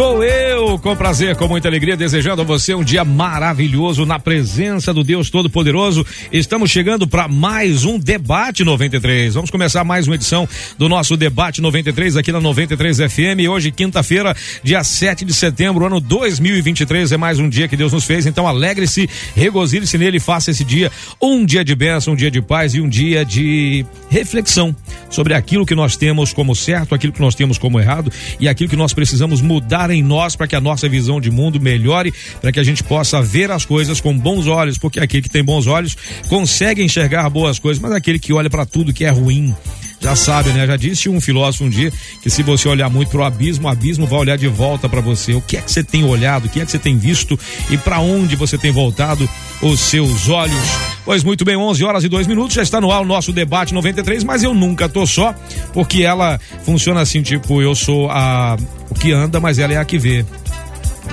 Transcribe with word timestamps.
Sou 0.00 0.24
eu, 0.24 0.78
com 0.78 0.96
prazer, 0.96 1.36
com 1.36 1.46
muita 1.46 1.68
alegria, 1.68 1.94
desejando 1.94 2.40
a 2.40 2.44
você 2.44 2.74
um 2.74 2.82
dia 2.82 3.04
maravilhoso 3.04 4.06
na 4.06 4.18
presença 4.18 4.94
do 4.94 5.04
Deus 5.04 5.28
Todo-Poderoso. 5.28 6.06
Estamos 6.32 6.70
chegando 6.70 7.06
para 7.06 7.28
mais 7.28 7.84
um 7.84 7.98
Debate 7.98 8.64
93. 8.64 9.34
Vamos 9.34 9.50
começar 9.50 9.84
mais 9.84 10.06
uma 10.06 10.14
edição 10.14 10.48
do 10.78 10.88
nosso 10.88 11.18
Debate 11.18 11.60
93 11.60 12.16
aqui 12.16 12.32
na 12.32 12.40
93 12.40 12.96
FM. 12.96 13.46
Hoje, 13.50 13.70
quinta-feira, 13.70 14.34
dia 14.64 14.82
7 14.82 15.22
de 15.22 15.34
setembro, 15.34 15.84
ano 15.84 16.00
2023. 16.00 17.12
É 17.12 17.18
mais 17.18 17.38
um 17.38 17.46
dia 17.46 17.68
que 17.68 17.76
Deus 17.76 17.92
nos 17.92 18.06
fez. 18.06 18.24
Então, 18.24 18.48
alegre-se, 18.48 19.06
regozile-se 19.36 19.98
nele 19.98 20.16
e 20.16 20.20
faça 20.20 20.50
esse 20.50 20.64
dia 20.64 20.90
um 21.20 21.44
dia 21.44 21.62
de 21.62 21.74
bênção, 21.74 22.14
um 22.14 22.16
dia 22.16 22.30
de 22.30 22.40
paz 22.40 22.74
e 22.74 22.80
um 22.80 22.88
dia 22.88 23.22
de 23.22 23.84
reflexão 24.08 24.74
sobre 25.10 25.34
aquilo 25.34 25.66
que 25.66 25.74
nós 25.74 25.94
temos 25.94 26.32
como 26.32 26.56
certo, 26.56 26.94
aquilo 26.94 27.12
que 27.12 27.20
nós 27.20 27.34
temos 27.34 27.58
como 27.58 27.78
errado 27.78 28.10
e 28.38 28.48
aquilo 28.48 28.70
que 28.70 28.76
nós 28.76 28.94
precisamos 28.94 29.42
mudar 29.42 29.89
em 29.92 30.02
nós 30.02 30.36
para 30.36 30.46
que 30.46 30.56
a 30.56 30.60
nossa 30.60 30.88
visão 30.88 31.20
de 31.20 31.30
mundo 31.30 31.60
melhore, 31.60 32.12
para 32.40 32.52
que 32.52 32.60
a 32.60 32.64
gente 32.64 32.82
possa 32.82 33.22
ver 33.22 33.50
as 33.50 33.64
coisas 33.64 34.00
com 34.00 34.16
bons 34.16 34.46
olhos, 34.46 34.78
porque 34.78 35.00
aquele 35.00 35.22
que 35.22 35.30
tem 35.30 35.44
bons 35.44 35.66
olhos 35.66 35.96
consegue 36.28 36.82
enxergar 36.82 37.28
boas 37.30 37.58
coisas, 37.58 37.82
mas 37.82 37.92
aquele 37.92 38.18
que 38.18 38.32
olha 38.32 38.50
para 38.50 38.66
tudo 38.66 38.92
que 38.92 39.04
é 39.04 39.10
ruim, 39.10 39.54
já 40.00 40.16
sabe, 40.16 40.50
né? 40.50 40.66
Já 40.66 40.76
disse 40.76 41.08
um 41.08 41.20
filósofo 41.20 41.64
um 41.64 41.68
dia 41.68 41.92
que 42.22 42.30
se 42.30 42.42
você 42.42 42.68
olhar 42.68 42.88
muito 42.88 43.10
pro 43.10 43.22
abismo, 43.22 43.68
o 43.68 43.70
abismo 43.70 44.06
vai 44.06 44.18
olhar 44.18 44.38
de 44.38 44.48
volta 44.48 44.88
para 44.88 45.00
você. 45.00 45.34
O 45.34 45.42
que 45.42 45.58
é 45.58 45.60
que 45.60 45.70
você 45.70 45.84
tem 45.84 46.04
olhado? 46.04 46.46
O 46.46 46.48
que 46.48 46.60
é 46.60 46.64
que 46.64 46.70
você 46.70 46.78
tem 46.78 46.96
visto? 46.96 47.38
E 47.70 47.76
para 47.76 48.00
onde 48.00 48.34
você 48.34 48.56
tem 48.56 48.70
voltado 48.70 49.28
os 49.60 49.78
seus 49.78 50.28
olhos? 50.28 50.56
Pois 51.04 51.22
muito 51.22 51.44
bem, 51.44 51.56
11 51.56 51.84
horas 51.84 52.04
e 52.04 52.08
2 52.08 52.26
minutos, 52.26 52.54
já 52.54 52.62
está 52.62 52.80
no 52.80 52.90
ar 52.90 53.02
o 53.02 53.04
nosso 53.04 53.32
debate 53.32 53.74
93, 53.74 54.24
mas 54.24 54.42
eu 54.42 54.54
nunca 54.54 54.88
tô 54.88 55.06
só, 55.06 55.34
porque 55.72 56.02
ela 56.02 56.40
funciona 56.64 57.00
assim, 57.00 57.22
tipo, 57.22 57.60
eu 57.60 57.74
sou 57.74 58.10
a 58.10 58.56
o 58.90 58.94
que 58.94 59.12
anda, 59.12 59.38
mas 59.38 59.58
ela 59.58 59.72
é 59.72 59.76
a 59.76 59.84
que 59.84 59.98
vê. 59.98 60.24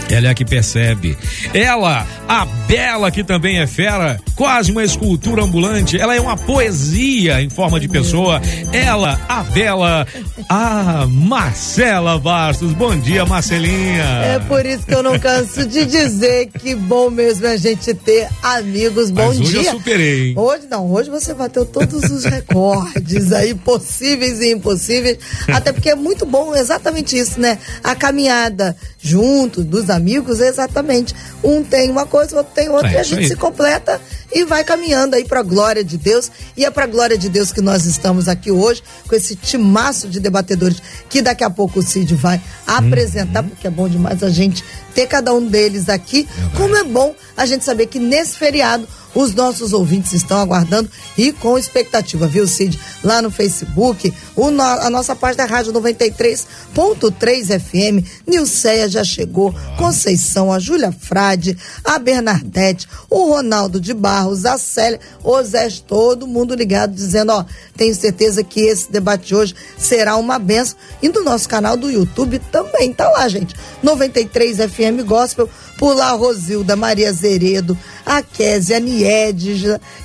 Ela 0.09 0.27
é 0.27 0.29
a 0.29 0.33
que 0.33 0.45
percebe. 0.45 1.17
Ela, 1.53 2.05
a 2.27 2.45
Bela, 2.67 3.11
que 3.11 3.23
também 3.23 3.59
é 3.59 3.67
fera, 3.67 4.19
quase 4.35 4.71
uma 4.71 4.83
escultura 4.83 5.43
ambulante. 5.43 5.99
Ela 5.99 6.15
é 6.15 6.21
uma 6.21 6.37
poesia 6.37 7.41
em 7.41 7.49
forma 7.49 7.79
de 7.79 7.87
pessoa. 7.87 8.41
Ela, 8.71 9.19
a 9.27 9.43
Bela, 9.43 10.07
a 10.49 11.05
Marcela 11.07 12.17
Bastos. 12.19 12.73
Bom 12.73 12.97
dia, 12.97 13.25
Marcelinha. 13.25 14.03
É 14.03 14.39
por 14.47 14.65
isso 14.65 14.85
que 14.85 14.93
eu 14.93 15.03
não 15.03 15.19
canso 15.19 15.65
de 15.65 15.85
dizer 15.85 16.47
que 16.57 16.75
bom 16.75 17.09
mesmo 17.09 17.45
é 17.47 17.53
a 17.53 17.57
gente 17.57 17.93
ter 17.93 18.27
amigos. 18.41 19.11
Bom 19.11 19.27
Mas 19.27 19.39
hoje 19.39 19.49
dia. 19.49 19.69
eu 19.69 19.71
superei, 19.71 20.29
hein? 20.29 20.33
Hoje 20.37 20.67
não, 20.69 20.91
hoje 20.91 21.09
você 21.09 21.33
bateu 21.33 21.65
todos 21.65 22.03
os 22.09 22.23
recordes 22.23 23.31
aí, 23.31 23.53
possíveis 23.55 24.39
e 24.39 24.51
impossíveis. 24.51 25.17
Até 25.47 25.71
porque 25.71 25.89
é 25.89 25.95
muito 25.95 26.25
bom 26.25 26.55
exatamente 26.55 27.17
isso, 27.17 27.39
né? 27.39 27.57
A 27.83 27.95
caminhada 27.95 28.75
junto 28.99 29.63
dos 29.63 29.86
amigos, 29.89 30.39
exatamente. 30.39 31.13
Um 31.43 31.63
tem 31.63 31.89
uma 31.89 32.05
coisa, 32.05 32.35
o 32.35 32.37
outro 32.39 32.53
tem 32.53 32.69
outra, 32.69 32.89
É 32.89 32.93
e 32.93 32.97
a 32.97 33.03
gente 33.03 33.19
aí. 33.19 33.27
se 33.27 33.35
completa 33.35 33.99
e 34.33 34.43
vai 34.45 34.63
caminhando 34.63 35.15
aí 35.15 35.23
pra 35.25 35.41
glória 35.41 35.83
de 35.83 35.97
Deus. 35.97 36.29
E 36.55 36.65
é 36.65 36.69
pra 36.69 36.85
glória 36.85 37.17
de 37.17 37.29
Deus 37.29 37.51
que 37.51 37.61
nós 37.61 37.85
estamos 37.85 38.27
aqui 38.27 38.51
hoje, 38.51 38.83
com 39.07 39.15
esse 39.15 39.35
timaço 39.35 40.07
de 40.07 40.19
debatedores 40.19 40.77
que 41.09 41.21
daqui 41.21 41.43
a 41.43 41.49
pouco 41.49 41.79
o 41.79 41.83
Cid 41.83 42.13
vai 42.15 42.41
apresentar, 42.65 43.43
Uhum. 43.43 43.49
porque 43.49 43.67
é 43.67 43.71
bom 43.71 43.87
demais 43.87 44.21
a 44.23 44.29
gente 44.29 44.63
ter 44.93 45.07
cada 45.07 45.33
um 45.33 45.45
deles 45.47 45.87
aqui. 45.89 46.27
Como 46.55 46.75
é 46.75 46.83
bom 46.83 47.15
a 47.35 47.45
gente 47.45 47.63
saber 47.63 47.85
que 47.87 47.99
nesse 47.99 48.35
feriado 48.37 48.87
os 49.15 49.33
nossos 49.33 49.73
ouvintes 49.73 50.13
estão 50.13 50.37
aguardando 50.39 50.89
e 51.17 51.31
com 51.31 51.57
expectativa, 51.57 52.27
viu, 52.27 52.47
Cid? 52.47 52.79
Lá 53.03 53.21
no 53.21 53.31
Facebook, 53.31 54.13
no- 54.35 54.61
a 54.61 54.89
nossa 54.89 55.15
página 55.15 55.43
é 55.43 55.47
Rádio 55.47 55.71
93.3 55.73 57.47
FM. 57.49 58.05
Nilceia 58.27 58.87
já 58.89 59.03
chegou, 59.03 59.53
Conceição, 59.77 60.51
a 60.51 60.59
Júlia 60.59 60.91
Frade, 60.91 61.57
a 61.83 61.97
Bernadette, 61.97 62.87
o 63.09 63.29
Ronaldo 63.29 63.79
de 63.79 63.93
Barros, 64.17 64.45
a 64.45 64.57
Célia, 64.57 64.99
o 65.23 65.43
Zé, 65.43 65.69
todo 65.85 66.25
mundo 66.25 66.55
ligado, 66.55 66.93
dizendo: 66.93 67.31
ó, 67.31 67.45
tenho 67.75 67.93
certeza 67.93 68.43
que 68.43 68.61
esse 68.61 68.91
debate 68.91 69.27
de 69.27 69.35
hoje 69.35 69.55
será 69.77 70.15
uma 70.15 70.39
benção. 70.39 70.75
E 71.01 71.09
no 71.09 71.23
nosso 71.23 71.47
canal 71.47 71.77
do 71.77 71.89
YouTube 71.89 72.39
também 72.51 72.91
tá 72.91 73.07
lá, 73.09 73.27
gente. 73.27 73.55
93 73.83 74.57
FM 74.57 75.05
Gospel, 75.05 75.47
por 75.77 75.95
lá 75.95 76.09
a 76.09 76.13
Rosilda, 76.13 76.75
Maria 76.75 77.13
Zeredo, 77.13 77.77
a 78.05 78.23
Kézia, 78.23 78.77
a 78.77 78.81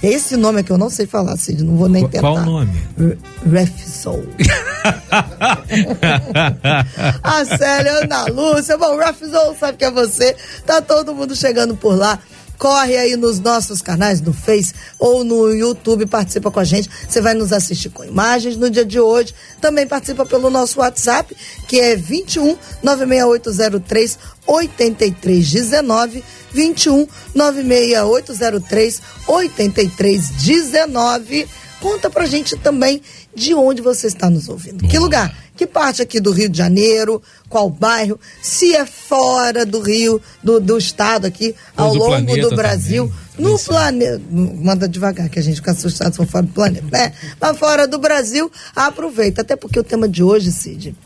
esse 0.03 0.37
nome 0.37 0.61
é 0.61 0.63
que 0.63 0.71
eu 0.71 0.77
não 0.77 0.91
sei 0.91 1.07
falar, 1.07 1.39
Cid, 1.39 1.65
não 1.65 1.77
vou 1.77 1.89
nem 1.89 2.07
tentar. 2.07 2.21
qual 2.21 2.37
o 2.37 2.45
nome? 2.45 2.83
Refsol. 3.51 4.23
a 7.23 7.45
Célia, 7.45 8.03
Ana 8.03 8.27
Lúcia, 8.27 8.77
bom, 8.77 8.99
Refsol 8.99 9.57
sabe 9.59 9.79
que 9.79 9.85
é 9.85 9.91
você, 9.91 10.37
tá 10.67 10.83
todo 10.83 11.15
mundo 11.15 11.35
chegando 11.35 11.75
por 11.75 11.97
lá. 11.97 12.19
Corre 12.59 12.97
aí 12.97 13.17
nos 13.17 13.41
nossos 13.41 13.83
canais, 13.83 14.21
no 14.21 14.33
Face 14.33 14.73
ou 14.99 15.25
no 15.25 15.51
YouTube, 15.51 16.07
participa 16.07 16.51
com 16.51 16.61
a 16.61 16.65
gente. 16.65 16.89
Você 17.09 17.21
vai 17.21 17.35
nos 17.35 17.53
assistir 17.53 17.91
com 17.91 18.05
imagens 18.05 18.57
no 18.57 18.71
dia 18.71 18.85
de 18.85 19.01
hoje. 19.01 19.35
Também 19.61 19.87
participa 19.87 20.25
pelo 20.25 20.49
nosso 20.51 20.79
WhatsApp, 20.81 21.37
que 21.67 21.81
é 21.81 21.97
21 21.97 22.57
96803 22.83 24.19
8319 24.47 26.25
21 26.53 27.07
96803 27.35 29.03
8319. 29.27 31.49
Conta 31.81 32.09
pra 32.09 32.27
gente 32.27 32.57
também 32.57 33.03
de 33.35 33.55
onde 33.55 33.83
você 33.83 34.07
está 34.07 34.31
nos 34.31 34.49
ouvindo. 34.49 34.87
Que 34.87 34.99
lugar? 34.99 35.37
Que 35.63 35.67
parte 35.69 36.03
aqui 36.03 36.19
do 36.19 36.33
Rio 36.33 36.49
de 36.49 36.59
Janeiro? 36.59 37.23
Qual 37.49 37.71
bairro? 37.71 38.19
Se 38.43 38.75
é 38.75 38.85
fora 38.85 39.65
do 39.65 39.81
Rio, 39.81 40.21
do, 40.43 40.59
do 40.59 40.77
estado 40.77 41.25
aqui, 41.25 41.55
Ou 41.79 41.85
ao 41.85 41.93
do 41.93 41.99
longo 42.01 42.11
planeta 42.11 42.49
do 42.49 42.57
Brasil. 42.57 43.05
também. 43.07 43.23
No 43.39 43.43
Também 43.45 43.59
sim. 43.59 43.65
planeta. 43.67 44.21
Manda 44.33 44.89
devagar, 44.89 45.29
que 45.29 45.39
a 45.39 45.43
gente 45.43 45.57
fica 45.57 45.71
assustado 45.71 46.11
se 46.11 46.17
for 46.17 46.27
fora 46.27 46.45
do 46.47 46.53
planeta, 46.53 46.87
né? 46.91 47.13
Mas 47.41 47.57
fora 47.59 47.87
do 47.87 47.97
Brasil, 47.97 48.51
aproveita. 48.75 49.43
Até 49.43 49.55
porque 49.55 49.79
o 49.79 49.85
tema 49.85 50.09
de 50.09 50.21
hoje, 50.25 50.51
Cid, 50.51 50.97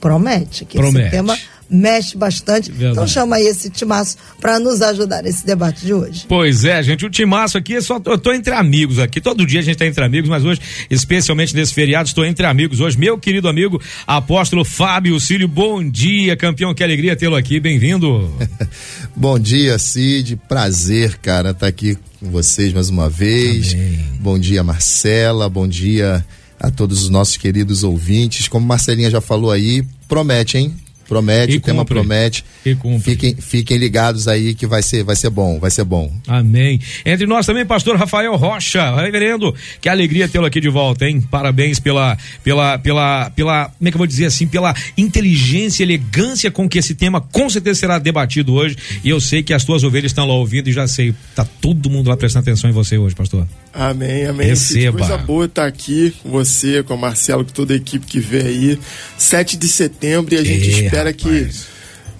promete. 0.00 0.64
Que 0.64 0.76
Promete. 0.78 1.06
esse 1.08 1.10
tema 1.10 1.36
mexe 1.70 2.16
bastante. 2.16 2.70
Verdade. 2.70 2.92
Então 2.92 3.06
chama 3.06 3.36
aí 3.36 3.46
esse 3.46 3.70
timaço 3.70 4.16
para 4.40 4.58
nos 4.58 4.82
ajudar 4.82 5.22
nesse 5.22 5.44
debate 5.44 5.84
de 5.84 5.92
hoje. 5.92 6.24
Pois 6.28 6.64
é, 6.64 6.82
gente, 6.82 7.04
o 7.06 7.10
timaço 7.10 7.58
aqui 7.58 7.76
é 7.76 7.80
só. 7.80 8.00
Eu 8.04 8.18
tô 8.18 8.32
entre 8.32 8.54
amigos 8.54 8.98
aqui. 8.98 9.20
Todo 9.20 9.46
dia 9.46 9.60
a 9.60 9.62
gente 9.62 9.76
tá 9.76 9.86
entre 9.86 10.04
amigos, 10.04 10.28
mas 10.28 10.44
hoje, 10.44 10.60
especialmente 10.90 11.54
nesse 11.54 11.72
feriado, 11.72 12.08
estou 12.08 12.24
entre 12.24 12.46
amigos 12.46 12.80
hoje. 12.80 12.98
Meu 12.98 13.18
querido 13.18 13.48
amigo, 13.48 13.80
apóstolo 14.06 14.64
Fábio 14.64 15.18
Cílio, 15.18 15.48
bom 15.48 15.82
dia, 15.82 16.36
campeão. 16.36 16.74
Que 16.74 16.84
alegria 16.84 17.16
tê-lo 17.16 17.36
aqui. 17.36 17.60
Bem-vindo. 17.60 18.30
Bom 19.16 19.38
dia, 19.38 19.78
Cid. 19.78 20.36
Prazer, 20.48 21.18
cara, 21.18 21.50
estar 21.50 21.66
aqui 21.66 21.96
com 22.18 22.30
vocês 22.30 22.72
mais 22.72 22.90
uma 22.90 23.08
vez. 23.08 23.72
Amém. 23.72 24.04
Bom 24.20 24.38
dia, 24.38 24.62
Marcela. 24.62 25.48
Bom 25.48 25.68
dia 25.68 26.24
a 26.58 26.70
todos 26.70 27.02
os 27.02 27.10
nossos 27.10 27.36
queridos 27.36 27.84
ouvintes. 27.84 28.48
Como 28.48 28.66
Marcelinha 28.66 29.10
já 29.10 29.20
falou 29.20 29.50
aí, 29.50 29.84
promete, 30.08 30.58
hein? 30.58 30.74
Promete, 31.08 31.54
E 31.54 31.56
o 31.56 31.60
tema 31.60 31.80
cumpre. 31.80 31.94
promete. 31.94 32.44
E 32.64 32.74
cumpre. 32.74 33.12
Fiquem, 33.12 33.36
fiquem 33.36 33.76
ligados 33.76 34.26
aí 34.26 34.54
que 34.54 34.66
vai 34.66 34.82
ser, 34.82 35.04
vai 35.04 35.16
ser 35.16 35.30
bom, 35.30 35.58
vai 35.60 35.70
ser 35.70 35.84
bom. 35.84 36.12
Amém. 36.26 36.80
Entre 37.04 37.26
nós 37.26 37.44
também, 37.46 37.64
pastor 37.66 37.96
Rafael 37.96 38.34
Rocha, 38.36 38.94
reverendo, 38.96 39.54
que 39.80 39.88
alegria 39.88 40.26
tê-lo 40.28 40.46
aqui 40.46 40.60
de 40.60 40.68
volta, 40.68 41.06
hein? 41.06 41.20
Parabéns 41.20 41.78
pela, 41.78 42.16
pela, 42.42 42.78
pela, 42.78 43.30
pela, 43.30 43.66
como 43.76 43.88
é 43.88 43.90
que 43.90 43.96
eu 43.96 43.98
vou 43.98 44.06
dizer 44.06 44.26
assim, 44.26 44.46
pela 44.46 44.74
inteligência, 44.96 45.82
elegância 45.82 46.50
com 46.50 46.68
que 46.68 46.78
esse 46.78 46.94
tema 46.94 47.20
com 47.20 47.48
certeza 47.50 47.80
será 47.80 47.98
debatido 47.98 48.54
hoje. 48.54 48.76
E 49.02 49.08
eu 49.10 49.20
sei 49.20 49.42
que 49.42 49.52
as 49.52 49.64
tuas 49.64 49.84
ovelhas 49.84 50.10
estão 50.10 50.26
lá 50.26 50.34
ouvindo 50.34 50.68
e 50.68 50.72
já 50.72 50.86
sei, 50.88 51.14
tá 51.34 51.44
todo 51.60 51.90
mundo 51.90 52.08
lá 52.08 52.16
prestando 52.16 52.42
atenção 52.42 52.70
em 52.70 52.72
você 52.72 52.96
hoje, 52.96 53.14
pastor. 53.14 53.46
Amém, 53.72 54.26
amém. 54.26 54.46
Receba. 54.48 54.98
Que 54.98 55.06
coisa 55.06 55.18
boa 55.18 55.44
estar 55.46 55.66
aqui 55.66 56.14
com 56.22 56.30
você, 56.30 56.82
com 56.82 56.94
o 56.94 56.98
Marcelo, 56.98 57.44
com 57.44 57.52
toda 57.52 57.74
a 57.74 57.76
equipe 57.76 58.06
que 58.06 58.20
vê 58.20 58.42
aí. 58.42 58.78
7 59.18 59.56
de 59.56 59.68
setembro 59.68 60.34
e 60.34 60.38
a 60.38 60.44
gente 60.44 60.70
espera 60.70 60.93
rapaz. 60.98 61.16
que. 61.16 61.74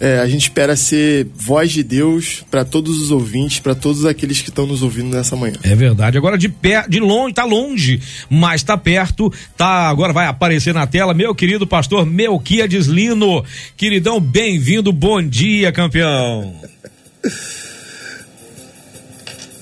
é, 0.04 0.18
a 0.18 0.26
gente 0.26 0.42
espera 0.42 0.76
ser 0.76 1.26
voz 1.34 1.70
de 1.70 1.82
Deus 1.82 2.44
para 2.50 2.64
todos 2.64 3.00
os 3.00 3.10
ouvintes, 3.10 3.60
para 3.60 3.74
todos 3.74 4.04
aqueles 4.04 4.40
que 4.40 4.50
estão 4.50 4.66
nos 4.66 4.82
ouvindo 4.82 5.14
nessa 5.14 5.36
manhã. 5.36 5.54
É 5.62 5.74
verdade. 5.74 6.18
Agora 6.18 6.36
de 6.36 6.48
pé, 6.48 6.84
de 6.88 7.00
longe, 7.00 7.34
tá 7.34 7.44
longe, 7.44 8.00
mas 8.28 8.62
tá 8.62 8.76
perto, 8.76 9.32
tá, 9.56 9.88
agora 9.88 10.12
vai 10.12 10.26
aparecer 10.26 10.74
na 10.74 10.86
tela, 10.86 11.14
meu 11.14 11.34
querido 11.34 11.66
pastor 11.66 12.04
Melquiades 12.04 12.86
Lino. 12.86 13.44
Queridão, 13.76 14.20
bem-vindo, 14.20 14.92
bom 14.92 15.22
dia, 15.22 15.72
campeão. 15.72 16.54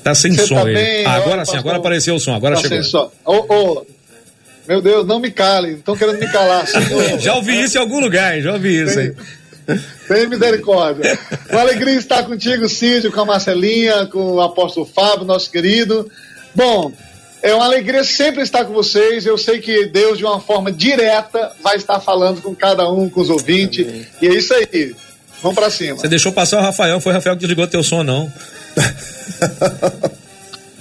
Tá 0.03 0.15
sem 0.17 0.33
Você 0.33 0.47
som 0.49 0.57
tá 0.57 0.65
bem, 0.65 1.07
agora 1.07 1.45
sim, 1.45 1.57
agora 1.57 1.79
apareceu 1.79 2.17
o 2.17 2.19
som, 2.19 2.35
agora 2.35 2.57
tá 2.57 2.63
chegou. 2.63 2.83
Sem 2.83 2.91
som. 2.91 3.13
Ô, 3.25 3.55
ô, 3.55 3.87
meu 4.67 4.81
Deus, 4.81 5.07
não 5.07 5.19
me 5.19 5.31
calem, 5.31 5.75
estão 5.75 5.97
querendo 5.97 6.19
me 6.19 6.31
calar. 6.31 6.67
já 7.19 7.35
ouvi 7.35 7.63
isso 7.63 7.77
em 7.77 7.81
algum 7.81 8.01
lugar, 8.01 8.41
já 8.41 8.53
ouvi 8.53 8.83
isso 8.83 8.99
aí. 8.99 9.15
Tem 10.09 10.29
misericórdia. 10.29 11.19
Uma 11.51 11.61
alegria 11.61 11.95
estar 11.95 12.25
contigo, 12.25 12.69
Cid, 12.69 13.11
com 13.11 13.21
a 13.21 13.25
Marcelinha, 13.25 14.07
com 14.07 14.35
o 14.35 14.41
apóstolo 14.41 14.87
Fábio, 14.87 15.25
nosso 15.25 15.51
querido. 15.51 16.11
Bom, 16.55 16.93
é 17.43 17.55
uma 17.55 17.65
alegria 17.65 18.05
sempre 18.05 18.43
estar 18.43 18.65
com 18.65 18.73
vocês. 18.73 19.25
Eu 19.25 19.39
sei 19.39 19.61
que 19.61 19.87
Deus, 19.87 20.19
de 20.19 20.25
uma 20.25 20.41
forma 20.41 20.71
direta, 20.71 21.53
vai 21.63 21.77
estar 21.77 22.01
falando 22.01 22.41
com 22.41 22.55
cada 22.55 22.91
um, 22.91 23.09
com 23.09 23.21
os 23.21 23.31
ouvintes. 23.31 23.87
Amém. 23.87 24.07
E 24.21 24.27
é 24.29 24.35
isso 24.35 24.55
aí. 24.55 24.95
Vamos 25.43 25.57
para 25.57 25.71
cima. 25.71 25.97
Você 25.97 26.09
deixou 26.09 26.33
passar 26.33 26.59
o 26.59 26.63
Rafael, 26.63 27.01
foi 27.01 27.13
o 27.13 27.15
Rafael 27.17 27.35
que 27.35 27.41
desligou 27.41 27.67
teu 27.67 27.83
som, 27.83 28.03
não. 28.03 28.33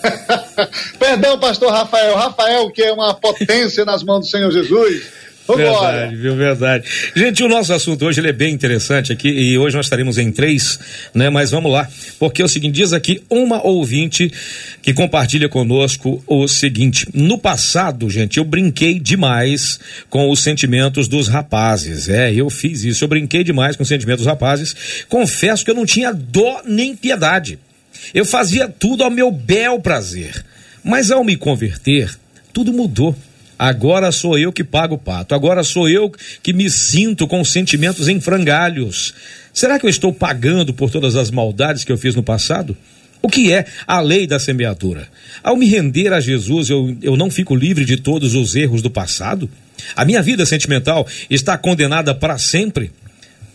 Perdão, 0.99 1.39
pastor 1.39 1.71
Rafael. 1.71 2.15
Rafael, 2.15 2.71
que 2.71 2.81
é 2.81 2.91
uma 2.91 3.13
potência 3.13 3.85
nas 3.85 4.03
mãos 4.03 4.21
do 4.21 4.25
Senhor 4.27 4.51
Jesus. 4.51 5.21
Verdade, 5.55 6.15
viu? 6.15 6.35
Verdade. 6.35 6.85
Gente, 7.15 7.43
o 7.43 7.47
nosso 7.47 7.73
assunto 7.73 8.05
hoje 8.05 8.25
é 8.25 8.31
bem 8.31 8.53
interessante 8.53 9.11
aqui 9.11 9.27
e 9.27 9.57
hoje 9.57 9.75
nós 9.75 9.85
estaremos 9.85 10.17
em 10.17 10.31
três, 10.31 10.79
né? 11.13 11.29
Mas 11.29 11.51
vamos 11.51 11.71
lá, 11.71 11.87
porque 12.19 12.41
é 12.41 12.45
o 12.45 12.47
seguinte, 12.47 12.75
diz 12.75 12.93
aqui 12.93 13.21
uma 13.29 13.65
ouvinte 13.65 14.31
que 14.81 14.93
compartilha 14.93 15.49
conosco 15.49 16.23
o 16.27 16.47
seguinte, 16.47 17.07
no 17.13 17.37
passado, 17.37 18.09
gente, 18.09 18.37
eu 18.37 18.45
brinquei 18.45 18.99
demais 18.99 19.79
com 20.09 20.29
os 20.29 20.41
sentimentos 20.41 21.07
dos 21.07 21.27
rapazes, 21.27 22.07
é, 22.07 22.33
eu 22.33 22.49
fiz 22.49 22.83
isso, 22.83 23.03
eu 23.03 23.07
brinquei 23.07 23.43
demais 23.43 23.75
com 23.75 23.83
os 23.83 23.89
sentimentos 23.89 24.23
dos 24.23 24.31
rapazes, 24.31 25.05
confesso 25.09 25.65
que 25.65 25.71
eu 25.71 25.75
não 25.75 25.85
tinha 25.85 26.13
dó 26.13 26.61
nem 26.65 26.95
piedade, 26.95 27.59
eu 28.13 28.25
fazia 28.25 28.67
tudo 28.67 29.03
ao 29.03 29.11
meu 29.11 29.31
bel 29.31 29.79
prazer, 29.79 30.43
mas 30.83 31.11
ao 31.11 31.23
me 31.23 31.35
converter, 31.35 32.09
tudo 32.53 32.73
mudou. 32.73 33.15
Agora 33.57 34.11
sou 34.11 34.39
eu 34.39 34.51
que 34.51 34.63
pago 34.63 34.95
o 34.95 34.97
pato. 34.97 35.35
Agora 35.35 35.63
sou 35.63 35.87
eu 35.87 36.11
que 36.41 36.51
me 36.51 36.67
sinto 36.67 37.27
com 37.27 37.45
sentimentos 37.45 38.07
em 38.07 38.19
frangalhos. 38.19 39.13
Será 39.53 39.77
que 39.77 39.85
eu 39.85 39.89
estou 39.89 40.11
pagando 40.11 40.73
por 40.73 40.89
todas 40.89 41.15
as 41.15 41.29
maldades 41.29 41.83
que 41.83 41.91
eu 41.91 41.97
fiz 41.97 42.15
no 42.15 42.23
passado? 42.23 42.75
O 43.21 43.29
que 43.29 43.53
é 43.53 43.65
a 43.85 43.99
lei 43.99 44.25
da 44.25 44.39
semeadura? 44.39 45.07
Ao 45.43 45.55
me 45.55 45.67
render 45.67 46.11
a 46.11 46.19
Jesus, 46.19 46.71
eu, 46.71 46.97
eu 47.03 47.15
não 47.15 47.29
fico 47.29 47.55
livre 47.55 47.85
de 47.85 47.97
todos 47.97 48.33
os 48.33 48.55
erros 48.55 48.81
do 48.81 48.89
passado? 48.89 49.47
A 49.95 50.03
minha 50.03 50.23
vida 50.23 50.43
sentimental 50.43 51.07
está 51.29 51.55
condenada 51.55 52.15
para 52.15 52.39
sempre? 52.39 52.91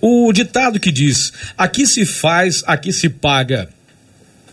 O 0.00 0.32
ditado 0.32 0.78
que 0.78 0.92
diz: 0.92 1.32
aqui 1.58 1.84
se 1.84 2.06
faz, 2.06 2.62
aqui 2.66 2.92
se 2.92 3.08
paga, 3.08 3.68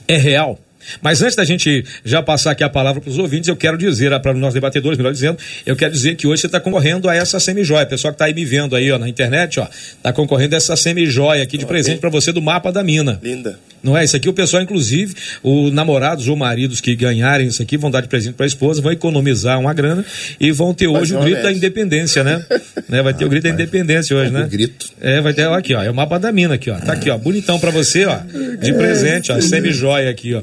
é 0.08 0.18
real? 0.18 0.60
Mas 1.02 1.22
antes 1.22 1.36
da 1.36 1.46
gente 1.46 1.84
já 2.04 2.22
passar 2.22 2.52
aqui 2.52 2.64
a 2.64 2.70
palavra 2.70 3.02
para 3.02 3.10
os 3.10 3.18
ouvintes, 3.18 3.48
eu 3.48 3.56
quero 3.56 3.78
dizer, 3.78 4.18
para 4.20 4.34
os 4.34 4.40
nossos 4.40 4.54
debatedores, 4.54 4.98
melhor 4.98 5.14
dizendo, 5.14 5.38
eu 5.66 5.76
quero 5.76 5.92
dizer 5.92 6.16
que 6.16 6.28
hoje 6.28 6.42
você 6.42 6.48
está 6.48 6.60
concorrendo 6.60 7.10
a 7.10 7.16
essa 7.16 7.40
semijoia. 7.40 7.86
Pessoal 7.86 8.14
que 8.14 8.16
está 8.16 8.26
aí 8.26 8.34
me 8.34 8.46
vendo 8.46 8.76
aí 8.76 8.92
ó, 8.92 8.98
na 8.98 9.10
internet, 9.10 9.60
ó, 9.60 9.68
está 9.70 10.14
concorrendo 10.14 10.56
a 10.56 10.58
essa 10.58 10.76
semijoia 10.76 11.44
aqui 11.44 11.58
de 11.58 11.66
presente 11.66 12.00
para 12.00 12.10
você 12.10 12.32
do 12.32 12.42
mapa 12.42 12.72
da 12.72 12.84
mina. 12.84 13.20
Linda. 13.22 13.60
Não 13.84 13.98
é? 13.98 14.04
Isso 14.06 14.16
aqui 14.16 14.30
o 14.30 14.34
pessoal, 14.34 14.64
inclusive, 14.64 15.14
os 15.44 15.72
namorados 15.74 16.30
ou 16.30 16.38
maridos 16.38 16.80
que 16.80 16.96
ganharem 16.96 17.48
isso 17.48 17.62
aqui 17.62 17.76
vão 17.76 17.92
dar 17.92 18.00
de 18.00 18.08
presente 18.08 18.34
para 18.34 18.46
a 18.46 18.48
esposa, 18.48 18.82
vão 18.82 18.94
economizar 18.94 19.60
uma 19.60 19.74
grana 19.74 20.06
e 20.40 20.52
vão 20.52 20.74
ter 20.74 20.88
hoje 20.88 21.14
o 21.18 21.20
grito 21.20 21.44
da 21.44 21.52
independência, 21.52 22.24
né? 22.24 22.46
né? 22.88 23.02
Vai 23.02 23.14
ter 23.14 23.26
ah, 23.26 23.28
o 23.28 23.30
grito 23.30 23.44
da 23.44 23.50
independência 23.50 24.16
hoje, 24.16 24.32
né? 24.32 24.44
O 24.44 24.48
grito. 24.48 24.90
É, 25.02 25.20
vai 25.20 25.34
ter, 25.34 25.46
ó, 25.46 25.54
aqui, 25.54 25.76
ó, 25.76 25.84
é 25.84 25.92
o 25.92 25.94
mapa 25.94 26.18
da 26.18 26.32
mina 26.32 26.56
aqui, 26.56 26.72
ó. 26.72 26.76
Tá 26.76 26.94
aqui, 26.94 27.10
ó, 27.10 27.18
bonitão 27.18 27.60
para 27.60 27.72
você, 27.72 28.06
ó, 28.06 28.20
de 28.62 28.74
presente, 28.74 29.34
ó, 29.34 29.42
semi-joia 29.42 30.10
aqui, 30.10 30.34
ó. 30.34 30.42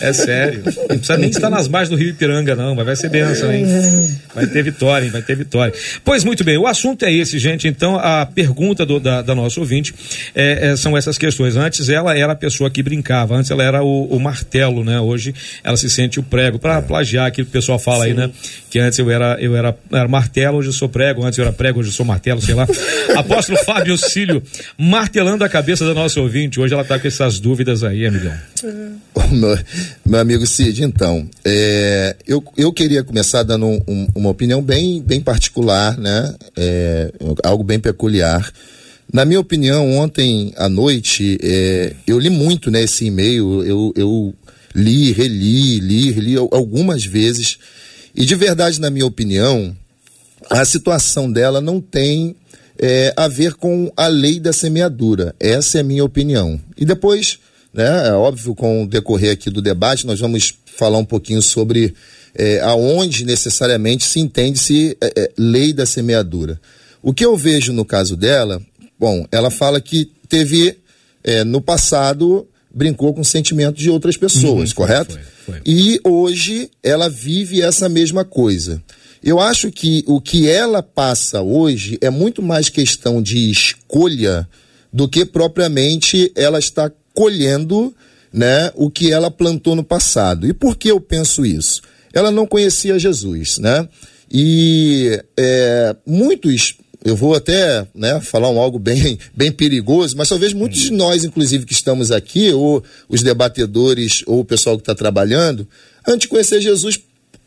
É 0.00 0.12
sério. 0.12 0.62
Não 0.64 0.86
precisa 0.86 1.16
nem 1.16 1.30
estar 1.30 1.50
nas 1.50 1.68
margens 1.68 1.90
do 1.90 1.96
Rio 1.96 2.10
Ipiranga, 2.10 2.54
não, 2.54 2.74
mas 2.74 2.86
vai 2.86 2.96
ser 2.96 3.08
benção, 3.08 3.52
hein? 3.52 3.66
Vai 4.34 4.46
ter 4.46 4.62
vitória, 4.62 5.04
hein? 5.04 5.10
Vai 5.10 5.22
ter 5.22 5.36
vitória. 5.36 5.72
Pois 6.04 6.24
muito 6.24 6.44
bem, 6.44 6.56
o 6.58 6.66
assunto 6.66 7.04
é 7.04 7.12
esse, 7.12 7.38
gente. 7.38 7.66
Então, 7.68 7.96
a 7.96 8.26
pergunta 8.26 8.84
do, 8.86 9.00
da, 9.00 9.22
da 9.22 9.34
nossa 9.34 9.60
ouvinte 9.60 9.94
é, 10.34 10.70
é, 10.70 10.76
são 10.76 10.96
essas 10.96 11.18
questões. 11.18 11.56
Antes, 11.56 11.88
ela 11.88 12.16
era 12.16 12.32
a 12.32 12.36
pessoa 12.36 12.70
que 12.70 12.82
brincava. 12.82 13.34
Antes 13.34 13.50
ela 13.50 13.62
era 13.62 13.82
o, 13.82 14.04
o 14.04 14.18
martelo, 14.20 14.84
né? 14.84 15.00
Hoje 15.00 15.34
ela 15.64 15.76
se 15.76 15.88
sente 15.90 16.20
o 16.20 16.22
prego. 16.22 16.58
Para 16.58 16.78
é. 16.78 16.82
plagiar 16.82 17.26
aquilo 17.26 17.46
que 17.46 17.50
o 17.50 17.52
pessoal 17.52 17.78
fala 17.78 18.04
Sim. 18.04 18.10
aí, 18.10 18.14
né? 18.14 18.30
Que 18.70 18.78
antes 18.78 18.98
eu 18.98 19.10
era, 19.10 19.36
eu 19.40 19.56
era, 19.56 19.76
era 19.92 20.08
martelo, 20.08 20.58
hoje 20.58 20.68
eu 20.68 20.72
sou 20.72 20.88
prego. 20.88 21.24
Antes 21.24 21.38
eu 21.38 21.44
era 21.44 21.52
prego, 21.52 21.80
hoje 21.80 21.88
eu 21.88 21.92
sou 21.92 22.06
martelo, 22.06 22.40
sei 22.40 22.54
lá. 22.54 22.66
Apóstolo 23.16 23.58
Fábio 23.64 23.96
Cílio, 23.98 24.42
martelando 24.78 25.44
a 25.44 25.48
cabeça 25.48 25.84
da 25.84 25.94
nossa 25.94 26.20
ouvinte. 26.20 26.60
Hoje 26.60 26.72
ela 26.72 26.82
está 26.82 26.98
com 26.98 27.06
essas 27.06 27.38
dúvidas 27.38 27.82
aí, 27.82 28.06
amigão. 28.06 28.32
Meu, 29.30 29.58
meu 30.04 30.20
amigo 30.20 30.46
Cid, 30.46 30.82
então, 30.82 31.28
é, 31.44 32.16
eu, 32.26 32.42
eu 32.56 32.72
queria 32.72 33.02
começar 33.02 33.42
dando 33.42 33.66
um, 33.66 34.06
uma 34.14 34.30
opinião 34.30 34.62
bem, 34.62 35.02
bem 35.02 35.20
particular, 35.20 35.96
né? 35.98 36.34
É, 36.56 37.12
algo 37.44 37.62
bem 37.62 37.78
peculiar. 37.78 38.52
Na 39.12 39.24
minha 39.24 39.40
opinião, 39.40 39.98
ontem 39.98 40.52
à 40.56 40.68
noite, 40.68 41.38
é, 41.42 41.94
eu 42.06 42.18
li 42.18 42.30
muito 42.30 42.70
né, 42.70 42.82
esse 42.82 43.06
e-mail, 43.06 43.64
eu, 43.64 43.92
eu 43.96 44.34
li, 44.74 45.12
reli, 45.12 45.80
li, 45.80 46.10
reli 46.12 46.36
algumas 46.36 47.04
vezes, 47.04 47.58
e 48.14 48.24
de 48.24 48.34
verdade, 48.36 48.80
na 48.80 48.90
minha 48.90 49.06
opinião, 49.06 49.76
a 50.48 50.64
situação 50.64 51.30
dela 51.30 51.60
não 51.60 51.80
tem 51.80 52.36
é, 52.78 53.12
a 53.16 53.28
ver 53.28 53.54
com 53.54 53.92
a 53.96 54.06
lei 54.06 54.40
da 54.40 54.52
semeadura. 54.52 55.34
Essa 55.38 55.78
é 55.78 55.80
a 55.80 55.84
minha 55.84 56.04
opinião. 56.04 56.60
E 56.76 56.84
depois, 56.84 57.38
né, 57.72 58.08
é 58.08 58.12
óbvio, 58.12 58.54
com 58.54 58.84
o 58.84 58.86
decorrer 58.86 59.32
aqui 59.32 59.50
do 59.50 59.62
debate, 59.62 60.06
nós 60.06 60.20
vamos 60.20 60.54
falar 60.76 60.98
um 60.98 61.04
pouquinho 61.04 61.42
sobre 61.42 61.94
é, 62.34 62.60
aonde 62.60 63.24
necessariamente 63.24 64.04
se 64.04 64.20
entende-se 64.20 64.96
é, 65.00 65.12
é 65.16 65.30
lei 65.36 65.72
da 65.72 65.86
semeadura. 65.86 66.60
O 67.02 67.12
que 67.12 67.24
eu 67.24 67.36
vejo 67.36 67.72
no 67.72 67.84
caso 67.84 68.16
dela 68.16 68.60
Bom, 69.00 69.26
ela 69.32 69.50
fala 69.50 69.80
que 69.80 70.10
teve, 70.28 70.76
é, 71.24 71.42
no 71.42 71.62
passado, 71.62 72.46
brincou 72.70 73.14
com 73.14 73.24
sentimentos 73.24 73.82
de 73.82 73.88
outras 73.88 74.14
pessoas, 74.14 74.70
uhum, 74.70 74.76
correto? 74.76 75.14
Foi, 75.14 75.54
foi. 75.54 75.62
E 75.64 75.98
hoje 76.04 76.70
ela 76.82 77.08
vive 77.08 77.62
essa 77.62 77.88
mesma 77.88 78.26
coisa. 78.26 78.82
Eu 79.24 79.40
acho 79.40 79.72
que 79.72 80.04
o 80.06 80.20
que 80.20 80.50
ela 80.50 80.82
passa 80.82 81.40
hoje 81.40 81.96
é 82.02 82.10
muito 82.10 82.42
mais 82.42 82.68
questão 82.68 83.22
de 83.22 83.50
escolha 83.50 84.46
do 84.92 85.08
que 85.08 85.24
propriamente 85.24 86.30
ela 86.36 86.58
está 86.58 86.92
colhendo 87.20 87.94
né, 88.32 88.72
o 88.74 88.90
que 88.90 89.12
ela 89.12 89.30
plantou 89.30 89.76
no 89.76 89.84
passado. 89.84 90.46
E 90.46 90.54
por 90.54 90.74
que 90.74 90.90
eu 90.90 90.98
penso 90.98 91.44
isso? 91.44 91.82
Ela 92.14 92.30
não 92.30 92.46
conhecia 92.46 92.98
Jesus, 92.98 93.58
né? 93.58 93.86
E 94.32 95.22
é, 95.38 95.94
muitos 96.06 96.76
eu 97.04 97.14
vou 97.14 97.34
até 97.34 97.86
né, 97.94 98.22
falar 98.22 98.48
um 98.48 98.58
algo 98.58 98.78
bem, 98.78 99.18
bem 99.36 99.52
perigoso, 99.52 100.16
mas 100.16 100.30
talvez 100.30 100.54
muitos 100.54 100.80
de 100.80 100.92
nós, 100.92 101.22
inclusive, 101.22 101.66
que 101.66 101.74
estamos 101.74 102.10
aqui, 102.10 102.50
ou 102.52 102.82
os 103.06 103.22
debatedores, 103.22 104.22
ou 104.26 104.40
o 104.40 104.44
pessoal 104.44 104.76
que 104.76 104.82
está 104.82 104.94
trabalhando, 104.94 105.68
antes 106.08 106.20
de 106.20 106.28
conhecer 106.28 106.58
Jesus, 106.62 106.98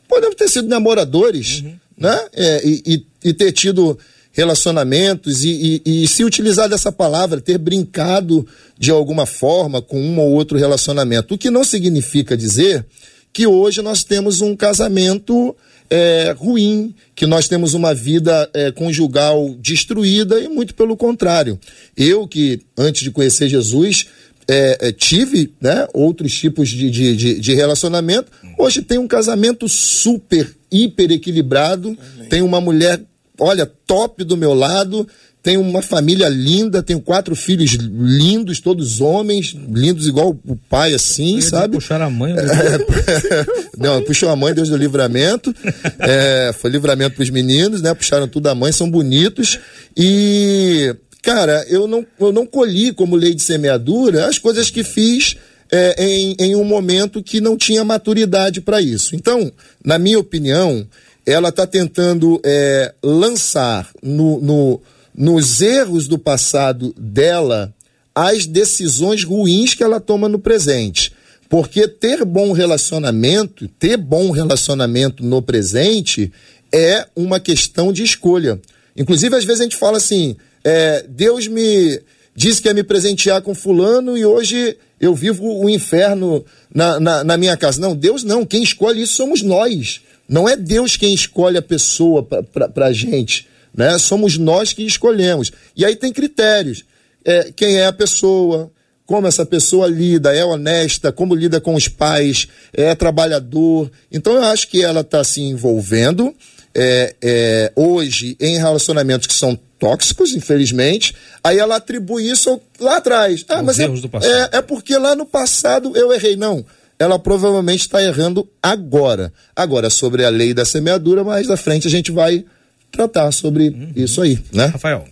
podemos 0.08 0.36
ter 0.36 0.50
sido 0.50 0.68
namoradores, 0.68 1.62
uhum. 1.62 1.76
né? 1.98 2.28
É, 2.32 2.62
e, 2.64 3.06
e, 3.24 3.34
ter 3.34 3.52
tido 3.52 3.98
relacionamentos 4.34 5.46
e, 5.46 5.82
e, 5.86 6.04
e, 6.04 6.08
se 6.08 6.24
utilizar 6.24 6.68
dessa 6.68 6.92
palavra, 6.92 7.40
ter 7.40 7.58
brincado 7.58 8.46
de 8.78 8.92
alguma 8.92 9.26
forma 9.26 9.82
com 9.82 10.02
um 10.02 10.20
ou 10.20 10.32
outro 10.32 10.58
relacionamento. 10.58 11.36
O 11.36 11.38
que 11.38 11.52
não 11.52 11.64
significa 11.64 12.36
dizer 12.36 12.86
que 13.32 13.48
hoje 13.48 13.82
nós 13.82 14.04
temos 14.04 14.42
um 14.42 14.56
casamento 14.56 15.56
é, 15.90 16.34
ruim, 16.36 16.96
que 17.16 17.28
nós 17.28 17.48
temos 17.48 17.76
uma 17.76 17.94
vida 17.94 18.50
é, 18.54 18.72
conjugal 18.72 19.56
destruída 19.60 20.40
e 20.40 20.48
muito 20.48 20.74
pelo 20.74 20.98
contrário. 20.98 21.60
Eu 21.96 22.28
que, 22.28 22.62
antes 22.76 23.04
de 23.04 23.12
conhecer 23.12 23.48
Jesus, 23.48 24.08
é, 24.48 24.78
é, 24.82 24.92
tive 24.92 25.54
né, 25.62 25.88
outros 25.94 26.34
tipos 26.38 26.70
de, 26.70 26.90
de, 26.90 27.16
de, 27.16 27.40
de, 27.40 27.54
relacionamento. 27.54 28.32
Hoje 28.58 28.82
tem 28.82 28.98
um 28.98 29.08
casamento 29.08 29.70
super, 29.70 30.52
hiper 30.72 31.12
equilibrado. 31.12 31.98
Tenho 32.30 32.46
uma 32.46 32.60
mulher, 32.60 33.02
olha, 33.40 33.66
top 33.66 34.24
do 34.24 34.38
meu 34.38 34.54
lado. 34.54 35.08
Tenho 35.42 35.60
uma 35.60 35.82
família 35.82 36.30
linda, 36.30 36.82
tenho 36.82 37.02
quatro 37.02 37.36
filhos 37.36 37.72
lindos, 37.72 38.62
todos 38.62 39.02
homens, 39.02 39.54
lindos 39.54 40.08
igual 40.08 40.40
o 40.48 40.56
pai, 40.56 40.94
assim, 40.94 41.42
sabe? 41.42 41.76
Puxaram 41.76 42.06
a 42.06 42.10
mãe. 42.10 42.34
Né? 42.34 42.44
Não, 43.78 44.02
puxou 44.04 44.30
a 44.30 44.38
mãe, 44.38 44.54
Deus 44.54 44.70
do 44.70 44.78
livramento. 44.78 45.54
É, 46.00 46.54
foi 46.58 46.72
livramento 46.72 47.16
para 47.16 47.24
os 47.24 47.30
meninos, 47.30 47.82
né? 47.82 47.94
Puxaram 47.94 48.26
tudo 48.26 48.48
a 48.48 48.56
mãe, 48.56 48.72
são 48.72 48.90
bonitos. 48.90 49.60
E, 49.98 50.96
cara, 51.22 51.66
eu 51.68 51.88
não, 51.88 52.06
eu 52.18 52.32
não 52.32 52.46
colhi 52.46 52.94
como 52.94 53.18
lei 53.18 53.34
de 53.34 53.44
semeadura 53.44 54.28
as 54.28 54.38
coisas 54.38 54.70
que 54.70 54.82
fiz 54.82 55.36
é, 55.70 55.96
em, 56.06 56.36
em 56.40 56.56
um 56.56 56.64
momento 56.64 57.22
que 57.22 57.42
não 57.42 57.58
tinha 57.58 57.84
maturidade 57.84 58.62
para 58.62 58.80
isso. 58.80 59.16
Então, 59.16 59.52
na 59.84 59.98
minha 59.98 60.20
opinião, 60.20 60.88
ela 61.26 61.50
está 61.50 61.66
tentando 61.66 62.40
é, 62.44 62.94
lançar 63.02 63.90
no, 64.02 64.42
no 64.42 64.82
nos 65.16 65.62
erros 65.62 66.08
do 66.08 66.18
passado 66.18 66.94
dela 66.98 67.74
as 68.16 68.46
decisões 68.46 69.24
ruins 69.24 69.74
que 69.74 69.84
ela 69.84 70.00
toma 70.00 70.28
no 70.28 70.40
presente. 70.40 71.14
Porque 71.50 71.88
ter 71.88 72.26
bom 72.26 72.52
relacionamento, 72.52 73.68
ter 73.68 73.98
bom 73.98 74.32
relacionamento 74.32 75.24
no 75.24 75.42
presente 75.42 76.32
é 76.72 77.06
uma 77.16 77.40
questão 77.40 77.94
de 77.94 78.04
escolha. 78.04 78.60
Inclusive, 78.98 79.36
às 79.36 79.46
vezes 79.46 79.62
a 79.62 79.64
gente 79.64 79.76
fala 79.76 79.98
assim: 79.98 80.36
é, 80.64 81.06
Deus 81.08 81.48
me 81.48 82.02
disse 82.36 82.62
que 82.62 82.68
ia 82.68 82.74
me 82.74 82.84
presentear 82.84 83.42
com 83.42 83.54
fulano 83.54 84.18
e 84.18 84.26
hoje 84.26 84.76
eu 85.00 85.14
vivo 85.14 85.44
o 85.44 85.70
inferno 85.70 86.44
na, 86.74 87.00
na, 87.00 87.24
na 87.24 87.38
minha 87.38 87.56
casa. 87.56 87.80
Não, 87.80 87.96
Deus 87.96 88.24
não. 88.24 88.46
Quem 88.46 88.64
escolhe 88.64 89.04
isso 89.04 89.14
somos 89.14 89.44
nós. 89.44 90.02
Não 90.34 90.50
é 90.50 90.56
Deus 90.56 90.98
quem 90.98 91.14
escolhe 91.14 91.60
a 91.60 91.62
pessoa 91.62 92.24
para 92.24 92.88
a 92.88 92.92
gente. 92.92 93.48
Né? 93.72 94.00
Somos 94.00 94.36
nós 94.36 94.74
que 94.74 94.84
escolhemos. 94.84 95.52
E 95.78 95.86
aí 95.86 95.96
tem 95.96 96.12
critérios. 96.12 96.84
É, 97.24 97.52
quem 97.56 97.78
é 97.78 97.86
a 97.86 97.94
pessoa, 97.94 98.72
como 99.06 99.28
essa 99.28 99.46
pessoa 99.46 99.86
lida, 99.86 100.36
é 100.36 100.44
honesta, 100.44 101.12
como 101.12 101.36
lida 101.36 101.62
com 101.62 101.76
os 101.76 101.88
pais, 101.88 102.48
é 102.74 102.96
trabalhador. 102.96 103.92
Então 104.12 104.34
eu 104.34 104.42
acho 104.46 104.68
que 104.70 104.84
ela 104.84 105.02
está 105.02 105.24
se 105.24 105.40
envolvendo 105.40 106.34
é, 106.74 107.14
é, 107.22 107.72
hoje 107.76 108.36
em 108.40 108.58
relacionamentos 108.58 109.28
que 109.28 109.36
são 109.36 109.56
tóxicos, 109.78 110.34
infelizmente, 110.34 111.14
aí 111.44 111.60
ela 111.60 111.76
atribui 111.76 112.28
isso 112.28 112.60
lá 112.80 112.98
atrás. 112.98 113.46
Ah, 113.48 113.60
Os 113.60 113.66
mas 113.66 113.80
é, 113.80 113.86
é, 114.26 114.50
é 114.54 114.62
porque 114.64 114.98
lá 114.98 115.14
no 115.14 115.28
passado 115.28 115.96
eu 115.96 116.12
errei. 116.12 116.36
Não 116.36 116.66
ela 116.98 117.20
provavelmente 117.20 117.82
está 117.82 118.04
errando 118.04 118.48
agora. 118.62 119.34
Agora, 119.56 119.90
sobre 119.90 120.24
a 120.24 120.30
lei 120.30 120.54
da 120.54 120.66
semeadura, 120.66 121.24
mais 121.24 121.50
à 121.50 121.58
frente 121.58 121.88
a 121.88 121.92
gente 121.92 122.12
vai 122.12 122.46
tratar 122.92 123.32
sobre 123.32 123.70
uhum. 123.70 123.92
isso 123.96 124.22
aí, 124.22 124.40
né? 124.54 124.68
Rafael. 124.68 125.08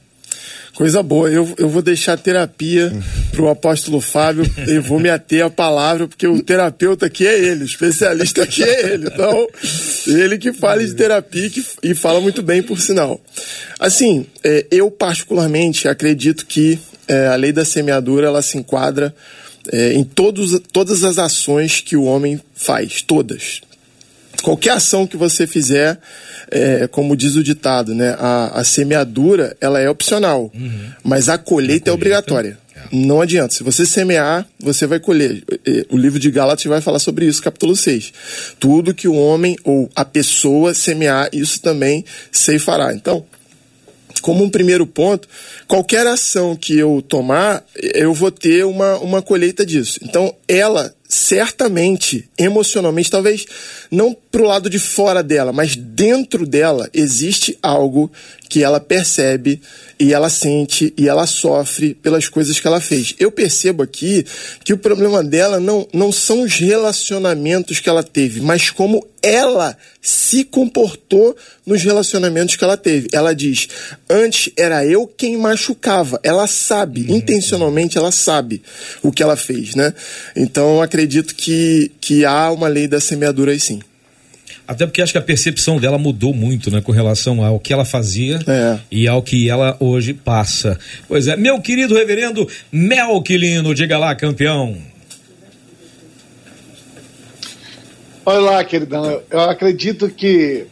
Coisa 0.74 1.04
boa, 1.04 1.30
eu, 1.30 1.54
eu 1.58 1.68
vou 1.68 1.82
deixar 1.82 2.14
a 2.14 2.18
terapia 2.18 2.94
para 3.32 3.42
o 3.42 3.50
apóstolo 3.50 4.00
Fábio 4.00 4.46
e 4.68 4.80
vou 4.80 5.00
me 5.00 5.10
ater 5.10 5.46
à 5.46 5.50
palavra, 5.50 6.08
porque 6.08 6.26
o 6.26 6.42
terapeuta 6.42 7.08
aqui 7.08 7.28
é 7.28 7.38
ele, 7.38 7.64
o 7.64 7.66
especialista 7.66 8.44
aqui 8.44 8.64
é 8.64 8.94
ele. 8.94 9.08
Então, 9.08 9.48
ele 10.08 10.38
que 10.38 10.54
fala 10.54 10.84
de 10.84 10.94
terapia 10.96 11.50
que, 11.50 11.64
e 11.84 11.94
fala 11.94 12.22
muito 12.22 12.42
bem, 12.42 12.64
por 12.64 12.80
sinal. 12.80 13.20
Assim, 13.80 14.26
é, 14.44 14.66
eu 14.72 14.90
particularmente 14.90 15.90
acredito 15.90 16.46
que 16.46 16.80
é, 17.08 17.28
a 17.28 17.36
lei 17.36 17.52
da 17.52 17.66
semeadura 17.66 18.28
ela 18.28 18.42
se 18.42 18.58
enquadra 18.58 19.14
é, 19.72 19.94
em 19.94 20.04
todos, 20.04 20.60
todas 20.72 21.04
as 21.04 21.18
ações 21.18 21.82
que 21.82 21.96
o 21.96 22.04
homem 22.04 22.40
faz, 22.56 23.02
todas. 23.02 23.62
Qualquer 24.42 24.72
ação 24.72 25.06
que 25.06 25.18
você 25.18 25.46
fizer, 25.46 26.00
é, 26.50 26.88
como 26.88 27.16
diz 27.16 27.36
o 27.36 27.44
ditado, 27.44 27.94
né? 27.94 28.16
A, 28.18 28.60
a 28.60 28.64
semeadura 28.64 29.56
ela 29.62 29.80
é 29.80 29.90
opcional, 29.90 30.52
uhum. 30.54 30.90
mas 31.04 31.30
a 31.30 31.38
colheita, 31.38 31.42
a 31.42 31.44
colheita 31.44 31.90
é 31.90 31.94
obrigatória. 31.94 32.58
É. 32.76 32.82
Não 32.92 33.22
adianta. 33.22 33.54
Se 33.54 33.64
você 33.64 33.86
semear, 33.86 34.48
você 34.60 34.88
vai 34.88 35.00
colher. 35.00 35.44
O 35.90 35.98
livro 35.98 36.20
de 36.20 36.32
Gálatas 36.32 36.66
vai 36.66 36.82
falar 36.82 37.00
sobre 37.00 37.26
isso, 37.26 37.42
capítulo 37.42 37.76
6. 37.76 38.12
Tudo 38.60 38.94
que 38.94 39.08
o 39.08 39.14
homem 39.14 39.56
ou 39.64 39.90
a 39.96 40.04
pessoa 40.04 40.74
semear, 40.74 41.30
isso 41.32 41.62
também 41.62 42.04
ceifará. 42.32 42.94
Então, 42.94 43.24
como 44.22 44.44
um 44.44 44.50
primeiro 44.50 44.86
ponto, 44.86 45.28
qualquer 45.68 46.06
ação 46.08 46.56
que 46.56 46.78
eu 46.78 47.04
tomar, 47.08 47.64
eu 47.76 48.14
vou 48.14 48.32
ter 48.32 48.66
uma, 48.66 48.98
uma 48.98 49.22
colheita 49.22 49.66
disso. 49.66 50.00
Então, 50.04 50.36
ela 50.48 50.94
certamente, 51.12 52.30
emocionalmente, 52.38 53.12
talvez 53.12 53.46
não 53.92 54.16
pro 54.32 54.46
lado 54.46 54.70
de 54.70 54.80
fora 54.80 55.22
dela, 55.22 55.52
mas 55.52 55.76
dentro 55.76 56.48
dela 56.48 56.90
existe 56.94 57.58
algo 57.62 58.10
que 58.48 58.64
ela 58.64 58.80
percebe 58.80 59.62
e 60.00 60.14
ela 60.14 60.30
sente 60.30 60.94
e 60.98 61.08
ela 61.08 61.28
sofre 61.28 61.94
pelas 61.94 62.30
coisas 62.30 62.60
que 62.60 62.68
ela 62.68 62.80
fez. 62.80 63.14
Eu 63.20 63.32
percebo 63.32 63.84
aqui 63.84 64.26
que 64.64 64.74
o 64.74 64.78
problema 64.78 65.24
dela 65.24 65.60
não, 65.60 65.88
não 65.94 66.12
são 66.12 66.44
os 66.44 66.56
relacionamentos 66.56 67.80
que 67.80 67.90
ela 67.90 68.04
teve, 68.04 68.42
mas 68.42 68.70
como 68.70 69.06
ela 69.22 69.78
se 70.02 70.44
comportou 70.44 71.36
nos 71.66 71.84
relacionamentos 71.84 72.56
que 72.56 72.64
ela 72.64 72.76
teve. 72.76 73.08
Ela 73.14 73.36
diz: 73.36 73.70
antes 74.10 74.52
era 74.58 74.86
eu 74.86 75.06
quem 75.06 75.38
machucava. 75.38 76.20
Ela 76.24 76.48
sabe, 76.48 77.06
uhum. 77.08 77.18
intencionalmente 77.18 77.98
ela 77.98 78.12
sabe 78.12 78.64
o 79.04 79.12
que 79.12 79.22
ela 79.22 79.38
fez, 79.38 79.76
né? 79.76 79.94
Então 80.36 80.82
acredito 80.82 81.01
que, 81.36 81.92
que 82.00 82.26
há 82.26 82.52
uma 82.52 82.68
lei 82.68 82.88
da 82.88 83.00
semeadura 83.00 83.52
aí 83.52 83.60
sim. 83.60 83.80
Até 84.68 84.86
porque 84.86 85.02
acho 85.02 85.12
que 85.12 85.18
a 85.18 85.22
percepção 85.22 85.80
dela 85.80 85.98
mudou 85.98 86.34
muito, 86.34 86.72
né, 86.72 86.80
com 86.80 86.92
relação 86.92 87.44
ao 87.44 87.60
que 87.60 87.74
ela 87.74 87.84
fazia 87.84 88.40
é. 88.48 88.80
e 88.90 89.08
ao 89.08 89.22
que 89.22 89.50
ela 89.50 89.76
hoje 89.80 90.14
passa. 90.14 90.80
Pois 91.08 91.28
é, 91.28 91.36
meu 91.36 91.60
querido 91.60 91.94
reverendo 91.94 92.48
Melquilino, 92.72 93.76
diga 93.76 93.98
lá, 93.98 94.16
campeão. 94.16 94.78
Olha 98.26 98.40
lá, 98.40 98.64
queridão, 98.64 99.22
eu 99.30 99.40
acredito 99.42 100.08
que 100.10 100.68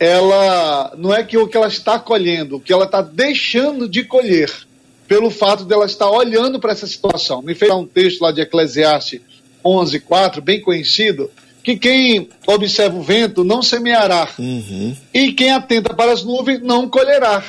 ela 0.00 0.94
não 0.96 1.12
é 1.12 1.24
que 1.24 1.36
o 1.36 1.48
que 1.48 1.56
ela 1.56 1.66
está 1.66 1.98
colhendo, 1.98 2.56
o 2.56 2.60
que 2.60 2.72
ela 2.72 2.84
está 2.84 3.02
deixando 3.02 3.88
de 3.88 4.04
colher, 4.04 4.50
pelo 5.08 5.28
fato 5.28 5.64
dela 5.64 5.86
estar 5.86 6.08
olhando 6.08 6.60
para 6.60 6.72
essa 6.72 6.86
situação. 6.86 7.42
Me 7.42 7.54
fez 7.54 7.72
um 7.72 7.84
texto 7.84 8.22
lá 8.22 8.30
de 8.30 8.40
Eclesiastes 8.40 9.20
11:4, 9.64 10.40
bem 10.40 10.60
conhecido, 10.60 11.30
que 11.62 11.76
quem 11.76 12.28
observa 12.46 12.96
o 12.96 13.02
vento 13.02 13.44
não 13.44 13.62
semeará, 13.62 14.28
uhum. 14.38 14.96
e 15.12 15.32
quem 15.32 15.50
atenta 15.50 15.92
para 15.92 16.12
as 16.12 16.24
nuvens 16.24 16.62
não 16.62 16.88
colherá. 16.88 17.44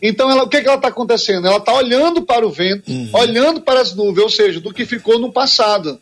Então, 0.00 0.28
ela, 0.28 0.42
o 0.42 0.48
que, 0.48 0.60
que 0.60 0.66
ela 0.66 0.76
está 0.76 0.88
acontecendo? 0.88 1.46
Ela 1.46 1.58
está 1.58 1.72
olhando 1.72 2.22
para 2.22 2.44
o 2.46 2.50
vento, 2.50 2.90
uhum. 2.90 3.08
olhando 3.12 3.60
para 3.60 3.80
as 3.80 3.94
nuvens, 3.94 4.24
ou 4.24 4.28
seja, 4.28 4.60
do 4.60 4.74
que 4.74 4.84
ficou 4.84 5.18
no 5.18 5.32
passado. 5.32 5.98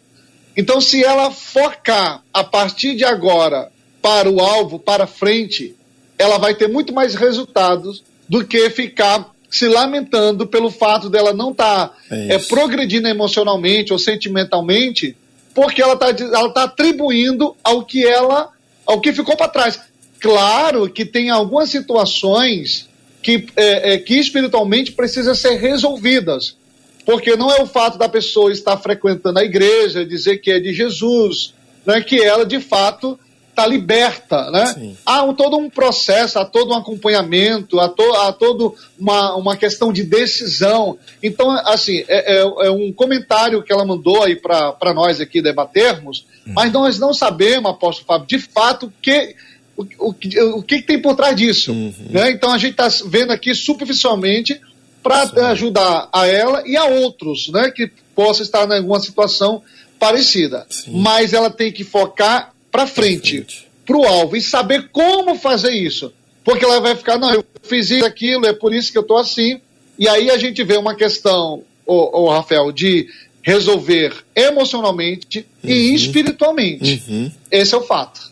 Então, 0.56 0.80
se 0.80 1.04
ela 1.04 1.30
focar 1.30 2.22
a 2.32 2.42
partir 2.42 2.96
de 2.96 3.04
agora 3.04 3.70
para 4.00 4.30
o 4.30 4.40
alvo, 4.40 4.78
para 4.78 5.06
frente, 5.06 5.76
ela 6.18 6.38
vai 6.38 6.54
ter 6.54 6.68
muito 6.68 6.94
mais 6.94 7.14
resultados 7.14 8.02
do 8.28 8.44
que 8.44 8.70
ficar 8.70 9.30
se 9.50 9.66
lamentando 9.68 10.46
pelo 10.46 10.70
fato 10.70 11.10
dela 11.10 11.32
não 11.32 11.50
estar 11.50 11.88
tá, 11.88 11.94
é, 12.10 12.34
é 12.34 12.38
progredindo 12.38 13.08
emocionalmente 13.08 13.92
ou 13.92 13.98
sentimentalmente 13.98 15.16
porque 15.54 15.82
ela 15.82 15.94
está 15.94 16.08
ela 16.08 16.52
tá 16.52 16.64
atribuindo 16.64 17.56
ao 17.62 17.84
que 17.84 18.06
ela, 18.06 18.50
ao 18.86 19.00
que 19.00 19.12
ficou 19.12 19.36
para 19.36 19.48
trás. 19.48 19.80
Claro 20.20 20.88
que 20.88 21.04
tem 21.04 21.30
algumas 21.30 21.70
situações 21.70 22.88
que, 23.22 23.46
é, 23.56 23.94
é, 23.94 23.98
que 23.98 24.14
espiritualmente 24.14 24.92
precisam 24.92 25.34
ser 25.34 25.56
resolvidas, 25.56 26.56
porque 27.04 27.36
não 27.36 27.50
é 27.50 27.62
o 27.62 27.66
fato 27.66 27.98
da 27.98 28.08
pessoa 28.08 28.52
estar 28.52 28.76
frequentando 28.78 29.38
a 29.38 29.44
igreja, 29.44 30.04
dizer 30.04 30.38
que 30.38 30.50
é 30.50 30.60
de 30.60 30.72
Jesus, 30.72 31.54
né, 31.84 32.00
que 32.00 32.20
ela 32.22 32.44
de 32.44 32.60
fato 32.60 33.18
está 33.50 33.66
liberta, 33.66 34.50
né? 34.50 34.66
Sim. 34.66 34.96
Há 35.04 35.22
um, 35.22 35.34
todo 35.34 35.56
um 35.56 35.68
processo, 35.68 36.38
há 36.38 36.44
todo 36.44 36.72
um 36.72 36.76
acompanhamento, 36.76 37.78
há, 37.78 37.88
to, 37.88 38.02
há 38.14 38.32
todo 38.32 38.74
uma, 38.98 39.34
uma 39.36 39.56
questão 39.56 39.92
de 39.92 40.02
decisão. 40.02 40.96
Então, 41.22 41.50
assim, 41.50 42.04
é, 42.08 42.36
é, 42.36 42.40
é 42.40 42.70
um 42.70 42.92
comentário 42.92 43.62
que 43.62 43.72
ela 43.72 43.84
mandou 43.84 44.22
aí 44.22 44.36
para 44.36 44.94
nós 44.94 45.20
aqui 45.20 45.42
debatermos, 45.42 46.24
hum. 46.46 46.52
mas 46.54 46.72
nós 46.72 46.98
não 46.98 47.12
sabemos, 47.12 47.70
apóstolo 47.70 48.06
Fábio, 48.06 48.26
de 48.26 48.38
fato, 48.38 48.86
o 48.86 48.92
que, 49.02 49.34
o, 49.76 49.84
o, 49.98 50.58
o 50.58 50.62
que 50.62 50.80
tem 50.82 51.00
por 51.00 51.14
trás 51.14 51.36
disso. 51.36 51.72
Uhum. 51.72 51.92
Né? 52.10 52.30
Então, 52.30 52.52
a 52.52 52.58
gente 52.58 52.72
está 52.72 52.88
vendo 53.06 53.32
aqui 53.32 53.54
superficialmente 53.54 54.60
para 55.02 55.48
ajudar 55.48 56.08
a 56.12 56.26
ela 56.26 56.62
e 56.66 56.76
a 56.76 56.84
outros, 56.84 57.48
né, 57.48 57.70
que 57.70 57.90
possam 58.14 58.42
estar 58.42 58.68
em 58.68 58.78
alguma 58.78 59.00
situação 59.00 59.62
parecida. 59.98 60.66
Sim. 60.68 61.00
Mas 61.00 61.32
ela 61.32 61.50
tem 61.50 61.72
que 61.72 61.84
focar 61.84 62.52
para 62.70 62.86
frente, 62.86 63.46
para 63.84 63.96
o 63.96 64.04
alvo 64.04 64.36
e 64.36 64.40
saber 64.40 64.88
como 64.92 65.34
fazer 65.34 65.72
isso. 65.72 66.12
Porque 66.44 66.64
ela 66.64 66.80
vai 66.80 66.96
ficar, 66.96 67.18
não, 67.18 67.32
eu 67.32 67.44
fiz 67.62 67.90
isso, 67.90 68.04
aquilo, 68.04 68.46
é 68.46 68.52
por 68.52 68.72
isso 68.74 68.90
que 68.90 68.98
eu 68.98 69.02
estou 69.02 69.18
assim. 69.18 69.60
E 69.98 70.08
aí 70.08 70.30
a 70.30 70.38
gente 70.38 70.62
vê 70.64 70.76
uma 70.76 70.94
questão, 70.94 71.62
o, 71.86 72.28
Rafael, 72.30 72.72
de 72.72 73.08
resolver 73.42 74.14
emocionalmente 74.34 75.46
uhum. 75.62 75.70
e 75.70 75.94
espiritualmente. 75.94 77.02
Uhum. 77.08 77.30
Esse 77.50 77.74
é 77.74 77.78
o 77.78 77.82
fato. 77.82 78.30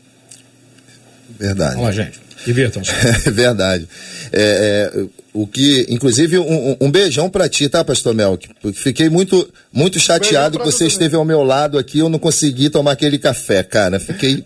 Verdade. 1.38 1.74
Vamos 1.74 1.96
lá, 1.96 2.04
gente. 2.04 2.20
Divirtam-se. 2.44 2.90
É 3.28 3.30
verdade. 3.30 3.88
É, 4.32 4.92
é, 4.94 5.06
o 5.40 5.46
que, 5.46 5.86
inclusive, 5.88 6.36
um, 6.36 6.76
um 6.80 6.90
beijão 6.90 7.30
para 7.30 7.48
ti, 7.48 7.68
tá, 7.68 7.84
Pastor 7.84 8.12
Mel? 8.12 8.36
Fiquei 8.74 9.08
muito, 9.08 9.48
muito 9.72 10.00
chateado 10.00 10.58
que 10.58 10.64
você 10.64 10.84
esteve 10.84 11.14
ao 11.14 11.24
meu 11.24 11.44
lado 11.44 11.78
aqui. 11.78 12.00
Eu 12.00 12.08
não 12.08 12.18
consegui 12.18 12.68
tomar 12.68 12.90
aquele 12.90 13.18
café, 13.18 13.62
cara. 13.62 14.00
Fiquei 14.00 14.42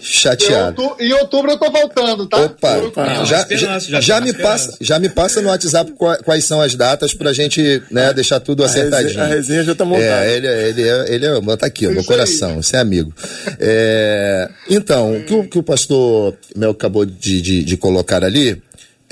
chateado. 0.00 0.96
Em 0.98 1.12
outubro 1.12 1.52
eu 1.52 1.56
tô 1.56 1.70
voltando, 1.70 2.26
tá? 2.26 2.38
Opa, 2.42 2.76
não, 3.06 3.24
já, 3.24 3.46
já, 3.52 3.78
já, 3.78 4.00
já 4.00 4.20
me 4.20 4.32
passa, 4.32 4.76
já 4.80 4.98
me 4.98 5.08
passa 5.08 5.40
no 5.40 5.48
WhatsApp 5.48 5.92
quais 6.24 6.44
são 6.44 6.60
as 6.60 6.74
datas 6.74 7.14
pra 7.14 7.32
gente 7.32 7.80
né, 7.88 8.12
deixar 8.12 8.40
tudo 8.40 8.64
acertadinho. 8.64 9.20
A 9.20 9.24
resenha, 9.24 9.24
a 9.24 9.28
resenha 9.28 9.62
já 9.62 9.74
tá 9.76 9.84
montada. 9.84 10.24
É, 10.24 10.36
ele, 10.36 10.46
ele, 10.48 10.82
é, 10.82 11.14
ele 11.14 11.26
é, 11.26 11.56
tá 11.56 11.66
aqui, 11.66 11.86
ó, 11.86 11.92
no 11.92 12.02
coração, 12.02 12.60
você 12.60 12.74
é 12.74 12.80
amigo. 12.80 13.14
É, 13.60 14.50
então, 14.68 15.18
o 15.18 15.22
que, 15.22 15.34
o 15.34 15.48
que 15.48 15.58
o 15.58 15.62
pastor 15.62 16.34
Mel 16.56 16.72
acabou 16.72 17.06
de, 17.06 17.40
de, 17.40 17.62
de 17.62 17.76
colocar 17.76 18.24
ali 18.24 18.60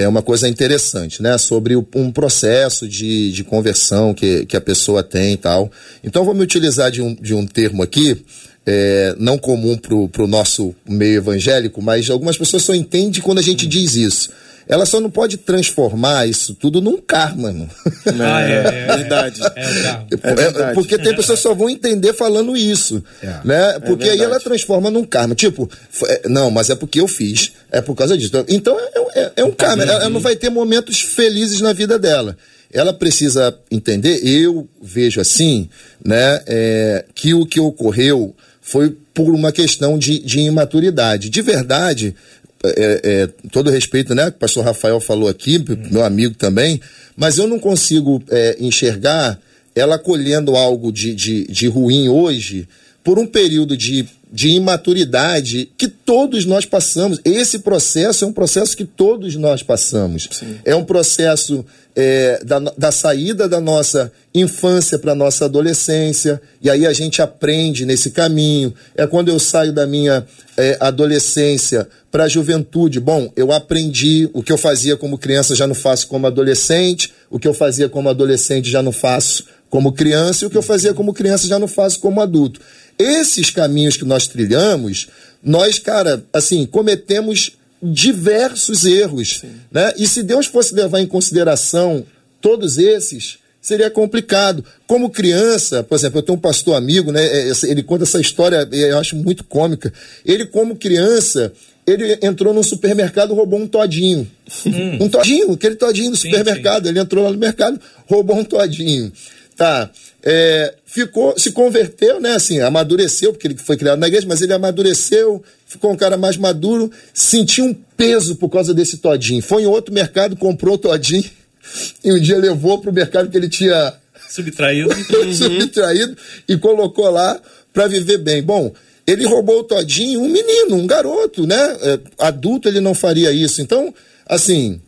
é 0.02 0.08
uma 0.08 0.22
coisa 0.22 0.48
interessante, 0.48 1.22
né? 1.22 1.36
Sobre 1.36 1.76
o, 1.76 1.86
um 1.94 2.10
processo 2.10 2.88
de, 2.88 3.30
de 3.32 3.44
conversão 3.44 4.14
que, 4.14 4.46
que 4.46 4.56
a 4.56 4.60
pessoa 4.60 5.02
tem 5.02 5.34
e 5.34 5.36
tal. 5.36 5.70
Então, 6.02 6.24
vou 6.24 6.34
me 6.34 6.42
utilizar 6.42 6.90
de 6.90 7.02
um, 7.02 7.14
de 7.14 7.34
um 7.34 7.46
termo 7.46 7.82
aqui 7.82 8.24
é, 8.66 9.14
não 9.18 9.38
comum 9.38 9.76
pro, 9.76 10.08
pro 10.08 10.26
nosso 10.26 10.74
meio 10.88 11.18
evangélico, 11.18 11.82
mas 11.82 12.08
algumas 12.08 12.36
pessoas 12.36 12.62
só 12.62 12.74
entendem 12.74 13.20
quando 13.22 13.38
a 13.38 13.42
gente 13.42 13.66
diz 13.66 13.94
isso. 13.94 14.30
Ela 14.70 14.86
só 14.86 15.00
não 15.00 15.10
pode 15.10 15.36
transformar 15.36 16.28
isso 16.28 16.54
tudo 16.54 16.80
num 16.80 16.96
karma, 16.98 17.52
mano. 17.52 17.68
Ah, 18.06 18.40
é, 18.40 18.54
é, 18.54 18.86
verdade. 18.96 19.40
É, 19.56 20.70
é 20.70 20.74
porque 20.74 20.96
tem 20.96 21.14
pessoas 21.16 21.40
que 21.40 21.42
só 21.42 21.54
vão 21.54 21.68
entender 21.68 22.12
falando 22.12 22.56
isso, 22.56 23.02
é. 23.20 23.40
né? 23.44 23.80
Porque 23.80 24.08
aí 24.08 24.20
ela 24.20 24.38
transforma 24.38 24.88
num 24.88 25.04
karma. 25.04 25.34
Tipo, 25.34 25.68
é, 26.06 26.28
não, 26.28 26.52
mas 26.52 26.70
é 26.70 26.76
porque 26.76 27.00
eu 27.00 27.08
fiz, 27.08 27.50
é 27.72 27.80
por 27.80 27.96
causa 27.96 28.16
disso. 28.16 28.32
Então 28.48 28.78
é, 29.14 29.32
é 29.38 29.44
um 29.44 29.50
karma. 29.50 29.82
Ela, 29.82 29.92
ela 29.94 30.08
não 30.08 30.20
vai 30.20 30.36
ter 30.36 30.50
momentos 30.50 31.00
felizes 31.00 31.60
na 31.60 31.72
vida 31.72 31.98
dela 31.98 32.36
ela 32.72 32.92
precisa 32.92 33.58
entender, 33.68 34.20
eu 34.24 34.68
vejo 34.80 35.20
assim, 35.20 35.68
né, 36.04 36.40
é, 36.46 37.04
que 37.16 37.34
o 37.34 37.44
que 37.44 37.58
ocorreu 37.58 38.32
foi 38.60 38.96
por 39.12 39.34
uma 39.34 39.50
questão 39.50 39.98
de, 39.98 40.20
de 40.20 40.40
imaturidade. 40.40 41.28
De 41.28 41.42
verdade, 41.42 42.14
é, 42.64 43.00
é, 43.02 43.26
todo 43.50 43.70
respeito, 43.70 44.14
né, 44.14 44.30
que 44.30 44.36
o 44.36 44.40
pastor 44.40 44.64
Rafael 44.64 45.00
falou 45.00 45.28
aqui, 45.28 45.62
meu 45.90 46.04
amigo 46.04 46.34
também, 46.34 46.80
mas 47.16 47.38
eu 47.38 47.46
não 47.46 47.58
consigo 47.58 48.22
é, 48.30 48.56
enxergar 48.60 49.38
ela 49.74 49.98
colhendo 49.98 50.56
algo 50.56 50.92
de, 50.92 51.14
de, 51.14 51.46
de 51.46 51.66
ruim 51.68 52.08
hoje 52.08 52.68
por 53.02 53.18
um 53.18 53.26
período 53.26 53.76
de, 53.76 54.06
de 54.32 54.50
imaturidade 54.50 55.70
que 55.76 55.88
todos 55.88 56.44
nós 56.44 56.64
passamos. 56.64 57.20
Esse 57.24 57.60
processo 57.60 58.24
é 58.24 58.28
um 58.28 58.32
processo 58.32 58.76
que 58.76 58.84
todos 58.84 59.34
nós 59.34 59.62
passamos. 59.62 60.28
Sim. 60.30 60.56
É 60.64 60.74
um 60.74 60.84
processo 60.84 61.64
é, 61.96 62.40
da, 62.44 62.58
da 62.58 62.92
saída 62.92 63.48
da 63.48 63.60
nossa 63.60 64.12
infância 64.32 64.98
para 64.98 65.12
a 65.12 65.14
nossa 65.14 65.46
adolescência, 65.46 66.40
e 66.62 66.70
aí 66.70 66.86
a 66.86 66.92
gente 66.92 67.20
aprende 67.20 67.84
nesse 67.84 68.10
caminho. 68.10 68.72
É 68.94 69.06
quando 69.06 69.28
eu 69.28 69.38
saio 69.38 69.72
da 69.72 69.86
minha 69.86 70.24
é, 70.56 70.76
adolescência 70.78 71.88
para 72.10 72.24
a 72.24 72.28
juventude. 72.28 73.00
Bom, 73.00 73.32
eu 73.34 73.50
aprendi 73.50 74.30
o 74.32 74.42
que 74.42 74.52
eu 74.52 74.58
fazia 74.58 74.96
como 74.96 75.18
criança, 75.18 75.56
já 75.56 75.66
não 75.66 75.74
faço 75.74 76.06
como 76.06 76.26
adolescente, 76.26 77.12
o 77.28 77.38
que 77.38 77.48
eu 77.48 77.54
fazia 77.54 77.88
como 77.88 78.08
adolescente, 78.08 78.70
já 78.70 78.82
não 78.82 78.92
faço 78.92 79.44
como 79.68 79.92
criança, 79.92 80.44
e 80.44 80.46
o 80.46 80.50
que 80.50 80.58
eu 80.58 80.62
fazia 80.62 80.92
como 80.92 81.14
criança, 81.14 81.46
já 81.46 81.58
não 81.58 81.68
faço 81.68 82.00
como 82.00 82.20
adulto. 82.20 82.60
Esses 83.00 83.50
caminhos 83.50 83.96
que 83.96 84.04
nós 84.04 84.26
trilhamos, 84.26 85.08
nós, 85.42 85.78
cara, 85.78 86.22
assim, 86.32 86.66
cometemos 86.66 87.52
diversos 87.82 88.84
erros. 88.84 89.42
Né? 89.72 89.94
E 89.96 90.06
se 90.06 90.22
Deus 90.22 90.46
fosse 90.46 90.74
levar 90.74 91.00
em 91.00 91.06
consideração 91.06 92.04
todos 92.40 92.76
esses, 92.76 93.38
seria 93.60 93.90
complicado. 93.90 94.64
Como 94.86 95.10
criança, 95.10 95.82
por 95.82 95.94
exemplo, 95.94 96.18
eu 96.18 96.22
tenho 96.22 96.36
um 96.36 96.40
pastor 96.40 96.76
amigo, 96.76 97.12
né? 97.12 97.24
É, 97.24 97.52
ele 97.64 97.82
conta 97.82 98.04
essa 98.04 98.20
história, 98.20 98.68
eu 98.70 98.98
acho 98.98 99.16
muito 99.16 99.44
cômica. 99.44 99.92
Ele, 100.24 100.46
como 100.46 100.76
criança, 100.76 101.52
ele 101.86 102.18
entrou 102.22 102.54
num 102.54 102.62
supermercado 102.62 103.34
roubou 103.34 103.60
um 103.60 103.66
todinho. 103.66 104.30
Hum. 104.66 105.04
Um 105.04 105.08
todinho, 105.08 105.52
aquele 105.52 105.76
todinho 105.76 106.10
do 106.10 106.16
sim, 106.16 106.28
supermercado. 106.28 106.84
Sim. 106.84 106.90
Ele 106.90 107.00
entrou 107.00 107.24
lá 107.24 107.30
no 107.30 107.38
mercado, 107.38 107.80
roubou 108.06 108.36
um 108.36 108.44
todinho. 108.44 109.12
Tá. 109.56 109.90
É, 110.22 110.74
ficou, 110.84 111.38
se 111.38 111.52
converteu, 111.52 112.20
né? 112.20 112.34
Assim, 112.34 112.60
amadureceu, 112.60 113.32
porque 113.32 113.46
ele 113.46 113.56
foi 113.56 113.76
criado 113.76 113.98
na 113.98 114.06
igreja, 114.06 114.26
mas 114.28 114.42
ele 114.42 114.52
amadureceu, 114.52 115.42
ficou 115.66 115.92
um 115.92 115.96
cara 115.96 116.16
mais 116.16 116.36
maduro, 116.36 116.90
sentiu 117.14 117.64
um 117.64 117.74
peso 117.96 118.36
por 118.36 118.50
causa 118.50 118.74
desse 118.74 118.98
todinho. 118.98 119.42
Foi 119.42 119.62
em 119.62 119.66
outro 119.66 119.94
mercado, 119.94 120.36
comprou 120.36 120.74
o 120.74 120.78
todinho 120.78 121.24
e 122.04 122.12
um 122.12 122.20
dia 122.20 122.38
levou 122.38 122.80
para 122.80 122.90
o 122.90 122.94
mercado 122.94 123.30
que 123.30 123.36
ele 123.36 123.48
tinha 123.48 123.94
subtraído, 124.28 124.90
subtraído 125.34 126.16
e 126.48 126.56
colocou 126.58 127.08
lá 127.10 127.40
para 127.72 127.86
viver 127.86 128.18
bem. 128.18 128.42
Bom, 128.42 128.72
ele 129.06 129.26
roubou 129.26 129.60
o 129.60 129.64
todinho, 129.64 130.20
um 130.20 130.28
menino, 130.28 130.76
um 130.76 130.86
garoto, 130.86 131.46
né? 131.46 131.76
É, 131.80 132.00
adulto 132.18 132.68
ele 132.68 132.80
não 132.80 132.94
faria 132.94 133.32
isso. 133.32 133.62
Então, 133.62 133.92
assim, 134.26 134.80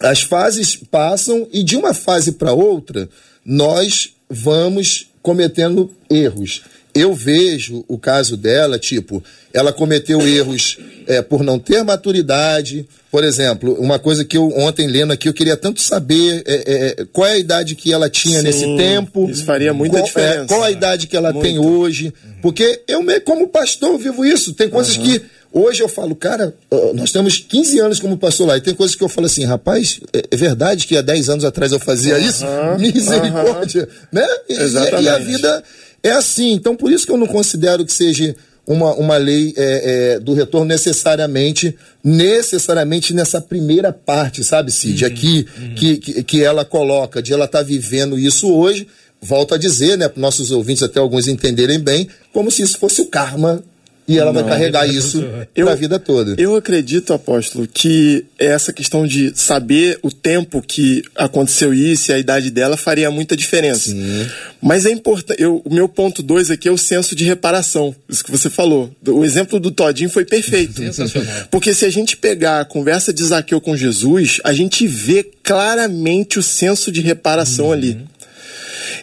as 0.00 0.22
fases 0.22 0.76
passam 0.76 1.48
e 1.52 1.62
de 1.62 1.76
uma 1.76 1.92
fase 1.92 2.32
para 2.32 2.52
outra 2.52 3.08
nós 3.44 4.12
vamos 4.28 5.08
cometendo 5.22 5.90
erros. 6.10 6.62
Eu 6.94 7.14
vejo 7.14 7.84
o 7.86 7.98
caso 7.98 8.36
dela, 8.36 8.78
tipo, 8.78 9.22
ela 9.52 9.72
cometeu 9.72 10.20
erros 10.26 10.78
é, 11.06 11.22
por 11.22 11.42
não 11.44 11.58
ter 11.58 11.82
maturidade. 11.84 12.88
Por 13.10 13.22
exemplo, 13.22 13.74
uma 13.74 13.98
coisa 13.98 14.24
que 14.24 14.36
eu 14.36 14.48
ontem 14.56 14.86
lendo 14.86 15.12
aqui, 15.12 15.28
eu 15.28 15.34
queria 15.34 15.56
tanto 15.56 15.80
saber 15.80 16.42
é, 16.46 16.96
é, 17.00 17.04
qual 17.12 17.26
é 17.26 17.32
a 17.32 17.38
idade 17.38 17.74
que 17.74 17.92
ela 17.92 18.10
tinha 18.10 18.38
Sim, 18.40 18.44
nesse 18.44 18.76
tempo. 18.76 19.28
Isso 19.30 19.44
faria 19.44 19.72
muita 19.72 19.96
qual, 19.96 20.02
é, 20.02 20.06
diferença. 20.06 20.46
qual 20.46 20.62
a 20.62 20.70
idade 20.70 21.06
que 21.06 21.16
ela 21.16 21.32
tem 21.32 21.58
hoje. 21.58 22.12
Porque 22.42 22.82
eu, 22.88 23.02
como 23.24 23.48
pastor, 23.48 23.96
vivo 23.98 24.24
isso. 24.24 24.52
Tem 24.52 24.68
coisas 24.68 24.96
uhum. 24.96 25.04
que 25.04 25.22
Hoje 25.58 25.82
eu 25.82 25.88
falo, 25.88 26.14
cara, 26.14 26.54
nós 26.94 27.10
temos 27.10 27.38
15 27.38 27.80
anos 27.80 28.00
como 28.00 28.16
pastor 28.16 28.46
lá, 28.46 28.56
e 28.56 28.60
tem 28.60 28.74
coisas 28.74 28.94
que 28.94 29.02
eu 29.02 29.08
falo 29.08 29.26
assim, 29.26 29.44
rapaz, 29.44 30.00
é, 30.12 30.22
é 30.30 30.36
verdade 30.36 30.86
que 30.86 30.96
há 30.96 31.02
10 31.02 31.30
anos 31.30 31.44
atrás 31.44 31.72
eu 31.72 31.80
fazia 31.80 32.14
uhum, 32.16 32.20
isso? 32.20 32.44
Misericórdia, 32.78 33.82
uhum. 33.82 33.88
né? 34.12 34.26
E, 34.48 34.52
Exatamente. 34.54 35.04
e 35.04 35.08
a 35.08 35.18
vida 35.18 35.64
é 36.02 36.10
assim. 36.10 36.52
Então, 36.52 36.76
por 36.76 36.92
isso 36.92 37.04
que 37.04 37.12
eu 37.12 37.16
não 37.16 37.26
considero 37.26 37.84
que 37.84 37.92
seja 37.92 38.36
uma, 38.68 38.94
uma 38.94 39.16
lei 39.16 39.54
é, 39.56 40.14
é, 40.16 40.20
do 40.20 40.34
retorno 40.34 40.66
necessariamente, 40.66 41.74
necessariamente 42.04 43.14
nessa 43.14 43.40
primeira 43.40 43.92
parte, 43.92 44.44
sabe, 44.44 44.70
Cid? 44.70 45.04
Uhum, 45.04 45.10
Aqui 45.10 45.46
uhum. 45.58 45.74
que, 45.74 45.96
que, 45.96 46.22
que, 46.22 46.44
ela 46.44 46.64
coloca, 46.64 47.22
de 47.22 47.32
ela 47.32 47.46
estar 47.46 47.58
tá 47.58 47.64
vivendo 47.64 48.18
isso 48.18 48.52
hoje, 48.52 48.86
volto 49.20 49.54
a 49.54 49.58
dizer, 49.58 49.96
né, 49.96 50.06
para 50.06 50.20
nossos 50.20 50.50
ouvintes, 50.50 50.82
até 50.82 51.00
alguns 51.00 51.26
entenderem 51.26 51.80
bem, 51.80 52.08
como 52.32 52.50
se 52.50 52.62
isso 52.62 52.78
fosse 52.78 53.00
o 53.00 53.06
karma 53.06 53.62
e 54.08 54.18
ela 54.18 54.32
não, 54.32 54.40
vai 54.40 54.50
carregar 54.50 54.88
isso 54.88 55.22
para 55.54 55.72
a 55.72 55.74
vida 55.74 55.98
toda. 55.98 56.34
Eu 56.40 56.56
acredito, 56.56 57.12
apóstolo, 57.12 57.68
que 57.68 58.24
essa 58.38 58.72
questão 58.72 59.06
de 59.06 59.32
saber 59.34 59.98
o 60.02 60.10
tempo 60.10 60.62
que 60.62 61.02
aconteceu 61.14 61.74
isso 61.74 62.10
e 62.10 62.14
a 62.14 62.18
idade 62.18 62.50
dela 62.50 62.76
faria 62.76 63.10
muita 63.10 63.36
diferença. 63.36 63.90
Sim. 63.90 64.26
Mas 64.62 64.86
é 64.86 64.90
importante. 64.90 65.44
O 65.44 65.62
meu 65.70 65.88
ponto 65.88 66.22
dois 66.22 66.50
aqui 66.50 66.68
é 66.68 66.72
o 66.72 66.78
senso 66.78 67.14
de 67.14 67.24
reparação. 67.24 67.94
Isso 68.08 68.24
que 68.24 68.30
você 68.30 68.48
falou. 68.48 68.90
O 69.06 69.24
exemplo 69.24 69.60
do 69.60 69.70
Todinho 69.70 70.08
foi 70.08 70.24
perfeito. 70.24 70.78
Sensacional. 70.80 71.46
Porque 71.50 71.74
se 71.74 71.84
a 71.84 71.90
gente 71.90 72.16
pegar 72.16 72.60
a 72.60 72.64
conversa 72.64 73.12
de 73.12 73.22
Zaqueu 73.22 73.60
com 73.60 73.76
Jesus, 73.76 74.40
a 74.42 74.54
gente 74.54 74.86
vê 74.86 75.22
claramente 75.42 76.38
o 76.38 76.42
senso 76.42 76.90
de 76.90 77.02
reparação 77.02 77.66
uhum. 77.66 77.72
ali. 77.72 77.98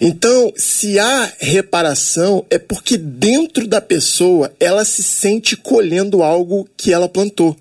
Então, 0.02 0.54
se 0.56 1.00
há 1.00 1.32
reparação, 1.40 2.46
é 2.50 2.58
porque 2.58 2.98
dentro 2.98 3.68
da 3.68 3.82
pessoa 3.82 4.54
ela 4.60 4.84
se 4.86 5.04
sente 5.04 5.56
colhendo 5.56 6.22
algo 6.22 6.68
que 6.76 6.92
ela 6.94 7.08
plantou. 7.08 7.56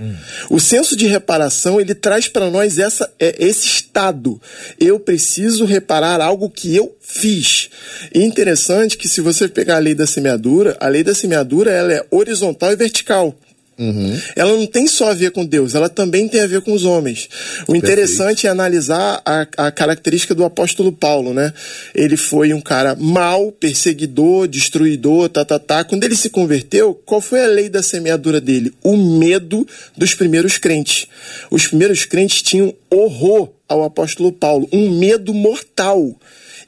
Hum. 0.00 0.14
O 0.48 0.60
senso 0.60 0.94
de 0.94 1.06
reparação 1.06 1.80
ele 1.80 1.94
traz 1.94 2.28
para 2.28 2.48
nós 2.50 2.78
essa, 2.78 3.10
é, 3.18 3.34
esse 3.38 3.66
estado. 3.66 4.40
Eu 4.78 5.00
preciso 5.00 5.64
reparar 5.64 6.20
algo 6.20 6.48
que 6.48 6.74
eu 6.74 6.96
fiz. 7.00 7.68
E 8.14 8.22
interessante 8.22 8.96
que 8.96 9.08
se 9.08 9.20
você 9.20 9.48
pegar 9.48 9.76
a 9.76 9.80
lei 9.80 9.94
da 9.94 10.06
semeadura, 10.06 10.76
a 10.78 10.86
lei 10.86 11.02
da 11.02 11.14
semeadura 11.14 11.72
ela 11.72 11.92
é 11.92 12.06
horizontal 12.10 12.72
e 12.72 12.76
vertical. 12.76 13.34
Uhum. 13.78 14.20
Ela 14.34 14.56
não 14.56 14.66
tem 14.66 14.88
só 14.88 15.10
a 15.10 15.14
ver 15.14 15.30
com 15.30 15.46
Deus, 15.46 15.76
ela 15.76 15.88
também 15.88 16.26
tem 16.26 16.40
a 16.40 16.46
ver 16.46 16.60
com 16.62 16.72
os 16.72 16.84
homens. 16.84 17.28
O 17.68 17.76
interessante 17.76 18.42
Perfeito. 18.42 18.46
é 18.48 18.50
analisar 18.50 19.22
a, 19.24 19.46
a 19.56 19.70
característica 19.70 20.34
do 20.34 20.44
apóstolo 20.44 20.90
Paulo, 20.90 21.32
né? 21.32 21.52
Ele 21.94 22.16
foi 22.16 22.52
um 22.52 22.60
cara 22.60 22.96
mau, 22.96 23.52
perseguidor, 23.52 24.48
destruidor, 24.48 25.28
tá, 25.28 25.44
tá, 25.44 25.60
tá. 25.60 25.84
Quando 25.84 26.02
ele 26.02 26.16
se 26.16 26.28
converteu, 26.28 26.92
qual 27.06 27.20
foi 27.20 27.44
a 27.44 27.46
lei 27.46 27.68
da 27.68 27.82
semeadura 27.82 28.40
dele? 28.40 28.72
O 28.82 28.96
medo 28.96 29.66
dos 29.96 30.12
primeiros 30.12 30.58
crentes. 30.58 31.06
Os 31.48 31.68
primeiros 31.68 32.04
crentes 32.04 32.42
tinham 32.42 32.74
horror 32.90 33.50
ao 33.68 33.84
apóstolo 33.84 34.32
Paulo, 34.32 34.68
um 34.72 34.90
medo 34.98 35.32
mortal. 35.32 36.18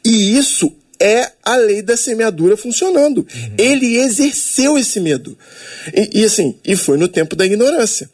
E 0.04 0.36
isso 0.36 0.72
é 1.00 1.32
a 1.42 1.56
lei 1.56 1.80
da 1.80 1.96
semeadura 1.96 2.56
funcionando. 2.56 3.18
Uhum. 3.18 3.54
Ele 3.56 3.96
exerceu 3.96 4.78
esse 4.78 5.00
medo. 5.00 5.36
E, 5.94 6.20
e 6.20 6.24
assim, 6.24 6.54
e 6.64 6.76
foi 6.76 6.98
no 6.98 7.08
tempo 7.08 7.34
da 7.34 7.46
ignorância. 7.46 8.08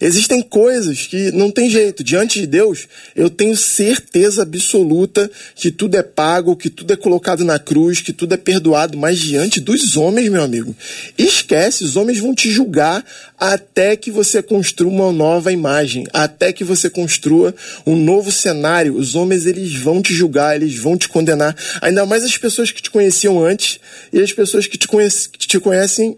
Existem 0.00 0.42
coisas 0.42 1.06
que 1.06 1.30
não 1.32 1.50
tem 1.50 1.68
jeito. 1.68 2.04
Diante 2.04 2.40
de 2.40 2.46
Deus, 2.46 2.86
eu 3.14 3.28
tenho 3.28 3.56
certeza 3.56 4.42
absoluta 4.42 5.30
que 5.54 5.70
tudo 5.70 5.96
é 5.96 6.02
pago, 6.02 6.56
que 6.56 6.70
tudo 6.70 6.92
é 6.92 6.96
colocado 6.96 7.44
na 7.44 7.58
cruz, 7.58 8.00
que 8.00 8.12
tudo 8.12 8.34
é 8.34 8.36
perdoado. 8.36 8.96
Mas 8.96 9.18
diante 9.18 9.60
dos 9.60 9.96
homens, 9.96 10.28
meu 10.28 10.42
amigo, 10.42 10.74
esquece, 11.16 11.84
os 11.84 11.96
homens 11.96 12.18
vão 12.18 12.34
te 12.34 12.50
julgar 12.50 13.04
até 13.38 13.96
que 13.96 14.10
você 14.10 14.42
construa 14.42 14.90
uma 14.90 15.12
nova 15.12 15.52
imagem, 15.52 16.06
até 16.12 16.52
que 16.52 16.64
você 16.64 16.88
construa 16.88 17.54
um 17.86 17.96
novo 17.96 18.30
cenário. 18.30 18.96
Os 18.96 19.14
homens, 19.14 19.46
eles 19.46 19.74
vão 19.74 20.00
te 20.00 20.14
julgar, 20.14 20.56
eles 20.56 20.76
vão 20.76 20.96
te 20.96 21.08
condenar. 21.08 21.56
Ainda 21.80 22.06
mais 22.06 22.24
as 22.24 22.36
pessoas 22.36 22.70
que 22.70 22.82
te 22.82 22.90
conheciam 22.90 23.44
antes 23.44 23.78
e 24.12 24.20
as 24.20 24.32
pessoas 24.32 24.66
que 24.66 24.78
te, 24.78 24.86
conhece, 24.86 25.28
que 25.28 25.46
te 25.46 25.58
conhecem 25.58 26.16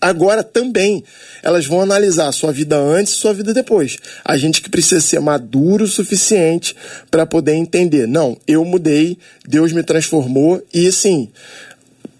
Agora 0.00 0.42
também 0.42 1.02
elas 1.42 1.66
vão 1.66 1.80
analisar 1.80 2.30
sua 2.32 2.52
vida 2.52 2.76
antes 2.76 3.12
e 3.12 3.16
sua 3.16 3.32
vida 3.32 3.54
depois. 3.54 3.98
A 4.24 4.36
gente 4.36 4.60
que 4.60 4.68
precisa 4.68 5.00
ser 5.00 5.20
maduro 5.20 5.84
o 5.84 5.88
suficiente 5.88 6.76
para 7.10 7.24
poder 7.24 7.54
entender, 7.54 8.06
não, 8.06 8.36
eu 8.46 8.64
mudei, 8.64 9.16
Deus 9.46 9.72
me 9.72 9.82
transformou 9.82 10.62
e 10.72 10.88
assim, 10.88 11.28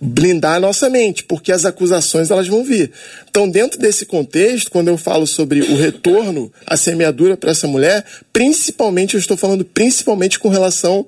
blindar 0.00 0.56
a 0.56 0.60
nossa 0.60 0.88
mente, 0.90 1.24
porque 1.24 1.50
as 1.50 1.64
acusações 1.64 2.30
elas 2.30 2.48
vão 2.48 2.64
vir. 2.64 2.90
Então, 3.28 3.48
dentro 3.48 3.78
desse 3.78 4.06
contexto, 4.06 4.70
quando 4.70 4.88
eu 4.88 4.98
falo 4.98 5.26
sobre 5.26 5.60
o 5.60 5.76
retorno 5.76 6.52
à 6.66 6.76
semeadura 6.76 7.36
para 7.36 7.50
essa 7.50 7.66
mulher, 7.66 8.04
principalmente 8.32 9.14
eu 9.14 9.20
estou 9.20 9.36
falando 9.36 9.64
principalmente 9.64 10.38
com 10.38 10.48
relação 10.48 11.06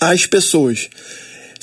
às 0.00 0.26
pessoas. 0.26 0.88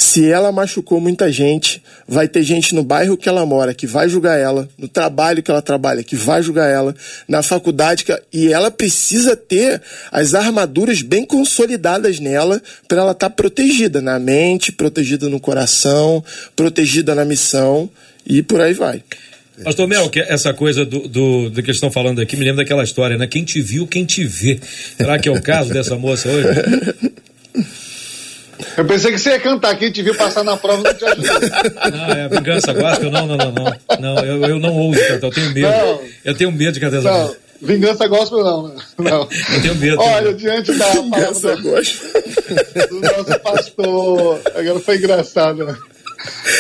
Se 0.02 0.28
ela 0.28 0.52
machucou 0.52 1.00
muita 1.00 1.32
gente, 1.32 1.82
vai 2.08 2.28
ter 2.28 2.42
gente 2.42 2.74
no 2.74 2.84
bairro 2.84 3.16
que 3.16 3.30
ela 3.30 3.46
mora 3.46 3.72
que 3.72 3.86
vai 3.86 4.10
julgar 4.10 4.36
ela, 4.36 4.68
no 4.76 4.88
trabalho 4.88 5.44
que 5.44 5.52
ela 5.52 5.62
trabalha 5.62 6.04
que 6.04 6.16
vai 6.16 6.42
julgar 6.42 6.68
ela, 6.68 6.96
na 7.28 7.44
faculdade 7.44 8.04
que 8.04 8.20
e 8.34 8.52
ela 8.52 8.72
precisa 8.72 9.36
ter 9.36 9.80
as 10.12 10.34
armaduras 10.34 11.04
bem 11.04 11.24
consolidadas 11.24 12.20
nela 12.20 12.60
para 12.88 13.02
ela 13.02 13.12
estar 13.12 13.30
tá 13.30 13.36
protegida 13.36 14.02
na 14.02 14.18
mente, 14.18 14.72
protegida 14.72 15.30
no 15.30 15.40
coração, 15.40 16.24
protegida 16.56 17.14
na 17.14 17.24
missão 17.24 17.88
e 18.26 18.42
por 18.42 18.60
aí 18.60 18.74
vai. 18.74 19.04
Pastor 19.64 19.88
Mel, 19.88 20.10
que 20.10 20.20
essa 20.20 20.52
coisa 20.52 20.84
do, 20.84 21.08
do, 21.08 21.50
do 21.52 21.62
que 21.62 21.70
eles 21.70 21.78
estão 21.78 21.92
falando 21.92 22.20
aqui 22.20 22.36
me 22.36 22.44
lembra 22.44 22.64
daquela 22.64 22.84
história, 22.84 23.18
né? 23.18 23.28
Quem 23.28 23.44
te 23.44 23.62
viu, 23.62 23.86
quem 23.86 24.04
te 24.04 24.24
vê. 24.24 24.60
Será 24.98 25.20
que 25.20 25.30
é 25.30 25.32
o 25.32 25.40
caso 25.40 25.72
dessa 25.72 25.96
moça 25.96 26.28
hoje? 26.28 26.48
Eu 28.78 28.86
pensei 28.86 29.12
que 29.12 29.20
você 29.20 29.32
ia 29.32 29.40
cantar 29.40 29.72
aqui, 29.72 29.92
te 29.92 30.02
viu 30.02 30.16
passar 30.16 30.44
na 30.44 30.58
prova 30.58 30.84
não 30.84 30.94
te 30.94 31.04
ajudou. 31.06 31.40
Não, 31.92 32.06
é 32.06 32.30
vingança 32.30 32.74
gospel, 32.74 33.12
não, 33.12 33.28
não, 33.28 33.38
não, 33.38 33.52
não. 33.52 33.78
Não, 34.00 34.26
eu, 34.26 34.46
eu 34.46 34.60
não 34.60 34.76
ouso 34.76 35.00
cantar, 35.00 35.28
eu 35.28 35.32
tenho 35.32 35.54
medo. 35.54 35.70
Não, 35.70 36.02
eu 36.26 36.36
tenho 36.36 36.52
medo 36.52 36.74
de 36.74 36.80
cantar 36.80 36.98
essa 36.98 37.12
não, 37.12 37.22
música. 37.22 37.42
Vingança 37.62 38.08
gospel 38.08 38.44
não, 38.44 38.68
né? 38.70 38.76
não. 38.98 39.22
Eu 39.54 39.62
tenho 39.62 39.76
medo. 39.76 40.02
Olha, 40.02 40.34
diante 40.34 40.74
da 40.74 40.90
vingança 40.90 41.56
do, 41.58 41.62
do 42.90 43.02
nosso 43.02 43.40
pastor, 43.40 44.42
agora 44.56 44.80
foi 44.80 44.98
engraçado, 44.98 45.66
né? 45.66 45.78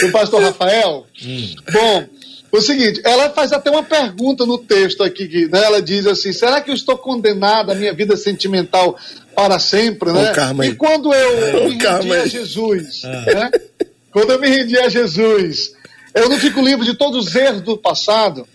Do 0.02 0.12
pastor 0.12 0.42
Rafael. 0.42 1.06
Hum. 1.26 1.56
Bom, 1.72 2.08
o 2.52 2.60
seguinte, 2.60 3.02
ela 3.06 3.30
faz 3.30 3.54
até 3.54 3.72
uma 3.72 3.82
pergunta 3.84 4.46
no 4.46 4.58
texto 4.58 5.04
aqui, 5.04 5.28
que, 5.28 5.48
né, 5.48 5.64
ela 5.64 5.82
diz 5.82 6.06
assim, 6.06 6.34
será 6.34 6.60
que 6.60 6.70
eu 6.70 6.76
estou 6.76 6.98
condenada 6.98 7.72
à 7.72 7.76
minha 7.76 7.94
vida 7.94 8.18
sentimental 8.18 8.98
para 9.36 9.60
sempre, 9.60 10.12
né? 10.12 10.34
E 10.64 10.76
quando 10.76 11.14
eu 11.14 11.70
me 11.70 11.76
rendi 11.76 12.14
a 12.14 12.26
Jesus, 12.28 13.02
ah. 13.06 13.34
né? 13.34 13.52
Quando 14.12 14.32
eu 14.32 14.40
me 14.40 14.50
rendi 14.50 14.78
a 14.78 14.90
Jesus, 14.90 15.72
eu 16.14 16.30
não 16.30 16.38
fico 16.38 16.62
livre 16.62 16.86
de 16.86 16.94
todos 16.94 17.28
os 17.28 17.36
erros 17.36 17.62
do 17.62 17.78
passado. 17.78 18.48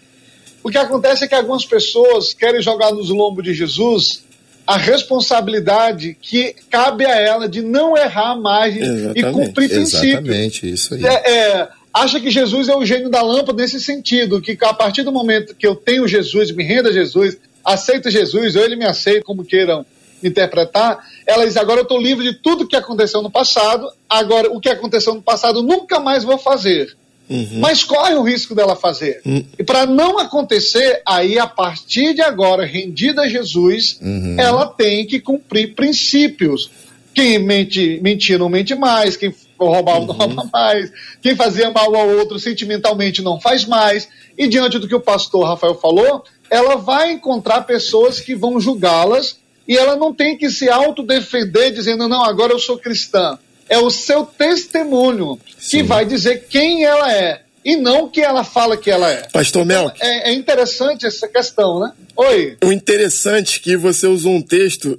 O 0.62 0.70
que 0.70 0.78
acontece 0.78 1.24
é 1.24 1.28
que 1.28 1.34
algumas 1.34 1.64
pessoas 1.64 2.34
querem 2.34 2.60
jogar 2.60 2.92
nos 2.92 3.08
lombos 3.08 3.44
de 3.44 3.54
Jesus 3.54 4.24
a 4.66 4.76
responsabilidade 4.76 6.16
que 6.20 6.54
cabe 6.68 7.06
a 7.06 7.14
ela 7.14 7.48
de 7.48 7.62
não 7.62 7.96
errar 7.96 8.34
mais 8.34 8.76
exatamente, 8.76 9.18
e 9.20 9.32
cumprir 9.32 9.68
princípios. 9.68 10.02
Exatamente, 10.04 10.70
isso 10.72 10.94
aí. 10.94 11.06
É, 11.06 11.30
é, 11.30 11.68
acha 11.94 12.18
que 12.18 12.30
Jesus 12.30 12.68
é 12.68 12.74
o 12.74 12.84
gênio 12.84 13.08
da 13.08 13.22
lâmpada 13.22 13.62
nesse 13.62 13.80
sentido, 13.80 14.40
que 14.40 14.58
a 14.62 14.74
partir 14.74 15.04
do 15.04 15.12
momento 15.12 15.54
que 15.54 15.66
eu 15.66 15.76
tenho 15.76 16.08
Jesus, 16.08 16.50
me 16.50 16.64
renda 16.64 16.88
a 16.88 16.92
Jesus, 16.92 17.38
aceito 17.64 18.10
Jesus, 18.10 18.56
ou 18.56 18.64
ele 18.64 18.74
me 18.74 18.84
aceita, 18.84 19.22
como 19.22 19.44
queiram 19.44 19.86
interpretar, 20.22 20.98
ela 21.26 21.44
diz: 21.44 21.56
agora 21.56 21.80
eu 21.80 21.84
estou 21.84 22.00
livre 22.00 22.24
de 22.24 22.34
tudo 22.34 22.66
que 22.66 22.76
aconteceu 22.76 23.22
no 23.22 23.30
passado, 23.30 23.88
agora 24.08 24.50
o 24.50 24.60
que 24.60 24.68
aconteceu 24.68 25.14
no 25.14 25.22
passado 25.22 25.62
nunca 25.62 26.00
mais 26.00 26.24
vou 26.24 26.38
fazer. 26.38 26.96
Uhum. 27.28 27.58
Mas 27.58 27.82
corre 27.82 28.14
o 28.14 28.22
risco 28.22 28.54
dela 28.54 28.76
fazer. 28.76 29.20
Uhum. 29.26 29.44
E 29.58 29.64
para 29.64 29.84
não 29.84 30.18
acontecer, 30.18 31.02
aí 31.04 31.38
a 31.38 31.46
partir 31.46 32.14
de 32.14 32.22
agora, 32.22 32.64
rendida 32.64 33.22
a 33.22 33.28
Jesus, 33.28 33.98
uhum. 34.00 34.36
ela 34.38 34.66
tem 34.66 35.04
que 35.06 35.20
cumprir 35.20 35.74
princípios. 35.74 36.70
Quem 37.12 37.38
mente, 37.38 37.98
mentir 38.02 38.38
não 38.38 38.48
mente 38.48 38.74
mais, 38.74 39.16
quem 39.16 39.34
roubar 39.58 40.00
não 40.00 40.14
rouba 40.14 40.42
uhum. 40.42 40.50
mais, 40.52 40.92
quem 41.22 41.34
fazia 41.34 41.70
mal 41.70 41.94
ao 41.96 42.10
outro 42.10 42.38
sentimentalmente 42.38 43.22
não 43.22 43.40
faz 43.40 43.64
mais. 43.64 44.08
E 44.38 44.46
diante 44.46 44.78
do 44.78 44.86
que 44.86 44.94
o 44.94 45.00
pastor 45.00 45.46
Rafael 45.46 45.74
falou, 45.74 46.22
ela 46.50 46.76
vai 46.76 47.12
encontrar 47.12 47.62
pessoas 47.62 48.20
que 48.20 48.34
vão 48.34 48.60
julgá-las 48.60 49.38
e 49.66 49.76
ela 49.76 49.96
não 49.96 50.14
tem 50.14 50.36
que 50.36 50.50
se 50.50 50.68
autodefender 50.68 51.72
dizendo, 51.72 52.08
não, 52.08 52.22
agora 52.24 52.52
eu 52.52 52.58
sou 52.58 52.78
cristã. 52.78 53.38
É 53.68 53.78
o 53.78 53.90
seu 53.90 54.24
testemunho 54.24 55.40
Sim. 55.58 55.78
que 55.78 55.82
vai 55.82 56.04
dizer 56.04 56.46
quem 56.48 56.84
ela 56.84 57.12
é 57.12 57.42
e 57.64 57.76
não 57.76 58.04
o 58.04 58.08
que 58.08 58.20
ela 58.20 58.44
fala 58.44 58.76
que 58.76 58.88
ela 58.88 59.10
é. 59.10 59.28
Pastor 59.32 59.64
Mel. 59.64 59.92
Então, 59.92 60.06
é, 60.06 60.30
é, 60.30 60.34
interessante 60.34 61.04
essa 61.04 61.26
questão, 61.26 61.80
né? 61.80 61.92
Oi. 62.14 62.56
O 62.64 62.72
interessante 62.72 63.58
é 63.58 63.62
que 63.62 63.76
você 63.76 64.06
usou 64.06 64.34
um 64.34 64.40
texto 64.40 64.96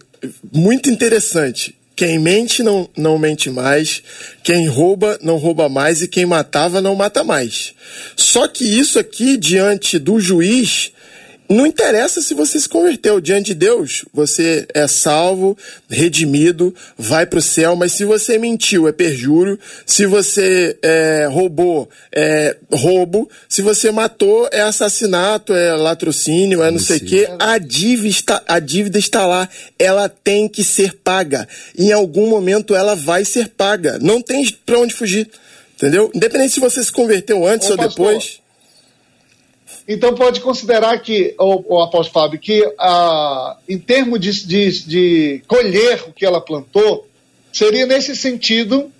muito 0.52 0.90
interessante. 0.90 1.74
Quem 1.96 2.20
mente 2.20 2.62
não, 2.62 2.90
não 2.96 3.18
mente 3.18 3.50
mais, 3.50 4.04
quem 4.44 4.68
rouba 4.68 5.18
não 5.24 5.38
rouba 5.38 5.70
mais 5.70 6.02
e 6.02 6.08
quem 6.08 6.26
matava 6.26 6.82
não 6.82 6.94
mata 6.94 7.24
mais. 7.24 7.74
Só 8.16 8.48
que 8.48 8.66
isso 8.66 9.00
aqui, 9.00 9.38
diante 9.38 9.98
do 9.98 10.20
juiz, 10.20 10.92
não 11.50 11.66
interessa 11.66 12.22
se 12.22 12.34
você 12.34 12.60
se 12.60 12.68
converteu. 12.68 13.22
Diante 13.22 13.48
de 13.48 13.56
Deus, 13.56 14.04
você 14.14 14.68
é 14.74 14.88
salvo, 14.88 15.58
redimido, 15.90 16.76
vai 16.98 17.26
para 17.26 17.40
o 17.40 17.42
céu, 17.42 17.76
mas 17.76 17.94
se 17.94 18.04
você 18.04 18.38
mentiu, 18.38 18.88
é 18.88 18.92
perjúrio, 18.92 19.58
se 19.86 20.06
você 20.06 20.78
é, 20.82 21.28
roubou, 21.30 21.90
é 22.12 22.58
roubo, 22.72 23.30
se 23.48 23.62
você 23.62 23.92
matou, 23.92 24.50
é 24.52 24.62
assassinato, 24.62 25.54
é 25.54 25.74
latrocínio, 25.74 26.64
é 26.64 26.72
não 26.72 26.80
sei 26.80 26.98
o 26.98 27.06
quê, 27.06 27.30
a 27.40 27.58
dívida, 27.58 28.08
está, 28.08 28.44
a 28.48 28.60
dívida 28.60 29.00
está 29.00 29.26
lá, 29.26 29.48
ela 29.80 30.10
tem 30.10 30.48
que 30.48 30.64
ser 30.64 30.94
paga, 30.96 31.48
em 31.78 31.92
algum 31.92 32.28
momento 32.28 32.76
ela 32.76 32.96
vai 32.96 33.24
ser 33.24 33.50
paga, 33.50 33.98
não 34.02 34.22
tem 34.22 34.46
para 34.66 34.80
onde 34.80 34.94
fugir, 34.94 35.30
entendeu? 35.76 36.12
Independente 36.14 36.54
se 36.54 36.60
você 36.60 36.84
se 36.84 36.92
converteu 36.92 37.48
antes 37.48 37.70
Ô, 37.70 37.72
ou 37.72 37.78
pastor. 37.78 38.08
depois. 38.08 38.47
Então 39.88 40.14
pode 40.14 40.42
considerar 40.42 41.00
que, 41.00 41.34
o, 41.40 41.76
o 41.76 41.82
apóstolo 41.82 42.14
Fábio, 42.14 42.40
que 42.40 42.62
ah, 42.78 43.58
em 43.70 43.80
termos 43.80 44.20
de, 44.20 44.46
de, 44.46 44.86
de 44.86 45.42
colher 45.48 46.04
o 46.08 46.14
que 46.14 46.26
ela 46.26 46.42
plantou, 46.42 47.08
seria 47.54 47.86
nesse 47.86 48.16
sentido 48.16 48.92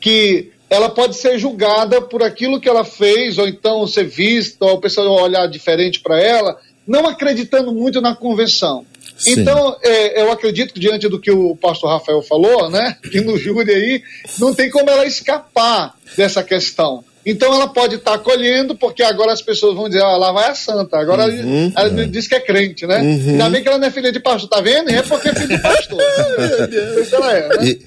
que 0.00 0.52
ela 0.68 0.90
pode 0.90 1.16
ser 1.16 1.38
julgada 1.38 2.02
por 2.02 2.22
aquilo 2.22 2.60
que 2.60 2.68
ela 2.68 2.84
fez, 2.84 3.38
ou 3.38 3.48
então 3.48 3.86
ser 3.86 4.04
vista, 4.04 4.64
ou 4.64 4.74
o 4.74 4.80
pessoal 4.80 5.22
olhar 5.22 5.46
diferente 5.46 6.00
para 6.00 6.20
ela, 6.20 6.58
não 6.86 7.06
acreditando 7.06 7.72
muito 7.72 8.00
na 8.00 8.14
convenção. 8.14 8.84
Sim. 9.16 9.40
Então, 9.40 9.76
é, 9.82 10.22
eu 10.22 10.32
acredito 10.32 10.74
que 10.74 10.80
diante 10.80 11.08
do 11.08 11.20
que 11.20 11.30
o 11.30 11.56
pastor 11.56 11.90
Rafael 11.90 12.20
falou, 12.22 12.68
né, 12.68 12.96
que 13.10 13.20
no 13.20 13.38
júri 13.38 13.72
aí, 13.72 14.02
não 14.38 14.54
tem 14.54 14.68
como 14.68 14.90
ela 14.90 15.06
escapar 15.06 15.94
dessa 16.16 16.42
questão. 16.42 17.04
Então 17.26 17.54
ela 17.54 17.66
pode 17.68 17.96
estar 17.96 18.12
tá 18.12 18.18
colhendo, 18.18 18.74
porque 18.74 19.02
agora 19.02 19.32
as 19.32 19.40
pessoas 19.40 19.74
vão 19.74 19.88
dizer, 19.88 20.02
ah, 20.02 20.16
lá 20.16 20.32
vai 20.32 20.50
a 20.50 20.54
santa. 20.54 20.98
Agora 20.98 21.26
uhum, 21.26 21.72
ela 21.74 21.88
uhum. 21.88 22.10
diz 22.10 22.28
que 22.28 22.34
é 22.34 22.40
crente, 22.40 22.86
né? 22.86 23.00
Uhum. 23.00 23.30
Ainda 23.30 23.50
bem 23.50 23.62
que 23.62 23.68
ela 23.68 23.78
não 23.78 23.86
é 23.86 23.90
filha 23.90 24.12
de 24.12 24.20
pastor, 24.20 24.48
tá 24.48 24.60
vendo? 24.60 24.90
E 24.90 24.94
é 24.94 25.02
porque 25.02 25.28
é 25.28 25.34
filha 25.34 25.56
de 25.56 25.62
pastor. 25.62 26.00
Isso 27.00 27.14
ela 27.16 27.32
é, 27.32 27.48
né? 27.48 27.56
E, 27.62 27.80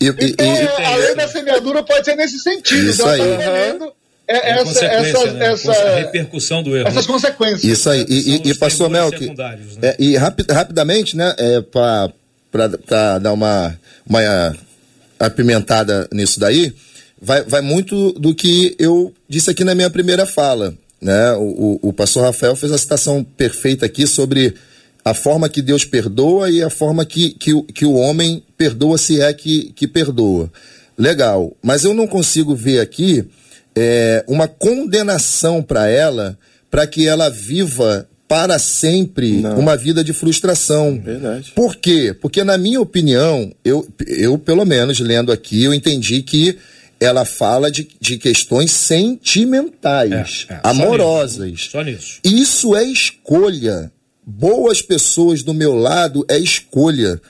e, 0.00 0.06
então, 0.08 0.46
e, 0.46 0.84
a 0.84 0.96
lei 0.96 1.14
da 1.14 1.28
semeadura 1.28 1.82
pode 1.82 2.04
ser 2.04 2.16
nesse 2.16 2.38
sentido. 2.38 2.90
Isso 2.90 3.02
ela 3.02 3.12
aí. 3.12 3.78
Tá 3.78 3.92
é, 4.28 4.36
é 4.36 4.50
essa, 4.60 4.84
essa, 4.84 5.32
né? 5.32 5.46
essa, 5.52 5.94
repercussão 5.96 6.62
do 6.62 6.76
erro. 6.76 6.88
Essas 6.88 7.06
consequências. 7.06 7.64
Isso 7.64 7.90
aí. 7.90 8.06
E, 8.08 8.50
e 8.50 8.54
pastor 8.54 8.88
Mel, 8.88 9.10
que, 9.10 9.28
né? 9.28 9.58
é, 9.82 9.96
e 9.98 10.16
rapi, 10.16 10.44
rapidamente, 10.50 11.16
né, 11.16 11.34
é, 11.38 11.60
para 11.60 13.18
dar 13.18 13.32
uma, 13.32 13.78
uma 14.08 14.56
apimentada 15.18 16.08
nisso 16.12 16.38
daí, 16.40 16.72
vai, 17.22 17.42
vai 17.44 17.60
muito 17.60 18.12
do 18.12 18.34
que 18.34 18.74
eu 18.78 19.14
disse 19.28 19.48
aqui 19.48 19.62
na 19.62 19.74
minha 19.74 19.88
primeira 19.88 20.26
fala. 20.26 20.74
Né? 21.00 21.32
O, 21.34 21.78
o, 21.82 21.88
o 21.88 21.92
pastor 21.92 22.24
Rafael 22.24 22.56
fez 22.56 22.72
a 22.72 22.78
citação 22.78 23.24
perfeita 23.24 23.86
aqui 23.86 24.06
sobre 24.06 24.54
a 25.04 25.14
forma 25.14 25.48
que 25.48 25.62
Deus 25.62 25.84
perdoa 25.84 26.50
e 26.50 26.62
a 26.62 26.70
forma 26.70 27.04
que, 27.04 27.30
que, 27.30 27.62
que 27.62 27.84
o 27.84 27.94
homem 27.94 28.42
perdoa 28.56 28.98
se 28.98 29.20
é 29.20 29.32
que, 29.32 29.72
que 29.74 29.86
perdoa. 29.86 30.50
Legal, 30.98 31.56
mas 31.62 31.84
eu 31.84 31.94
não 31.94 32.06
consigo 32.06 32.54
ver 32.54 32.80
aqui 32.80 33.24
é, 33.74 34.24
uma 34.28 34.46
condenação 34.46 35.62
para 35.62 35.88
ela 35.88 36.38
para 36.70 36.86
que 36.86 37.06
ela 37.06 37.28
viva 37.28 38.06
para 38.28 38.58
sempre 38.58 39.42
não. 39.42 39.58
uma 39.58 39.76
vida 39.76 40.02
de 40.02 40.12
frustração. 40.12 40.98
Verdade. 40.98 41.52
Por 41.54 41.76
quê? 41.76 42.16
Porque, 42.18 42.42
na 42.42 42.56
minha 42.56 42.80
opinião, 42.80 43.52
eu, 43.62 43.86
eu, 44.06 44.38
pelo 44.38 44.64
menos, 44.64 45.00
lendo 45.00 45.30
aqui, 45.30 45.64
eu 45.64 45.74
entendi 45.74 46.22
que 46.22 46.56
ela 47.02 47.24
fala 47.24 47.70
de, 47.70 47.88
de 48.00 48.16
questões 48.16 48.70
sentimentais, 48.70 50.46
é, 50.48 50.54
é, 50.54 50.60
amorosas. 50.62 51.36
Só 51.38 51.44
nisso. 51.44 51.70
só 51.70 51.82
nisso. 51.82 52.20
Isso 52.24 52.76
é 52.76 52.84
escolha. 52.84 53.92
Boas 54.24 54.80
pessoas 54.80 55.42
do 55.42 55.52
meu 55.52 55.74
lado 55.74 56.24
é 56.28 56.38
escolha. 56.38 57.20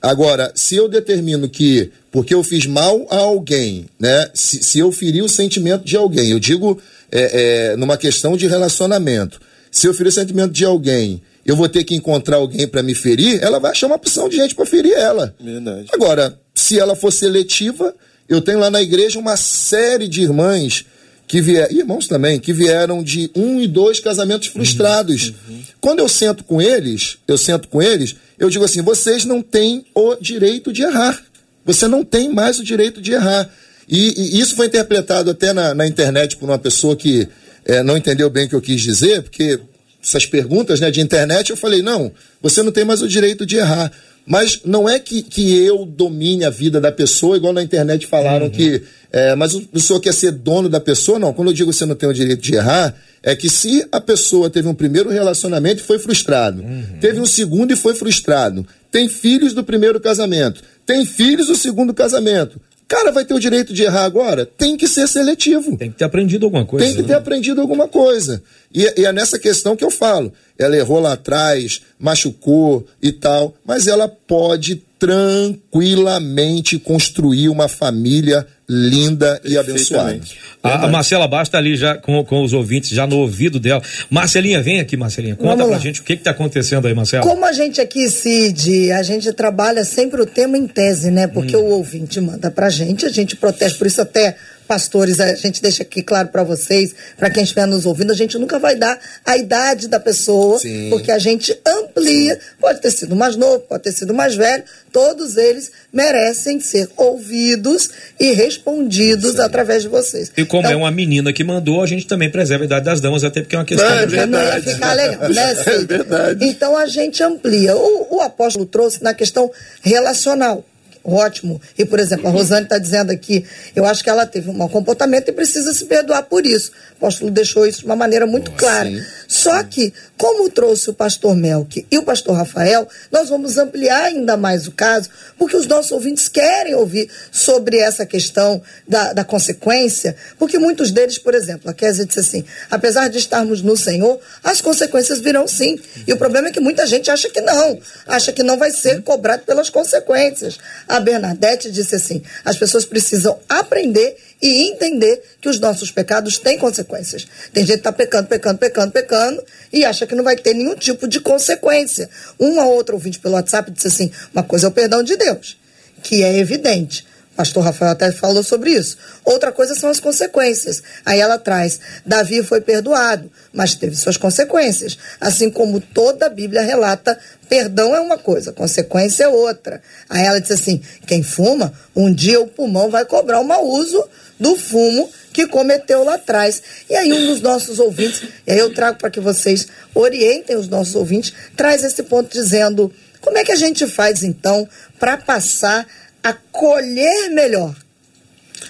Agora, 0.00 0.52
se 0.54 0.76
eu 0.76 0.88
determino 0.88 1.48
que, 1.48 1.90
porque 2.10 2.32
eu 2.32 2.42
fiz 2.42 2.66
mal 2.66 3.06
a 3.10 3.16
alguém, 3.16 3.86
né? 3.98 4.30
Se, 4.32 4.62
se 4.62 4.78
eu 4.78 4.90
feri 4.92 5.20
o 5.20 5.28
sentimento 5.28 5.84
de 5.84 5.96
alguém, 5.96 6.30
eu 6.30 6.38
digo 6.38 6.80
é, 7.10 7.72
é, 7.72 7.76
numa 7.76 7.96
questão 7.96 8.36
de 8.36 8.46
relacionamento. 8.46 9.40
Se 9.70 9.86
eu 9.86 9.92
ferir 9.92 10.08
o 10.08 10.12
sentimento 10.12 10.52
de 10.52 10.64
alguém, 10.64 11.20
eu 11.44 11.56
vou 11.56 11.68
ter 11.68 11.84
que 11.84 11.94
encontrar 11.94 12.36
alguém 12.36 12.66
para 12.66 12.82
me 12.82 12.94
ferir, 12.94 13.42
ela 13.42 13.58
vai 13.58 13.72
achar 13.72 13.86
uma 13.86 13.96
opção 13.96 14.28
de 14.28 14.36
gente 14.36 14.54
para 14.54 14.66
ferir 14.66 14.92
ela. 14.92 15.34
Verdade. 15.40 15.88
Agora, 15.92 16.38
se 16.54 16.78
ela 16.78 16.94
for 16.94 17.10
seletiva, 17.12 17.94
Eu 18.28 18.40
tenho 18.40 18.58
lá 18.58 18.70
na 18.70 18.82
igreja 18.82 19.18
uma 19.18 19.36
série 19.36 20.06
de 20.06 20.22
irmãs 20.22 20.84
que 21.26 21.40
vieram, 21.40 21.76
irmãos 21.76 22.06
também, 22.08 22.40
que 22.40 22.52
vieram 22.52 23.02
de 23.02 23.30
um 23.34 23.60
e 23.60 23.68
dois 23.68 24.00
casamentos 24.00 24.48
frustrados. 24.48 25.28
Uhum, 25.28 25.54
uhum. 25.54 25.62
Quando 25.80 25.98
eu 26.00 26.08
sento 26.08 26.42
com 26.42 26.60
eles, 26.60 27.18
eu 27.28 27.36
sento 27.36 27.68
com 27.68 27.82
eles, 27.82 28.16
eu 28.38 28.48
digo 28.48 28.64
assim: 28.64 28.82
vocês 28.82 29.24
não 29.24 29.42
têm 29.42 29.84
o 29.94 30.16
direito 30.16 30.72
de 30.72 30.82
errar. 30.82 31.22
Você 31.64 31.86
não 31.86 32.02
tem 32.02 32.32
mais 32.32 32.58
o 32.58 32.64
direito 32.64 33.00
de 33.00 33.12
errar. 33.12 33.48
E, 33.86 34.36
e 34.36 34.40
isso 34.40 34.56
foi 34.56 34.66
interpretado 34.66 35.30
até 35.30 35.52
na, 35.52 35.74
na, 35.74 35.86
internet 35.86 36.36
por 36.36 36.48
uma 36.48 36.58
pessoa 36.58 36.96
que 36.96 37.28
é, 37.64 37.82
não 37.82 37.96
entendeu 37.96 38.28
bem 38.30 38.46
o 38.46 38.48
que 38.48 38.54
eu 38.54 38.60
quis 38.60 38.80
dizer, 38.80 39.22
porque 39.22 39.60
essas 40.08 40.26
perguntas 40.26 40.80
né, 40.80 40.90
de 40.90 41.00
internet 41.00 41.50
eu 41.50 41.56
falei: 41.56 41.82
não, 41.82 42.10
você 42.40 42.62
não 42.62 42.72
tem 42.72 42.84
mais 42.84 43.02
o 43.02 43.08
direito 43.08 43.44
de 43.44 43.56
errar. 43.56 43.92
Mas 44.28 44.60
não 44.62 44.86
é 44.86 44.98
que, 44.98 45.22
que 45.22 45.56
eu 45.64 45.86
domine 45.86 46.44
a 46.44 46.50
vida 46.50 46.78
da 46.78 46.92
pessoa, 46.92 47.38
igual 47.38 47.50
na 47.50 47.62
internet 47.62 48.06
falaram 48.06 48.46
uhum. 48.46 48.50
que. 48.50 48.82
É, 49.10 49.34
mas 49.34 49.54
o, 49.54 49.66
o 49.72 49.80
senhor 49.80 49.98
quer 50.00 50.12
ser 50.12 50.32
dono 50.32 50.68
da 50.68 50.78
pessoa? 50.78 51.18
Não. 51.18 51.32
Quando 51.32 51.48
eu 51.48 51.54
digo 51.54 51.70
que 51.70 51.76
você 51.76 51.86
não 51.86 51.94
tem 51.94 52.06
o 52.06 52.12
direito 52.12 52.42
de 52.42 52.54
errar, 52.54 52.94
é 53.22 53.34
que 53.34 53.48
se 53.48 53.86
a 53.90 53.98
pessoa 53.98 54.50
teve 54.50 54.68
um 54.68 54.74
primeiro 54.74 55.08
relacionamento 55.08 55.80
e 55.80 55.86
foi 55.86 55.98
frustrado, 55.98 56.62
uhum. 56.62 56.98
teve 57.00 57.18
um 57.18 57.24
segundo 57.24 57.72
e 57.72 57.76
foi 57.76 57.94
frustrado, 57.94 58.66
tem 58.90 59.08
filhos 59.08 59.54
do 59.54 59.64
primeiro 59.64 59.98
casamento, 59.98 60.62
tem 60.84 61.06
filhos 61.06 61.46
do 61.46 61.56
segundo 61.56 61.94
casamento, 61.94 62.60
Cara, 62.88 63.12
vai 63.12 63.22
ter 63.22 63.34
o 63.34 63.38
direito 63.38 63.74
de 63.74 63.82
errar 63.82 64.04
agora? 64.04 64.46
Tem 64.46 64.74
que 64.74 64.88
ser 64.88 65.06
seletivo. 65.06 65.76
Tem 65.76 65.90
que 65.90 65.98
ter 65.98 66.06
aprendido 66.06 66.46
alguma 66.46 66.64
coisa. 66.64 66.86
Tem 66.86 66.96
que 66.96 67.02
ter 67.02 67.12
né? 67.12 67.18
aprendido 67.18 67.60
alguma 67.60 67.86
coisa. 67.86 68.42
E, 68.72 68.82
e, 68.96 69.04
é 69.04 69.12
nessa 69.12 69.38
questão 69.38 69.76
que 69.76 69.84
eu 69.84 69.90
falo. 69.90 70.32
Ela 70.58 70.74
errou 70.74 70.98
lá 70.98 71.12
atrás, 71.12 71.82
machucou 72.00 72.86
e 73.02 73.12
tal, 73.12 73.54
mas 73.62 73.86
ela 73.86 74.08
pode 74.08 74.82
tranquilamente 74.98 76.78
construir 76.78 77.48
uma 77.48 77.68
família 77.68 78.46
linda 78.68 79.40
e 79.44 79.56
abençoada. 79.56 80.20
A, 80.62 80.84
a, 80.84 80.88
Marcela 80.88 81.26
Basta 81.26 81.56
ali 81.56 81.76
já 81.76 81.96
com, 81.96 82.22
com 82.24 82.42
os 82.42 82.52
ouvintes, 82.52 82.90
já 82.90 83.06
no 83.06 83.16
ouvido 83.18 83.58
dela. 83.58 83.80
Marcelinha, 84.10 84.60
vem 84.60 84.80
aqui, 84.80 84.96
Marcelinha. 84.96 85.36
Conta 85.36 85.50
Vamos 85.50 85.66
pra 85.66 85.76
lá. 85.76 85.82
gente 85.82 86.00
o 86.00 86.04
que 86.04 86.12
está 86.14 86.32
acontecendo 86.32 86.86
aí, 86.86 86.94
Marcela. 86.94 87.22
Como 87.22 87.44
a 87.46 87.52
gente 87.52 87.80
aqui, 87.80 88.10
Cid, 88.10 88.92
a 88.92 89.02
gente 89.02 89.32
trabalha 89.32 89.84
sempre 89.84 90.20
o 90.20 90.26
tema 90.26 90.58
em 90.58 90.66
tese, 90.66 91.10
né? 91.10 91.26
Porque 91.26 91.56
hum. 91.56 91.60
o 91.60 91.70
ouvinte 91.70 92.20
manda 92.20 92.50
pra 92.50 92.68
gente, 92.68 93.06
a 93.06 93.08
gente 93.08 93.36
protege, 93.36 93.76
por 93.76 93.86
isso 93.86 94.02
até 94.02 94.36
pastores, 94.68 95.18
a 95.18 95.34
gente 95.34 95.62
deixa 95.62 95.82
aqui 95.82 96.02
claro 96.02 96.28
para 96.28 96.44
vocês, 96.44 96.94
para 97.16 97.30
quem 97.30 97.42
estiver 97.42 97.66
nos 97.66 97.86
ouvindo, 97.86 98.12
a 98.12 98.14
gente 98.14 98.36
nunca 98.36 98.58
vai 98.58 98.76
dar 98.76 99.00
a 99.24 99.36
idade 99.36 99.88
da 99.88 99.98
pessoa, 99.98 100.58
Sim. 100.58 100.90
porque 100.90 101.10
a 101.10 101.18
gente 101.18 101.58
amplia. 101.66 102.34
Sim. 102.34 102.40
Pode 102.60 102.80
ter 102.80 102.90
sido 102.90 103.16
mais 103.16 103.34
novo, 103.34 103.60
pode 103.60 103.82
ter 103.82 103.92
sido 103.92 104.12
mais 104.12 104.34
velho, 104.36 104.62
todos 104.92 105.38
eles 105.38 105.72
merecem 105.90 106.60
ser 106.60 106.88
ouvidos 106.96 107.88
e 108.20 108.32
respondidos 108.32 109.40
através 109.40 109.82
de 109.82 109.88
vocês. 109.88 110.30
E 110.36 110.44
como 110.44 110.62
então, 110.62 110.72
é 110.72 110.76
uma 110.76 110.90
menina 110.90 111.32
que 111.32 111.42
mandou, 111.42 111.82
a 111.82 111.86
gente 111.86 112.06
também 112.06 112.30
preserva 112.30 112.64
a 112.64 112.66
idade 112.66 112.84
das 112.84 113.00
damas, 113.00 113.24
até 113.24 113.40
porque 113.40 113.56
é 113.56 113.58
uma 113.58 113.64
questão 113.64 113.88
é, 113.88 114.04
de 114.04 114.16
verdade. 114.16 114.30
Não 114.30 114.54
ia 114.54 114.74
ficar 114.74 114.92
legal, 114.92 115.28
né? 115.30 115.54
É 115.66 115.78
verdade. 115.84 116.44
Então 116.44 116.76
a 116.76 116.86
gente 116.86 117.22
amplia. 117.22 117.74
O, 117.74 118.16
o 118.16 118.20
apóstolo 118.20 118.66
trouxe 118.66 119.02
na 119.02 119.14
questão 119.14 119.50
relacional 119.82 120.64
ótimo. 121.04 121.60
E, 121.76 121.84
por 121.84 121.98
exemplo, 121.98 122.28
a 122.28 122.30
Rosane 122.30 122.64
está 122.64 122.78
dizendo 122.78 123.10
aqui, 123.10 123.44
eu 123.74 123.84
acho 123.84 124.02
que 124.02 124.10
ela 124.10 124.26
teve 124.26 124.50
um 124.50 124.54
mau 124.54 124.68
comportamento 124.68 125.28
e 125.28 125.32
precisa 125.32 125.72
se 125.72 125.84
perdoar 125.84 126.22
por 126.24 126.46
isso. 126.46 126.72
O 126.92 127.06
apóstolo 127.06 127.30
deixou 127.30 127.66
isso 127.66 127.80
de 127.80 127.86
uma 127.86 127.96
maneira 127.96 128.26
muito 128.26 128.50
clara. 128.52 128.88
Sim. 128.88 129.02
Só 129.28 129.62
que, 129.62 129.92
como 130.16 130.50
trouxe 130.50 130.90
o 130.90 130.94
pastor 130.94 131.36
Melk 131.36 131.86
e 131.90 131.98
o 131.98 132.02
pastor 132.02 132.36
Rafael, 132.36 132.88
nós 133.10 133.28
vamos 133.28 133.56
ampliar 133.56 134.04
ainda 134.04 134.36
mais 134.36 134.66
o 134.66 134.72
caso, 134.72 135.08
porque 135.38 135.56
os 135.56 135.66
nossos 135.66 135.92
ouvintes 135.92 136.28
querem 136.28 136.74
ouvir 136.74 137.08
sobre 137.30 137.78
essa 137.78 138.04
questão 138.04 138.60
da, 138.86 139.12
da 139.12 139.24
consequência, 139.24 140.16
porque 140.38 140.58
muitos 140.58 140.90
deles, 140.90 141.18
por 141.18 141.34
exemplo, 141.34 141.70
a 141.70 141.74
Kézia 141.74 142.04
disse 142.04 142.20
assim, 142.20 142.44
apesar 142.70 143.08
de 143.08 143.18
estarmos 143.18 143.62
no 143.62 143.76
Senhor, 143.76 144.18
as 144.42 144.60
consequências 144.60 145.20
virão 145.20 145.46
sim. 145.46 145.78
E 146.06 146.12
o 146.12 146.16
problema 146.16 146.48
é 146.48 146.50
que 146.50 146.60
muita 146.60 146.86
gente 146.86 147.10
acha 147.10 147.28
que 147.28 147.40
não, 147.40 147.78
acha 148.06 148.32
que 148.32 148.42
não 148.42 148.56
vai 148.56 148.70
ser 148.70 149.02
cobrado 149.02 149.42
pelas 149.44 149.70
consequências. 149.70 150.58
A 150.88 150.98
Bernadette 150.98 151.70
disse 151.70 151.94
assim, 151.94 152.22
as 152.44 152.56
pessoas 152.56 152.84
precisam 152.84 153.38
aprender 153.48 154.16
e 154.40 154.68
entender 154.70 155.22
que 155.40 155.48
os 155.48 155.60
nossos 155.60 155.90
pecados 155.90 156.38
têm 156.38 156.58
consequências. 156.58 157.26
Tem 157.52 157.64
gente 157.64 157.74
que 157.74 157.80
está 157.80 157.92
pecando, 157.92 158.28
pecando, 158.28 158.58
pecando, 158.58 158.92
pecando 158.92 159.44
e 159.72 159.84
acha 159.84 160.06
que 160.06 160.14
não 160.14 160.24
vai 160.24 160.36
ter 160.36 160.54
nenhum 160.54 160.74
tipo 160.74 161.06
de 161.06 161.20
consequência. 161.20 162.08
Uma 162.38 162.64
ou 162.64 162.74
outra 162.74 162.94
ouvinte 162.94 163.18
pelo 163.18 163.34
WhatsApp 163.34 163.70
disse 163.70 163.88
assim: 163.88 164.10
uma 164.32 164.42
coisa 164.42 164.66
é 164.66 164.70
o 164.70 164.72
perdão 164.72 165.02
de 165.02 165.16
Deus, 165.16 165.58
que 166.02 166.22
é 166.22 166.38
evidente. 166.38 167.06
Pastor 167.38 167.62
Rafael 167.62 167.92
até 167.92 168.10
falou 168.10 168.42
sobre 168.42 168.72
isso. 168.72 168.98
Outra 169.24 169.52
coisa 169.52 169.72
são 169.76 169.88
as 169.88 170.00
consequências. 170.00 170.82
Aí 171.06 171.20
ela 171.20 171.38
traz: 171.38 171.78
Davi 172.04 172.42
foi 172.42 172.60
perdoado, 172.60 173.30
mas 173.52 173.76
teve 173.76 173.94
suas 173.94 174.16
consequências. 174.16 174.98
Assim 175.20 175.48
como 175.48 175.80
toda 175.80 176.26
a 176.26 176.28
Bíblia 176.28 176.62
relata, 176.62 177.16
perdão 177.48 177.94
é 177.94 178.00
uma 178.00 178.18
coisa, 178.18 178.52
consequência 178.52 179.22
é 179.22 179.28
outra. 179.28 179.80
Aí 180.10 180.24
ela 180.26 180.40
diz 180.40 180.50
assim: 180.50 180.82
quem 181.06 181.22
fuma, 181.22 181.72
um 181.94 182.12
dia 182.12 182.40
o 182.40 182.48
pulmão 182.48 182.90
vai 182.90 183.04
cobrar 183.04 183.38
o 183.38 183.44
mau 183.44 183.64
uso 183.64 184.04
do 184.40 184.56
fumo 184.56 185.08
que 185.32 185.46
cometeu 185.46 186.02
lá 186.02 186.16
atrás. 186.16 186.60
E 186.90 186.96
aí 186.96 187.12
um 187.12 187.24
dos 187.28 187.40
nossos 187.40 187.78
ouvintes, 187.78 188.20
e 188.48 188.50
aí 188.50 188.58
eu 188.58 188.74
trago 188.74 188.98
para 188.98 189.10
que 189.10 189.20
vocês 189.20 189.68
orientem 189.94 190.56
os 190.56 190.66
nossos 190.66 190.96
ouvintes, 190.96 191.32
traz 191.56 191.84
esse 191.84 192.02
ponto 192.02 192.32
dizendo: 192.32 192.92
como 193.20 193.38
é 193.38 193.44
que 193.44 193.52
a 193.52 193.56
gente 193.56 193.86
faz 193.86 194.24
então 194.24 194.68
para 194.98 195.16
passar 195.16 195.86
a 196.22 196.32
colher 196.32 197.30
melhor. 197.30 197.74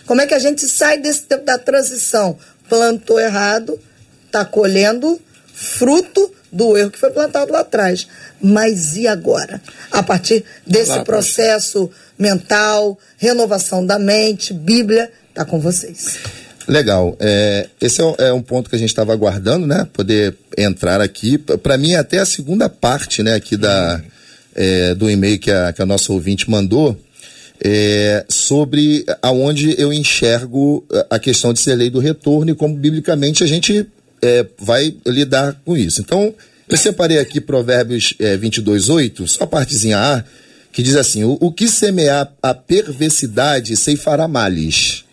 Como 0.06 0.20
é 0.20 0.26
que 0.26 0.34
a 0.34 0.38
gente 0.38 0.68
sai 0.68 0.98
desse 0.98 1.22
tempo 1.22 1.44
da 1.44 1.58
transição? 1.58 2.38
Plantou 2.68 3.18
errado, 3.18 3.78
está 4.26 4.44
colhendo 4.44 5.20
fruto 5.52 6.32
do 6.52 6.76
erro 6.76 6.90
que 6.90 6.98
foi 6.98 7.10
plantado 7.10 7.52
lá 7.52 7.60
atrás. 7.60 8.06
Mas 8.40 8.96
e 8.96 9.06
agora? 9.06 9.60
A 9.90 10.02
partir 10.02 10.44
desse 10.66 10.90
lá, 10.90 11.04
processo 11.04 11.90
mental, 12.18 12.98
renovação 13.16 13.84
da 13.84 13.98
mente, 13.98 14.54
Bíblia, 14.54 15.10
está 15.28 15.44
com 15.44 15.60
vocês. 15.60 16.18
Legal. 16.66 17.16
É, 17.18 17.68
esse 17.80 18.00
é 18.00 18.04
um, 18.04 18.14
é 18.18 18.42
ponto 18.42 18.68
que 18.68 18.76
a 18.76 18.78
gente 18.78 18.90
estava 18.90 19.12
aguardando, 19.12 19.66
né? 19.66 19.86
Poder 19.92 20.36
entrar 20.56 21.00
aqui. 21.00 21.38
Para 21.38 21.78
mim, 21.78 21.94
até 21.94 22.18
a 22.18 22.26
segunda 22.26 22.68
parte, 22.68 23.22
né, 23.22 23.34
aqui 23.34 23.56
da, 23.56 24.00
é, 24.54 24.94
do 24.94 25.08
e-mail 25.10 25.38
que 25.38 25.50
a, 25.50 25.72
que 25.72 25.80
a 25.80 25.86
nossa 25.86 26.12
ouvinte 26.12 26.50
mandou 26.50 26.98
é, 27.64 28.24
sobre 28.28 29.04
aonde 29.22 29.74
eu 29.80 29.92
enxergo 29.92 30.84
a 31.10 31.18
questão 31.18 31.52
de 31.52 31.60
ser 31.60 31.74
lei 31.74 31.90
do 31.90 31.98
retorno 31.98 32.52
e 32.52 32.54
como 32.54 32.76
biblicamente 32.76 33.42
a 33.42 33.46
gente 33.46 33.86
é, 34.22 34.46
vai 34.58 34.94
lidar 35.06 35.60
com 35.64 35.76
isso. 35.76 36.00
Então, 36.00 36.34
eu 36.68 36.76
separei 36.76 37.18
aqui 37.18 37.40
Provérbios 37.40 38.14
é, 38.18 38.36
22, 38.36 38.88
8, 38.88 39.26
só 39.26 39.44
a 39.44 39.46
partezinha 39.46 39.98
A, 39.98 40.24
que 40.72 40.82
diz 40.82 40.96
assim: 40.96 41.24
o, 41.24 41.36
o 41.40 41.50
que 41.50 41.68
semear 41.68 42.32
a 42.42 42.54
perversidade 42.54 43.76
ceifará 43.76 44.28
males. 44.28 45.04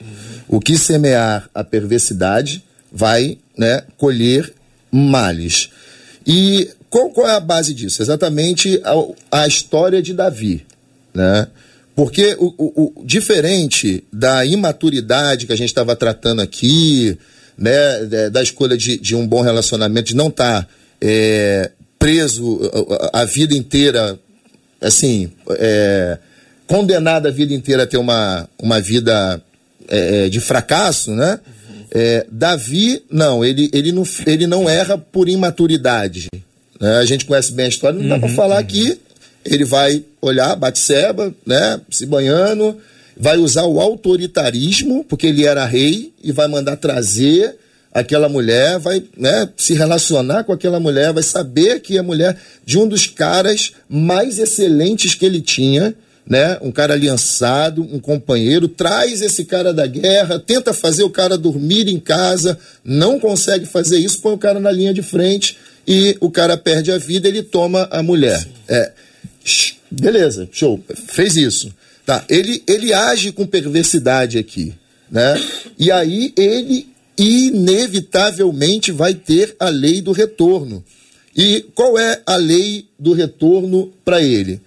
O 0.48 0.60
que 0.60 0.78
semear 0.78 1.50
a 1.56 1.64
perversidade 1.64 2.64
vai 2.92 3.38
né, 3.58 3.82
colher 3.98 4.54
males. 4.92 5.70
E 6.26 6.70
qual, 6.90 7.10
qual, 7.10 7.28
é 7.28 7.36
a 7.36 7.40
base 7.40 7.74
disso? 7.74 8.02
Exatamente 8.02 8.80
a, 8.84 9.42
a 9.44 9.48
história 9.48 10.02
de 10.02 10.14
Davi. 10.14 10.66
Né? 11.14 11.48
Porque 11.96 12.36
o, 12.38 12.54
o, 12.58 12.94
o 13.02 13.06
diferente 13.06 14.04
da 14.12 14.46
imaturidade 14.46 15.48
que 15.48 15.54
a 15.54 15.56
gente 15.56 15.70
estava 15.70 15.96
tratando 15.96 16.42
aqui, 16.42 17.18
né, 17.58 18.30
da 18.30 18.44
escolha 18.44 18.76
de, 18.76 18.98
de, 18.98 19.16
um 19.16 19.26
bom 19.26 19.42
relacionamento, 19.42 20.10
de 20.10 20.16
não 20.16 20.28
estar 20.28 20.64
tá, 20.64 20.68
é, 21.00 21.72
preso 21.98 22.60
a, 23.14 23.22
a, 23.22 23.26
vida 23.26 23.56
inteira, 23.56 24.20
assim, 24.82 25.32
é, 25.52 26.18
condenado 26.68 27.28
a 27.28 27.32
vida 27.32 27.54
inteira 27.54 27.84
a 27.84 27.88
ter 27.88 27.98
uma, 27.98 28.50
uma 28.62 28.82
vida 28.82 29.42
é, 29.88 30.26
é 30.26 30.30
de 30.30 30.42
fracasso, 30.42 31.12
né? 31.12 31.40
É, 31.92 32.26
Davi, 32.30 33.04
não, 33.10 33.46
ele, 33.46 33.70
ele 33.72 33.94
não, 33.94 34.04
ele 34.28 34.46
não 34.48 34.70
erra 34.70 34.98
por 34.98 35.30
imaturidade. 35.30 36.28
Né? 36.78 36.98
A 36.98 37.06
gente 37.06 37.24
conhece 37.24 37.54
bem 37.54 37.68
a 37.68 37.70
história, 37.70 37.98
não 37.98 38.04
uhum, 38.04 38.10
dá 38.10 38.20
para 38.20 38.36
falar 38.36 38.56
uhum. 38.56 38.62
aqui 38.62 39.00
ele 39.46 39.64
vai 39.64 40.04
olhar 40.22 40.56
Batseba, 40.56 41.34
né, 41.46 41.80
se 41.90 42.06
banhando, 42.06 42.78
vai 43.16 43.38
usar 43.38 43.64
o 43.66 43.80
autoritarismo, 43.80 45.06
porque 45.06 45.28
ele 45.28 45.46
era 45.46 45.66
rei, 45.66 46.12
e 46.24 46.32
vai 46.32 46.48
mandar 46.48 46.76
trazer 46.78 47.56
aquela 47.94 48.28
mulher, 48.28 48.78
vai 48.78 49.02
né, 49.16 49.48
se 49.56 49.74
relacionar 49.74 50.44
com 50.44 50.52
aquela 50.52 50.80
mulher, 50.80 51.14
vai 51.14 51.24
saber 51.24 51.80
que 51.80 51.98
é 51.98 52.02
mulher 52.02 52.36
de 52.66 52.78
um 52.78 52.88
dos 52.88 53.08
caras 53.08 53.72
mais 53.88 54.38
excelentes 54.38 55.16
que 55.16 55.26
ele 55.26 55.40
tinha, 55.40 55.96
né? 56.28 56.58
Um 56.60 56.72
cara 56.72 56.94
aliançado, 56.94 57.84
um 57.84 58.00
companheiro, 58.00 58.68
traz 58.68 59.22
esse 59.22 59.46
cara 59.46 59.72
da 59.72 59.86
guerra, 59.86 60.40
tenta 60.40 60.74
fazer 60.74 61.04
o 61.04 61.10
cara 61.10 61.38
dormir 61.38 61.88
em 61.88 62.00
casa, 62.00 62.58
não 62.84 63.20
consegue 63.20 63.66
fazer 63.66 64.00
isso, 64.00 64.20
põe 64.20 64.34
o 64.34 64.38
cara 64.38 64.60
na 64.60 64.72
linha 64.72 64.94
de 64.94 65.04
frente 65.04 65.56
e 65.88 66.18
o 66.20 66.32
cara 66.32 66.58
perde 66.58 66.92
a 66.92 66.98
vida, 66.98 67.28
ele 67.28 67.44
toma 67.44 67.88
a 67.92 68.02
mulher. 68.02 68.46
É, 68.68 68.92
Beleza, 69.92 70.48
show. 70.52 70.84
Fez 71.08 71.36
isso. 71.36 71.74
Tá, 72.06 72.24
ele, 72.30 72.64
ele 72.68 72.94
age 72.94 73.32
com 73.32 73.48
perversidade 73.48 74.38
aqui, 74.38 74.74
né? 75.10 75.42
E 75.78 75.92
aí 75.92 76.34
ele 76.38 76.88
inevitavelmente 77.18 78.92
vai 78.92 79.14
ter 79.14 79.56
a 79.60 79.70
lei 79.70 80.02
do 80.02 80.12
retorno. 80.12 80.84
E 81.36 81.66
qual 81.74 81.98
é 81.98 82.22
a 82.26 82.36
lei 82.36 82.88
do 82.98 83.14
retorno 83.14 83.92
para 84.04 84.22
ele? 84.22 84.62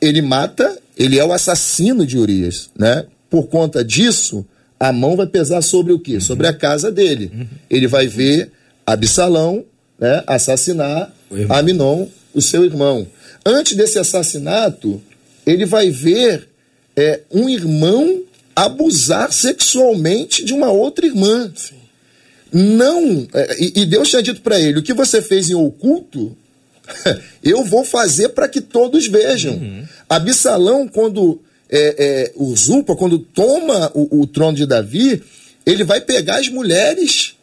Ele 0.00 0.22
mata, 0.22 0.78
ele 0.96 1.18
é 1.18 1.24
o 1.24 1.32
assassino 1.32 2.06
de 2.06 2.16
Urias, 2.18 2.70
né? 2.78 3.06
Por 3.28 3.48
conta 3.48 3.84
disso, 3.84 4.46
a 4.78 4.92
mão 4.92 5.16
vai 5.16 5.26
pesar 5.26 5.62
sobre 5.62 5.92
o 5.92 5.98
quê? 5.98 6.14
Uhum. 6.14 6.20
Sobre 6.20 6.46
a 6.46 6.52
casa 6.52 6.92
dele. 6.92 7.30
Uhum. 7.34 7.46
Ele 7.68 7.86
vai 7.86 8.06
ver 8.06 8.52
Absalão 8.86 9.64
né, 9.98 10.22
assassinar 10.26 11.12
Aminon, 11.48 12.06
o 12.32 12.40
seu 12.40 12.64
irmão. 12.64 13.06
Antes 13.48 13.76
desse 13.76 13.96
assassinato, 13.96 15.00
ele 15.46 15.64
vai 15.64 15.88
ver 15.88 16.48
é, 16.96 17.20
um 17.30 17.48
irmão 17.48 18.24
abusar 18.56 19.32
sexualmente 19.32 20.44
de 20.44 20.52
uma 20.52 20.72
outra 20.72 21.06
irmã. 21.06 21.52
Sim. 21.54 21.76
Não, 22.52 23.28
é, 23.32 23.56
e, 23.62 23.82
e 23.82 23.86
Deus 23.86 24.08
tinha 24.10 24.22
dito 24.22 24.40
para 24.40 24.58
ele: 24.58 24.80
o 24.80 24.82
que 24.82 24.92
você 24.92 25.22
fez 25.22 25.48
em 25.48 25.54
oculto, 25.54 26.36
eu 27.44 27.62
vou 27.62 27.84
fazer 27.84 28.30
para 28.30 28.48
que 28.48 28.60
todos 28.60 29.06
vejam. 29.06 29.54
Uhum. 29.54 29.84
Absalão, 30.08 30.88
quando 30.88 31.40
é, 31.70 31.94
é, 31.98 32.32
usurpa, 32.34 32.96
quando 32.96 33.18
toma 33.18 33.92
o, 33.94 34.22
o, 34.22 34.26
trono 34.26 34.56
de 34.56 34.66
Davi, 34.66 35.22
ele 35.64 35.84
vai 35.84 36.00
pegar 36.00 36.38
as 36.38 36.48
mulheres 36.48 37.34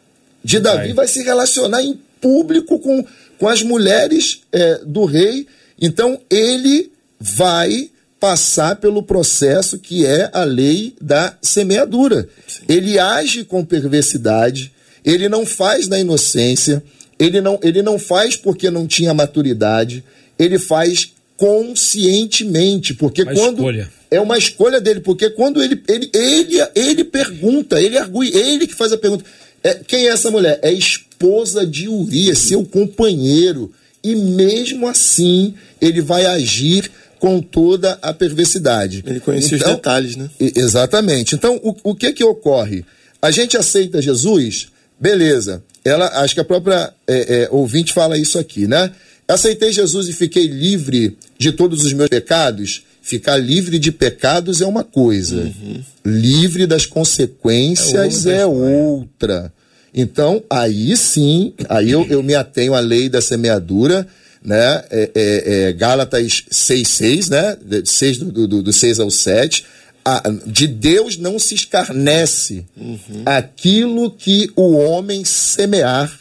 de 0.44 0.60
Davi, 0.60 0.88
vai, 0.88 0.94
vai 0.94 1.08
se 1.08 1.24
relacionar 1.24 1.82
em 1.82 1.98
público 2.20 2.80
com, 2.80 3.06
com 3.38 3.48
as 3.48 3.62
mulheres 3.62 4.42
é, 4.52 4.80
do 4.86 5.06
rei. 5.06 5.48
Então 5.80 6.20
ele 6.30 6.92
vai 7.20 7.90
passar 8.20 8.78
pelo 8.78 9.04
processo 9.04 9.78
que 9.78 10.06
é 10.06 10.30
a 10.32 10.46
lei 10.46 10.96
da 11.02 11.38
semeadura. 11.42 12.30
Sim. 12.48 12.62
Ele 12.70 12.98
age 12.98 13.44
com 13.44 13.66
perversidade, 13.66 14.72
ele 15.04 15.28
não 15.28 15.46
faz 15.46 15.88
na 15.88 16.00
inocência, 16.00 16.82
ele 17.20 17.42
não, 17.42 17.60
ele 17.62 17.82
não 17.82 18.00
faz 18.00 18.36
porque 18.36 18.70
não 18.70 18.88
tinha 18.88 19.14
maturidade, 19.14 20.04
ele 20.40 20.58
faz 20.58 21.12
conscientemente, 21.36 22.94
porque 22.94 23.24
uma 23.24 23.34
quando 23.34 23.58
escolha. 23.58 23.92
é 24.10 24.22
uma 24.22 24.38
escolha 24.38 24.80
dele, 24.80 25.02
porque 25.02 25.30
quando 25.30 25.62
ele 25.62 25.82
ele 25.90 26.10
ele, 26.14 26.58
ele 26.76 27.04
pergunta, 27.04 27.82
ele 27.82 27.98
argui, 27.98 28.32
ele 28.34 28.68
que 28.68 28.76
faz 28.76 28.94
a 28.94 28.98
pergunta. 28.98 29.26
É, 29.62 29.74
quem 29.74 30.08
é 30.08 30.12
essa 30.12 30.32
mulher? 30.32 30.60
É 30.62 30.72
esposa 30.72 31.66
de 31.66 31.90
Urias, 31.90 32.40
seu 32.40 32.64
companheiro, 32.64 33.72
e 34.04 34.16
mesmo 34.16 34.88
assim 34.88 35.54
ele 35.80 36.02
vai 36.02 36.26
agir 36.26 36.92
com 37.20 37.42
toda 37.42 37.98
a 38.02 38.14
perversidade. 38.14 39.02
Ele 39.08 39.22
conhecia 39.22 39.56
então, 39.56 39.70
os 39.70 39.76
detalhes, 39.76 40.16
né? 40.18 40.30
Exatamente. 40.40 41.36
Então, 41.36 41.58
o, 41.64 41.92
o 41.92 41.96
que 41.96 42.12
que 42.12 42.24
ocorre? 42.24 42.84
A 43.22 43.32
gente 43.32 43.56
aceita 43.56 44.02
Jesus, 44.02 44.68
beleza. 45.00 45.64
Ela, 45.86 46.22
acho 46.22 46.34
que 46.34 46.42
a 46.42 46.46
própria 46.46 46.94
é, 47.08 47.44
é, 47.44 47.48
ouvinte 47.50 47.94
fala 47.94 48.18
isso 48.18 48.38
aqui, 48.38 48.68
né? 48.68 48.92
Aceitei 49.26 49.72
Jesus 49.72 50.10
e 50.10 50.14
fiquei 50.14 50.48
livre 50.48 51.18
de 51.38 51.54
todos 51.54 51.86
os 51.86 51.94
meus 51.94 52.10
pecados. 52.10 52.84
Ficar 53.02 53.38
livre 53.38 53.80
de 53.80 53.92
pecados 53.92 54.62
é 54.62 54.66
uma 54.66 54.84
coisa, 54.84 55.44
uhum. 55.44 55.82
livre 56.06 56.68
das 56.68 56.86
consequências 56.86 58.26
é, 58.26 58.42
é 58.42 58.46
outra. 58.46 59.52
Então, 59.94 60.44
aí 60.50 60.96
sim, 60.98 61.54
aí 61.70 61.92
eu, 61.92 62.06
eu 62.10 62.24
me 62.24 62.34
atenho 62.34 62.74
à 62.74 62.80
lei 62.80 63.10
da 63.10 63.22
semeadura 63.22 64.08
né? 64.44 64.84
É, 64.92 65.12
é, 65.16 65.68
é, 65.70 65.74
Gálatas 65.74 66.44
6,6, 66.52 67.30
né? 67.30 67.82
6 67.86 68.18
do, 68.18 68.48
do, 68.48 68.62
do 68.62 68.74
6 68.74 69.00
ao 69.00 69.10
7. 69.10 69.66
A, 70.04 70.22
de 70.46 70.68
Deus 70.68 71.18
não 71.18 71.40
se 71.40 71.56
escarnece. 71.56 72.66
Uhum. 72.76 73.24
Aquilo 73.26 74.12
que 74.12 74.52
o 74.56 74.74
homem 74.74 75.24
semear, 75.24 76.20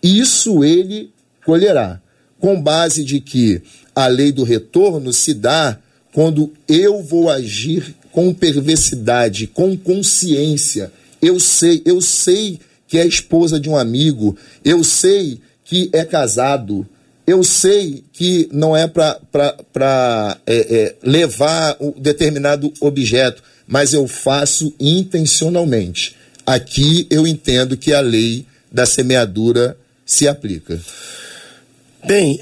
isso 0.00 0.62
ele 0.62 1.10
colherá. 1.44 2.00
Com 2.38 2.60
base 2.60 3.02
de 3.02 3.20
que 3.20 3.60
a 3.94 4.06
lei 4.06 4.30
do 4.30 4.44
retorno 4.44 5.12
se 5.12 5.34
dá 5.34 5.76
quando 6.12 6.52
eu 6.68 7.02
vou 7.02 7.28
agir 7.28 7.96
com 8.12 8.32
perversidade, 8.32 9.48
com 9.48 9.76
consciência. 9.76 10.92
Eu 11.20 11.40
sei, 11.40 11.82
eu 11.84 12.00
sei 12.00 12.60
que 12.88 12.98
é 12.98 13.06
esposa 13.06 13.60
de 13.60 13.68
um 13.68 13.76
amigo, 13.76 14.36
eu 14.64 14.82
sei 14.82 15.40
que 15.64 15.90
é 15.92 16.04
casado, 16.04 16.88
eu 17.26 17.44
sei 17.44 18.02
que 18.12 18.48
não 18.50 18.74
é 18.74 18.88
para 18.88 20.38
é, 20.46 20.56
é, 20.56 20.94
levar 21.02 21.76
um 21.78 21.92
determinado 21.92 22.72
objeto, 22.80 23.42
mas 23.66 23.92
eu 23.92 24.08
faço 24.08 24.74
intencionalmente. 24.80 26.16
Aqui 26.46 27.06
eu 27.10 27.26
entendo 27.26 27.76
que 27.76 27.92
a 27.92 28.00
lei 28.00 28.46
da 28.72 28.86
semeadura 28.86 29.76
se 30.06 30.26
aplica. 30.26 30.80
Bem, 32.06 32.40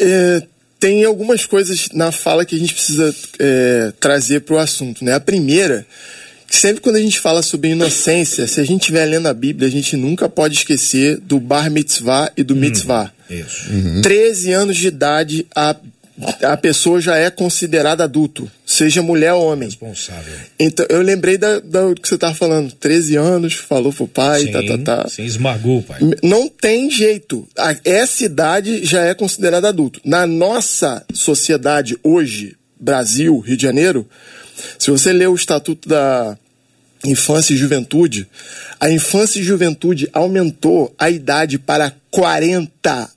é, 0.00 0.42
tem 0.80 1.04
algumas 1.04 1.44
coisas 1.44 1.88
na 1.92 2.10
fala 2.10 2.44
que 2.44 2.56
a 2.56 2.58
gente 2.58 2.74
precisa 2.74 3.14
é, 3.38 3.92
trazer 4.00 4.40
para 4.40 4.56
o 4.56 4.58
assunto. 4.58 5.04
Né? 5.04 5.14
A 5.14 5.20
primeira 5.20 5.86
sempre 6.48 6.80
quando 6.80 6.96
a 6.96 7.00
gente 7.00 7.20
fala 7.20 7.42
sobre 7.42 7.70
inocência, 7.70 8.46
se 8.46 8.60
a 8.60 8.64
gente 8.64 8.80
estiver 8.82 9.04
lendo 9.04 9.26
a 9.26 9.34
Bíblia, 9.34 9.68
a 9.68 9.70
gente 9.70 9.96
nunca 9.96 10.28
pode 10.28 10.54
esquecer 10.54 11.18
do 11.18 11.38
bar 11.38 11.70
mitzvah 11.70 12.30
e 12.36 12.42
do 12.42 12.54
hum, 12.54 12.58
mitzvah. 12.58 13.12
Isso. 13.28 13.70
Uhum. 13.70 14.00
13 14.00 14.52
anos 14.52 14.76
de 14.76 14.88
idade, 14.88 15.46
a, 15.54 15.76
a 16.42 16.56
pessoa 16.56 17.00
já 17.00 17.16
é 17.16 17.30
considerada 17.30 18.04
adulto, 18.04 18.50
seja 18.64 19.02
mulher 19.02 19.34
ou 19.34 19.46
homem. 19.46 19.68
Responsável. 19.68 20.32
Então, 20.58 20.86
eu 20.88 21.02
lembrei 21.02 21.36
da, 21.36 21.60
da 21.60 21.94
que 21.94 22.08
você 22.08 22.14
estava 22.14 22.34
falando. 22.34 22.72
13 22.72 23.16
anos, 23.16 23.54
falou 23.54 23.92
pro 23.92 24.08
pai, 24.08 24.40
sim, 24.40 24.52
tá, 24.52 24.62
tá, 24.62 24.78
tá. 24.78 25.08
Sim, 25.08 25.24
esmagou 25.24 25.78
o 25.78 25.82
pai. 25.82 26.00
Não 26.22 26.48
tem 26.48 26.90
jeito. 26.90 27.46
Essa 27.84 28.24
idade 28.24 28.84
já 28.84 29.04
é 29.04 29.14
considerada 29.14 29.68
adulto. 29.68 30.00
Na 30.04 30.26
nossa 30.26 31.04
sociedade 31.12 31.96
hoje, 32.02 32.56
Brasil, 32.80 33.38
Rio 33.40 33.56
de 33.56 33.62
Janeiro, 33.62 34.08
se 34.78 34.90
você 34.90 35.12
ler 35.12 35.28
o 35.28 35.34
Estatuto 35.34 35.88
da 35.88 36.36
Infância 37.04 37.54
e 37.54 37.56
Juventude, 37.56 38.26
a 38.80 38.90
infância 38.90 39.40
e 39.40 39.42
juventude 39.42 40.08
aumentou 40.12 40.94
a 40.98 41.10
idade 41.10 41.58
para 41.58 41.92
40 42.10 43.10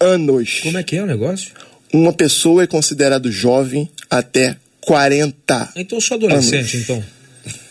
anos. 0.00 0.60
Como 0.62 0.78
é 0.78 0.82
que 0.82 0.96
é 0.96 1.02
o 1.02 1.06
negócio? 1.06 1.50
Uma 1.92 2.12
pessoa 2.12 2.62
é 2.62 2.66
considerado 2.66 3.30
jovem 3.30 3.90
até 4.08 4.56
40. 4.80 5.72
Então 5.74 5.98
eu 5.98 6.02
sou 6.02 6.16
adolescente, 6.16 6.76
anos. 6.76 6.90
então. 6.90 7.04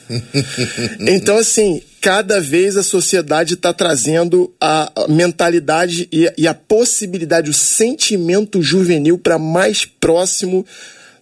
então, 1.07 1.37
assim, 1.37 1.81
cada 2.01 2.41
vez 2.41 2.75
a 2.75 2.83
sociedade 2.83 3.53
está 3.53 3.71
trazendo 3.71 4.51
a 4.59 4.91
mentalidade 5.07 6.09
e, 6.11 6.31
e, 6.37 6.47
a 6.47 6.53
possibilidade, 6.53 7.49
o 7.49 7.53
sentimento 7.53 8.61
juvenil 8.61 9.17
para 9.17 9.37
mais 9.37 9.85
próximo 9.85 10.65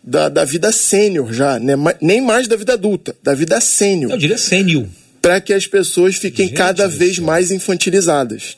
da, 0.07 0.29
da 0.29 0.45
vida 0.45 0.71
sênior 0.71 1.33
já, 1.33 1.59
né? 1.59 1.73
nem 1.99 2.21
mais 2.21 2.47
da 2.47 2.55
vida 2.55 2.73
adulta, 2.73 3.13
da 3.21 3.33
vida 3.33 3.59
sênior. 3.59 4.13
Eu 4.13 4.17
diria 4.17 4.37
sênior. 4.37 4.85
Para 5.21 5.41
que 5.41 5.53
as 5.53 5.67
pessoas 5.67 6.15
fiquem 6.15 6.47
Gente 6.47 6.55
cada 6.55 6.87
vez 6.87 7.19
mais 7.19 7.51
infantilizadas. 7.51 8.57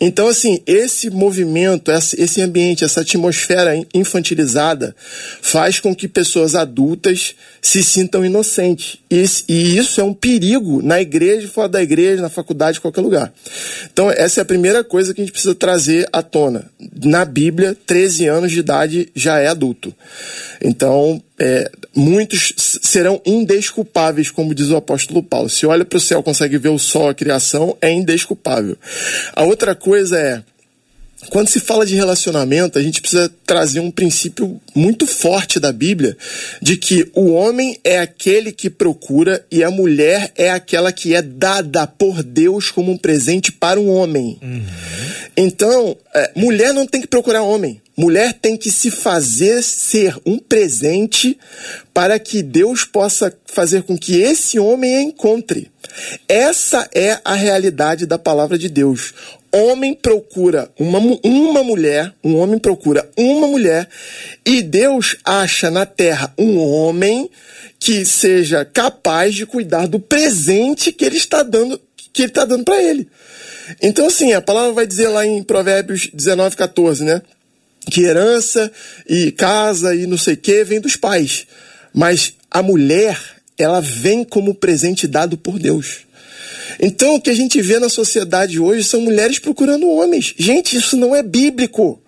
Então, 0.00 0.28
assim, 0.28 0.60
esse 0.66 1.10
movimento, 1.10 1.90
esse 1.90 2.40
ambiente, 2.40 2.84
essa 2.84 3.00
atmosfera 3.00 3.74
infantilizada 3.92 4.94
faz 5.42 5.80
com 5.80 5.94
que 5.94 6.06
pessoas 6.06 6.54
adultas 6.54 7.34
se 7.60 7.82
sintam 7.82 8.24
inocentes. 8.24 8.98
E, 9.10 9.22
isso 9.48 10.00
é 10.00 10.04
um 10.04 10.14
perigo 10.14 10.80
na 10.82 11.00
igreja, 11.00 11.48
fora 11.48 11.68
da 11.68 11.82
igreja, 11.82 12.22
na 12.22 12.28
faculdade, 12.28 12.78
em 12.78 12.80
qualquer 12.80 13.00
lugar. 13.00 13.32
Então, 13.92 14.10
essa 14.10 14.40
é 14.40 14.42
a 14.42 14.46
primeira 14.46 14.84
coisa 14.84 15.12
que 15.12 15.20
a 15.20 15.24
gente 15.24 15.32
precisa 15.32 15.54
trazer 15.54 16.08
à 16.12 16.22
tona. 16.22 16.70
Na 17.02 17.24
Bíblia, 17.24 17.76
13 17.86 18.26
anos 18.26 18.52
de 18.52 18.60
idade 18.60 19.08
já 19.14 19.38
é 19.38 19.48
adulto. 19.48 19.94
Então, 20.62 21.22
é, 21.38 21.70
muitos 21.94 22.52
serão 22.56 23.20
indesculpáveis, 23.24 24.30
como 24.30 24.54
diz 24.54 24.68
o 24.68 24.76
apóstolo 24.76 25.22
Paulo. 25.22 25.48
Se 25.48 25.66
olha 25.66 25.84
para 25.84 25.96
o 25.96 26.00
céu, 26.00 26.22
consegue 26.22 26.58
ver 26.58 26.70
o 26.70 26.78
sol, 26.78 27.08
a 27.08 27.14
criação, 27.14 27.76
é 27.80 27.92
indesculpável. 27.92 28.76
A 29.34 29.44
outra 29.44 29.74
coisa 29.74 30.18
é 30.18 30.42
quando 31.30 31.48
se 31.48 31.58
fala 31.58 31.84
de 31.84 31.96
relacionamento, 31.96 32.78
a 32.78 32.82
gente 32.82 33.00
precisa 33.00 33.30
trazer 33.44 33.80
um 33.80 33.90
princípio 33.90 34.60
muito 34.74 35.04
forte 35.06 35.58
da 35.58 35.72
Bíblia 35.72 36.16
de 36.62 36.76
que 36.76 37.10
o 37.12 37.32
homem 37.32 37.76
é 37.82 37.98
aquele 37.98 38.52
que 38.52 38.70
procura 38.70 39.44
e 39.50 39.64
a 39.64 39.70
mulher 39.70 40.32
é 40.36 40.50
aquela 40.50 40.92
que 40.92 41.14
é 41.14 41.20
dada 41.20 41.86
por 41.86 42.22
Deus 42.22 42.70
como 42.70 42.92
um 42.92 42.96
presente 42.96 43.50
para 43.50 43.80
um 43.80 43.90
homem. 43.90 44.38
Uhum. 44.40 44.64
Então, 45.36 45.96
é, 46.14 46.30
mulher 46.36 46.72
não 46.72 46.86
tem 46.86 47.00
que 47.00 47.08
procurar 47.08 47.42
homem. 47.42 47.80
Mulher 47.98 48.32
tem 48.32 48.56
que 48.56 48.70
se 48.70 48.92
fazer 48.92 49.60
ser 49.60 50.16
um 50.24 50.38
presente 50.38 51.36
para 51.92 52.16
que 52.20 52.44
Deus 52.44 52.84
possa 52.84 53.36
fazer 53.44 53.82
com 53.82 53.98
que 53.98 54.22
esse 54.22 54.56
homem 54.56 54.94
a 54.94 55.02
encontre. 55.02 55.68
Essa 56.28 56.88
é 56.94 57.18
a 57.24 57.34
realidade 57.34 58.06
da 58.06 58.16
palavra 58.16 58.56
de 58.56 58.68
Deus. 58.68 59.12
Homem 59.50 59.94
procura 59.94 60.70
uma, 60.78 61.00
uma 61.24 61.64
mulher, 61.64 62.14
um 62.22 62.36
homem 62.36 62.56
procura 62.56 63.10
uma 63.16 63.48
mulher, 63.48 63.88
e 64.46 64.62
Deus 64.62 65.16
acha 65.24 65.68
na 65.68 65.84
terra 65.84 66.32
um 66.38 66.56
homem 66.56 67.28
que 67.80 68.04
seja 68.04 68.64
capaz 68.64 69.34
de 69.34 69.44
cuidar 69.44 69.88
do 69.88 69.98
presente 69.98 70.92
que 70.92 71.04
ele 71.04 71.16
está 71.16 71.42
dando, 71.42 71.80
que 72.12 72.22
ele 72.22 72.30
está 72.30 72.44
dando 72.44 72.62
para 72.62 72.80
ele. 72.80 73.08
Então, 73.82 74.06
assim, 74.06 74.32
a 74.32 74.40
palavra 74.40 74.72
vai 74.72 74.86
dizer 74.86 75.08
lá 75.08 75.26
em 75.26 75.42
Provérbios 75.42 76.08
19, 76.12 76.54
14, 76.56 77.04
né? 77.04 77.22
Que 77.90 78.02
herança 78.02 78.70
e 79.08 79.32
casa 79.32 79.94
e 79.94 80.06
não 80.06 80.18
sei 80.18 80.34
o 80.34 80.36
que 80.36 80.64
vem 80.64 80.80
dos 80.80 80.96
pais. 80.96 81.46
Mas 81.92 82.34
a 82.50 82.62
mulher, 82.62 83.18
ela 83.56 83.80
vem 83.80 84.24
como 84.24 84.54
presente 84.54 85.06
dado 85.06 85.36
por 85.36 85.58
Deus. 85.58 86.00
Então, 86.80 87.16
o 87.16 87.20
que 87.20 87.30
a 87.30 87.34
gente 87.34 87.60
vê 87.60 87.78
na 87.78 87.88
sociedade 87.88 88.60
hoje 88.60 88.84
são 88.84 89.00
mulheres 89.00 89.38
procurando 89.38 89.90
homens. 89.90 90.34
Gente, 90.38 90.76
isso 90.76 90.96
não 90.96 91.14
é 91.14 91.22
bíblico. 91.22 92.00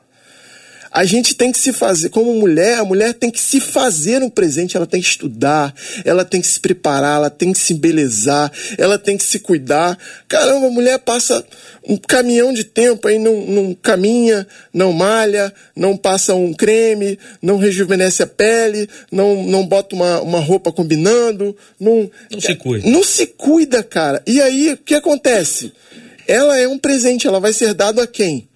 A 0.92 1.04
gente 1.04 1.34
tem 1.34 1.52
que 1.52 1.58
se 1.58 1.72
fazer, 1.72 2.08
como 2.08 2.34
mulher, 2.34 2.78
a 2.78 2.84
mulher 2.84 3.14
tem 3.14 3.30
que 3.30 3.40
se 3.40 3.60
fazer 3.60 4.22
um 4.24 4.28
presente, 4.28 4.76
ela 4.76 4.86
tem 4.86 5.00
que 5.00 5.06
estudar, 5.06 5.72
ela 6.04 6.24
tem 6.24 6.40
que 6.40 6.48
se 6.48 6.58
preparar, 6.58 7.16
ela 7.16 7.30
tem 7.30 7.52
que 7.52 7.60
se 7.60 7.74
embelezar, 7.74 8.50
ela 8.76 8.98
tem 8.98 9.16
que 9.16 9.22
se 9.22 9.38
cuidar. 9.38 9.96
Caramba, 10.26 10.66
a 10.66 10.70
mulher 10.70 10.98
passa 10.98 11.44
um 11.88 11.96
caminhão 11.96 12.52
de 12.52 12.64
tempo 12.64 13.06
aí, 13.06 13.20
não, 13.20 13.46
não 13.46 13.74
caminha, 13.74 14.44
não 14.74 14.92
malha, 14.92 15.54
não 15.76 15.96
passa 15.96 16.34
um 16.34 16.52
creme, 16.52 17.16
não 17.40 17.56
rejuvenesce 17.56 18.24
a 18.24 18.26
pele, 18.26 18.88
não, 19.12 19.44
não 19.44 19.64
bota 19.64 19.94
uma, 19.94 20.20
uma 20.20 20.40
roupa 20.40 20.72
combinando, 20.72 21.56
não, 21.78 22.10
não 22.28 22.40
se 22.40 22.56
cuida. 22.56 22.90
Não 22.90 23.04
se 23.04 23.26
cuida, 23.28 23.84
cara. 23.84 24.20
E 24.26 24.42
aí, 24.42 24.72
o 24.72 24.76
que 24.76 24.96
acontece? 24.96 25.72
Ela 26.26 26.58
é 26.58 26.66
um 26.66 26.78
presente, 26.78 27.28
ela 27.28 27.38
vai 27.38 27.52
ser 27.52 27.74
dado 27.74 28.00
a 28.00 28.08
quem? 28.08 28.49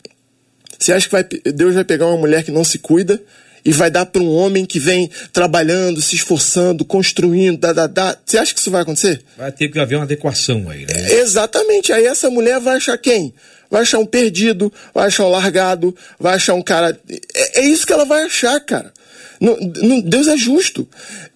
Você 0.78 0.92
acha 0.92 1.06
que 1.06 1.12
vai, 1.12 1.24
Deus 1.24 1.74
vai 1.74 1.84
pegar 1.84 2.06
uma 2.06 2.16
mulher 2.16 2.42
que 2.42 2.50
não 2.50 2.64
se 2.64 2.78
cuida 2.78 3.20
e 3.64 3.72
vai 3.72 3.90
dar 3.90 4.04
para 4.04 4.22
um 4.22 4.30
homem 4.30 4.66
que 4.66 4.78
vem 4.78 5.10
trabalhando, 5.32 6.02
se 6.02 6.16
esforçando, 6.16 6.84
construindo, 6.84 7.58
dá, 7.58 7.72
dá, 7.72 7.86
dá. 7.86 8.16
Você 8.24 8.36
acha 8.36 8.52
que 8.52 8.60
isso 8.60 8.70
vai 8.70 8.82
acontecer? 8.82 9.22
Vai 9.38 9.50
ter 9.50 9.68
que 9.68 9.78
haver 9.78 9.96
uma 9.96 10.04
adequação 10.04 10.68
aí, 10.68 10.84
né? 10.84 11.12
Exatamente. 11.14 11.92
Aí 11.92 12.04
essa 12.04 12.28
mulher 12.28 12.60
vai 12.60 12.76
achar 12.76 12.98
quem? 12.98 13.32
Vai 13.70 13.82
achar 13.82 13.98
um 13.98 14.06
perdido, 14.06 14.72
vai 14.92 15.06
achar 15.06 15.24
um 15.24 15.30
largado, 15.30 15.96
vai 16.20 16.34
achar 16.34 16.54
um 16.54 16.62
cara. 16.62 16.98
É, 17.34 17.60
é 17.60 17.64
isso 17.64 17.86
que 17.86 17.92
ela 17.92 18.04
vai 18.04 18.24
achar, 18.24 18.60
cara. 18.60 18.92
Não, 19.40 19.56
não, 19.56 20.00
Deus 20.00 20.28
é 20.28 20.36
justo. 20.36 20.86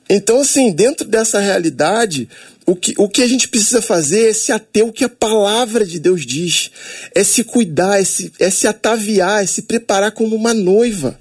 Então, 0.08 0.40
assim, 0.40 0.72
dentro 0.72 1.06
dessa 1.06 1.38
realidade, 1.38 2.28
o 2.68 2.76
que, 2.76 2.92
o 2.98 3.08
que 3.08 3.22
a 3.22 3.26
gente 3.26 3.48
precisa 3.48 3.80
fazer 3.80 4.28
é 4.28 4.32
se 4.34 4.52
ater 4.52 4.84
o 4.84 4.92
que 4.92 5.02
a 5.02 5.08
palavra 5.08 5.86
de 5.86 5.98
Deus 5.98 6.26
diz. 6.26 6.70
É 7.14 7.24
se 7.24 7.42
cuidar, 7.42 7.98
é 7.98 8.04
se, 8.04 8.30
é 8.38 8.50
se 8.50 8.68
ataviar, 8.68 9.42
é 9.42 9.46
se 9.46 9.62
preparar 9.62 10.12
como 10.12 10.36
uma 10.36 10.52
noiva. 10.52 11.18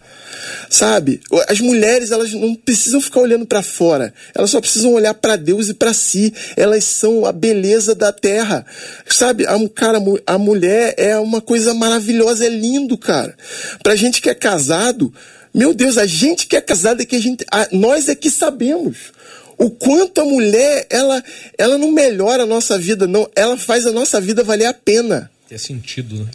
Sabe? 0.69 1.21
As 1.47 1.61
mulheres, 1.61 2.11
elas 2.11 2.33
não 2.33 2.53
precisam 2.53 2.99
ficar 2.99 3.21
olhando 3.21 3.45
para 3.45 3.63
fora. 3.63 4.13
Elas 4.35 4.49
só 4.49 4.59
precisam 4.59 4.91
olhar 4.91 5.13
para 5.13 5.37
Deus 5.37 5.69
e 5.69 5.73
para 5.73 5.93
si. 5.93 6.33
Elas 6.57 6.83
são 6.83 7.25
a 7.25 7.31
beleza 7.31 7.95
da 7.95 8.11
terra. 8.11 8.65
Sabe? 9.07 9.45
A, 9.47 9.57
cara, 9.69 9.99
a 10.25 10.37
mulher 10.37 10.95
é 10.97 11.17
uma 11.17 11.39
coisa 11.39 11.73
maravilhosa, 11.73 12.45
é 12.45 12.49
lindo, 12.49 12.97
cara. 12.97 13.33
Pra 13.81 13.95
gente 13.95 14.21
que 14.21 14.29
é 14.29 14.35
casado, 14.35 15.13
meu 15.53 15.73
Deus, 15.73 15.97
a 15.97 16.05
gente 16.05 16.45
que 16.45 16.57
é 16.57 16.61
casado 16.61 17.01
é 17.01 17.05
que 17.05 17.15
a 17.15 17.21
gente, 17.21 17.45
a, 17.49 17.69
nós 17.71 18.09
é 18.09 18.15
que 18.15 18.29
sabemos 18.29 19.15
o 19.57 19.69
quanto 19.69 20.21
a 20.21 20.25
mulher, 20.25 20.85
ela, 20.89 21.23
ela 21.57 21.77
não 21.77 21.91
melhora 21.91 22.43
a 22.43 22.45
nossa 22.45 22.77
vida, 22.77 23.07
não, 23.07 23.29
ela 23.35 23.57
faz 23.57 23.85
a 23.85 23.91
nossa 23.91 24.21
vida 24.21 24.43
valer 24.43 24.65
a 24.65 24.73
pena. 24.73 25.31
É 25.49 25.57
sentido, 25.57 26.25
né? 26.25 26.31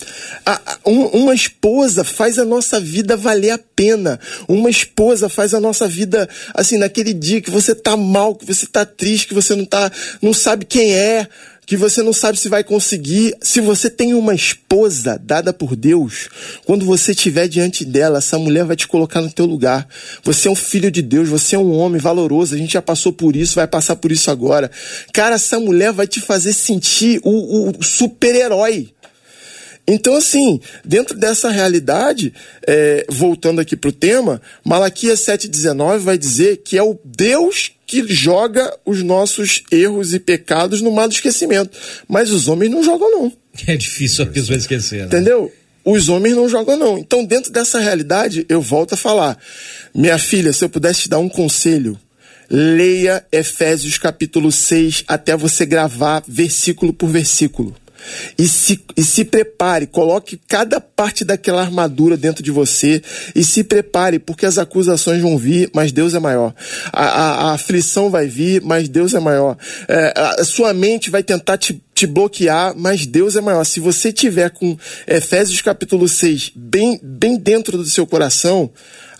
A, 0.46 0.78
um, 0.86 1.04
uma 1.08 1.34
esposa 1.34 2.02
faz 2.02 2.38
a 2.38 2.46
nossa 2.46 2.80
vida 2.80 3.14
valer 3.14 3.50
a 3.50 3.58
pena. 3.58 4.18
Uma 4.48 4.70
esposa 4.70 5.28
faz 5.28 5.52
a 5.52 5.60
nossa 5.60 5.86
vida, 5.86 6.26
assim, 6.54 6.78
naquele 6.78 7.12
dia 7.12 7.42
que 7.42 7.50
você 7.50 7.74
tá 7.74 7.94
mal, 7.94 8.34
que 8.34 8.46
você 8.46 8.66
tá 8.66 8.86
triste, 8.86 9.28
que 9.28 9.34
você 9.34 9.54
não 9.54 9.66
tá, 9.66 9.92
não 10.22 10.32
sabe 10.32 10.64
quem 10.64 10.94
é, 10.94 11.28
que 11.66 11.76
você 11.76 12.02
não 12.02 12.12
sabe 12.12 12.38
se 12.38 12.48
vai 12.48 12.64
conseguir. 12.64 13.34
Se 13.40 13.60
você 13.60 13.88
tem 13.88 14.14
uma 14.14 14.34
esposa 14.34 15.18
dada 15.22 15.52
por 15.52 15.76
Deus, 15.76 16.28
quando 16.64 16.84
você 16.84 17.12
estiver 17.12 17.48
diante 17.48 17.84
dela, 17.84 18.18
essa 18.18 18.38
mulher 18.38 18.64
vai 18.64 18.76
te 18.76 18.88
colocar 18.88 19.20
no 19.20 19.30
teu 19.30 19.46
lugar. 19.46 19.86
Você 20.24 20.48
é 20.48 20.50
um 20.50 20.56
filho 20.56 20.90
de 20.90 21.02
Deus, 21.02 21.28
você 21.28 21.54
é 21.54 21.58
um 21.58 21.76
homem 21.76 22.00
valoroso. 22.00 22.54
A 22.54 22.58
gente 22.58 22.72
já 22.72 22.82
passou 22.82 23.12
por 23.12 23.36
isso, 23.36 23.54
vai 23.54 23.66
passar 23.66 23.96
por 23.96 24.10
isso 24.10 24.30
agora. 24.30 24.70
Cara, 25.12 25.36
essa 25.36 25.58
mulher 25.60 25.92
vai 25.92 26.06
te 26.06 26.20
fazer 26.20 26.52
sentir 26.52 27.20
o, 27.22 27.70
o 27.70 27.82
super-herói. 27.82 28.90
Então, 29.86 30.14
assim, 30.14 30.60
dentro 30.84 31.16
dessa 31.16 31.50
realidade, 31.50 32.32
é, 32.66 33.04
voltando 33.08 33.60
aqui 33.60 33.76
para 33.76 33.88
o 33.88 33.92
tema, 33.92 34.40
Malaquias 34.64 35.20
7,19 35.20 35.98
vai 35.98 36.16
dizer 36.16 36.58
que 36.58 36.78
é 36.78 36.82
o 36.82 36.98
Deus 37.04 37.72
que 37.86 38.06
joga 38.08 38.74
os 38.86 39.02
nossos 39.02 39.62
erros 39.70 40.14
e 40.14 40.20
pecados 40.20 40.80
no 40.80 40.92
mar 40.92 41.08
do 41.08 41.12
esquecimento. 41.12 41.76
Mas 42.08 42.30
os 42.30 42.46
homens 42.48 42.70
não 42.70 42.82
jogam, 42.82 43.10
não. 43.10 43.32
É 43.66 43.76
difícil 43.76 44.24
a 44.24 44.26
pessoa 44.26 44.56
esquecer. 44.56 45.00
Né? 45.00 45.06
Entendeu? 45.06 45.52
Os 45.84 46.08
homens 46.08 46.36
não 46.36 46.48
jogam, 46.48 46.76
não. 46.76 46.96
Então, 46.96 47.24
dentro 47.24 47.52
dessa 47.52 47.80
realidade, 47.80 48.46
eu 48.48 48.62
volto 48.62 48.94
a 48.94 48.96
falar. 48.96 49.36
Minha 49.92 50.16
filha, 50.16 50.52
se 50.52 50.64
eu 50.64 50.70
pudesse 50.70 51.02
te 51.02 51.08
dar 51.10 51.18
um 51.18 51.28
conselho, 51.28 51.98
leia 52.48 53.26
Efésios 53.32 53.98
capítulo 53.98 54.50
6 54.52 55.04
até 55.08 55.36
você 55.36 55.66
gravar 55.66 56.22
versículo 56.26 56.92
por 56.92 57.08
versículo 57.08 57.76
e 58.38 58.46
se, 58.48 58.82
e 58.96 59.02
se 59.02 59.24
prepare, 59.24 59.86
coloque 59.86 60.40
cada 60.48 60.80
parte 60.80 61.24
daquela 61.24 61.62
armadura 61.62 62.16
dentro 62.16 62.42
de 62.42 62.50
você 62.50 63.02
e 63.34 63.44
se 63.44 63.64
prepare, 63.64 64.18
porque 64.18 64.46
as 64.46 64.58
acusações 64.58 65.20
vão 65.20 65.38
vir, 65.38 65.70
mas 65.74 65.92
Deus 65.92 66.14
é 66.14 66.18
maior. 66.18 66.54
A, 66.92 67.04
a, 67.04 67.34
a 67.50 67.52
aflição 67.54 68.10
vai 68.10 68.26
vir, 68.26 68.62
mas 68.62 68.88
Deus 68.88 69.14
é 69.14 69.20
maior. 69.20 69.56
É, 69.88 70.12
a 70.38 70.44
sua 70.44 70.72
mente 70.72 71.10
vai 71.10 71.22
tentar 71.22 71.58
te, 71.58 71.80
te 71.94 72.06
bloquear, 72.06 72.74
mas 72.76 73.06
Deus 73.06 73.36
é 73.36 73.40
maior. 73.40 73.64
Se 73.64 73.80
você 73.80 74.12
tiver 74.12 74.50
com 74.50 74.76
Efésios 75.06 75.60
capítulo 75.60 76.08
6 76.08 76.52
bem, 76.54 76.98
bem 77.02 77.36
dentro 77.36 77.76
do 77.76 77.84
seu 77.84 78.06
coração, 78.06 78.70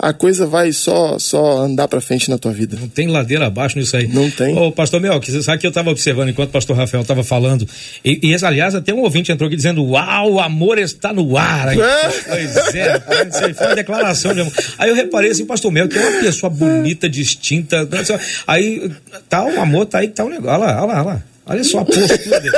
a 0.03 0.12
coisa 0.12 0.46
vai 0.48 0.72
só 0.72 1.16
só 1.16 1.59
andar 1.59 1.86
para 1.86 2.00
frente 2.00 2.28
na 2.28 2.36
tua 2.36 2.53
vida. 2.53 2.76
Não 2.78 2.88
tem 2.88 3.07
ladeira 3.07 3.46
abaixo 3.46 3.78
nisso 3.78 3.96
aí. 3.96 4.09
Não 4.09 4.28
tem. 4.28 4.59
Ô, 4.59 4.72
pastor 4.72 5.00
Mel, 5.00 5.20
que 5.20 5.30
você 5.30 5.40
sabe 5.40 5.61
que 5.61 5.66
eu 5.66 5.68
estava 5.70 5.90
observando 5.90 6.28
enquanto 6.28 6.48
o 6.48 6.53
pastor 6.53 6.76
Rafael 6.76 7.03
estava 7.03 7.22
falando, 7.22 7.66
e, 8.05 8.18
e, 8.20 8.44
aliás, 8.44 8.74
até 8.74 8.92
um 8.92 9.00
ouvinte 9.00 9.30
entrou 9.30 9.46
aqui 9.46 9.55
dizendo, 9.55 9.84
uau, 9.84 10.32
o 10.32 10.40
amor 10.40 10.76
está 10.78 11.12
no 11.12 11.36
ar. 11.36 11.68
Aí, 11.68 11.80
é. 11.80 12.09
Pois 12.09 12.74
é, 12.74 13.03
isso 13.28 13.55
foi 13.55 13.66
uma 13.68 13.76
declaração 13.76 14.34
de 14.34 14.40
amor. 14.40 14.53
Aí 14.76 14.90
eu 14.90 14.96
reparei 14.96 15.30
assim, 15.30 15.46
pastor 15.46 15.70
Mel, 15.70 15.88
que 15.88 15.96
é 15.96 16.09
uma 16.09 16.20
pessoa 16.20 16.50
bonita, 16.50 17.09
distinta, 17.09 17.88
aí 18.46 18.90
tá 19.28 19.44
o 19.44 19.61
amor, 19.61 19.86
tá 19.86 19.98
aí, 20.00 20.09
tá 20.09 20.24
um 20.24 20.30
negócio, 20.30 20.61
olha 20.61 20.72
lá, 20.72 20.82
olha 20.82 20.92
lá, 20.92 20.94
olha 20.94 21.03
lá. 21.03 21.22
Olha 21.44 21.64
só 21.64 21.80
a 21.80 21.84
postura 21.84 22.40
dele. 22.40 22.57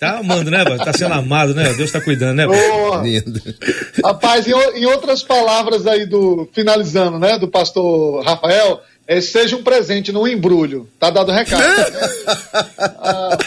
Tá 0.00 0.16
amando, 0.16 0.50
né? 0.50 0.64
Tá 0.82 0.94
sendo 0.94 1.12
amado, 1.12 1.54
né? 1.54 1.74
Deus 1.74 1.92
tá 1.92 2.00
cuidando, 2.00 2.36
né? 2.36 2.46
Oh, 2.46 3.02
Lindo. 3.02 3.38
Rapaz, 4.02 4.46
em, 4.46 4.52
em, 4.52 4.86
outras 4.86 5.22
palavras 5.22 5.86
aí 5.86 6.06
do. 6.06 6.48
Finalizando, 6.54 7.18
né? 7.18 7.38
Do 7.38 7.48
pastor 7.48 8.24
Rafael, 8.24 8.80
é, 9.06 9.20
seja 9.20 9.56
um 9.56 9.62
presente, 9.62 10.10
não 10.10 10.22
um 10.22 10.28
embrulho. 10.28 10.88
Tá 10.98 11.10
dado 11.10 11.30
o 11.30 11.34
recado. 11.34 11.62
ah. 12.78 13.38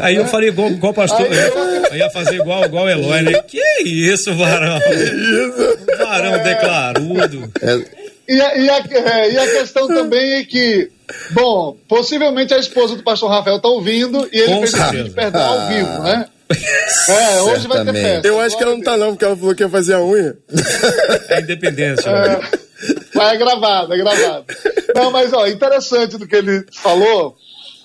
Aí 0.00 0.16
eu 0.16 0.26
falei 0.26 0.48
igual, 0.48 0.70
igual 0.70 0.94
pastor. 0.94 1.26
Aí 1.30 1.38
eu... 1.38 1.54
eu 1.90 1.96
ia 1.96 2.10
fazer 2.10 2.36
igual, 2.36 2.64
igual 2.64 2.88
Eloy, 2.88 3.20
né? 3.20 3.42
Que 3.42 3.60
isso, 3.84 4.34
varão? 4.34 4.80
Que 4.80 4.94
isso? 4.94 5.98
Varão 5.98 6.42
declarudo. 6.42 7.52
É. 7.60 8.04
E 8.26 8.40
a, 8.40 8.56
e, 8.56 8.70
a, 8.70 8.78
é, 8.78 9.32
e 9.32 9.38
a 9.38 9.46
questão 9.58 9.86
também 9.86 10.34
é 10.34 10.44
que, 10.44 10.90
bom, 11.30 11.76
possivelmente 11.88 12.54
a 12.54 12.58
esposa 12.58 12.96
do 12.96 13.02
pastor 13.02 13.30
Rafael 13.30 13.56
está 13.56 13.68
ouvindo 13.68 14.28
e 14.32 14.38
ele 14.38 14.54
Com 14.54 14.66
fez 14.66 15.08
o 15.08 15.10
perdão 15.10 15.42
ao 15.42 15.68
vivo, 15.68 16.02
né? 16.02 16.28
É, 17.08 17.40
hoje 17.42 17.66
vai 17.66 17.84
ter 17.84 17.92
festa. 17.92 18.28
Eu 18.28 18.40
acho 18.40 18.56
que 18.56 18.62
ela 18.62 18.74
não 18.74 18.82
tá 18.82 18.96
não, 18.96 19.10
porque 19.10 19.24
ela 19.24 19.36
falou 19.36 19.54
que 19.54 19.62
ia 19.62 19.68
fazer 19.68 19.94
a 19.94 20.02
unha. 20.02 20.36
É 21.28 21.40
independência. 21.40 22.08
É, 22.08 22.40
mas 23.14 23.32
é 23.32 23.36
gravado, 23.36 23.94
é 23.94 23.96
gravado. 23.96 24.44
Não, 24.94 25.10
mas 25.10 25.32
ó, 25.32 25.46
interessante 25.46 26.18
do 26.18 26.26
que 26.26 26.36
ele 26.36 26.64
falou. 26.72 27.36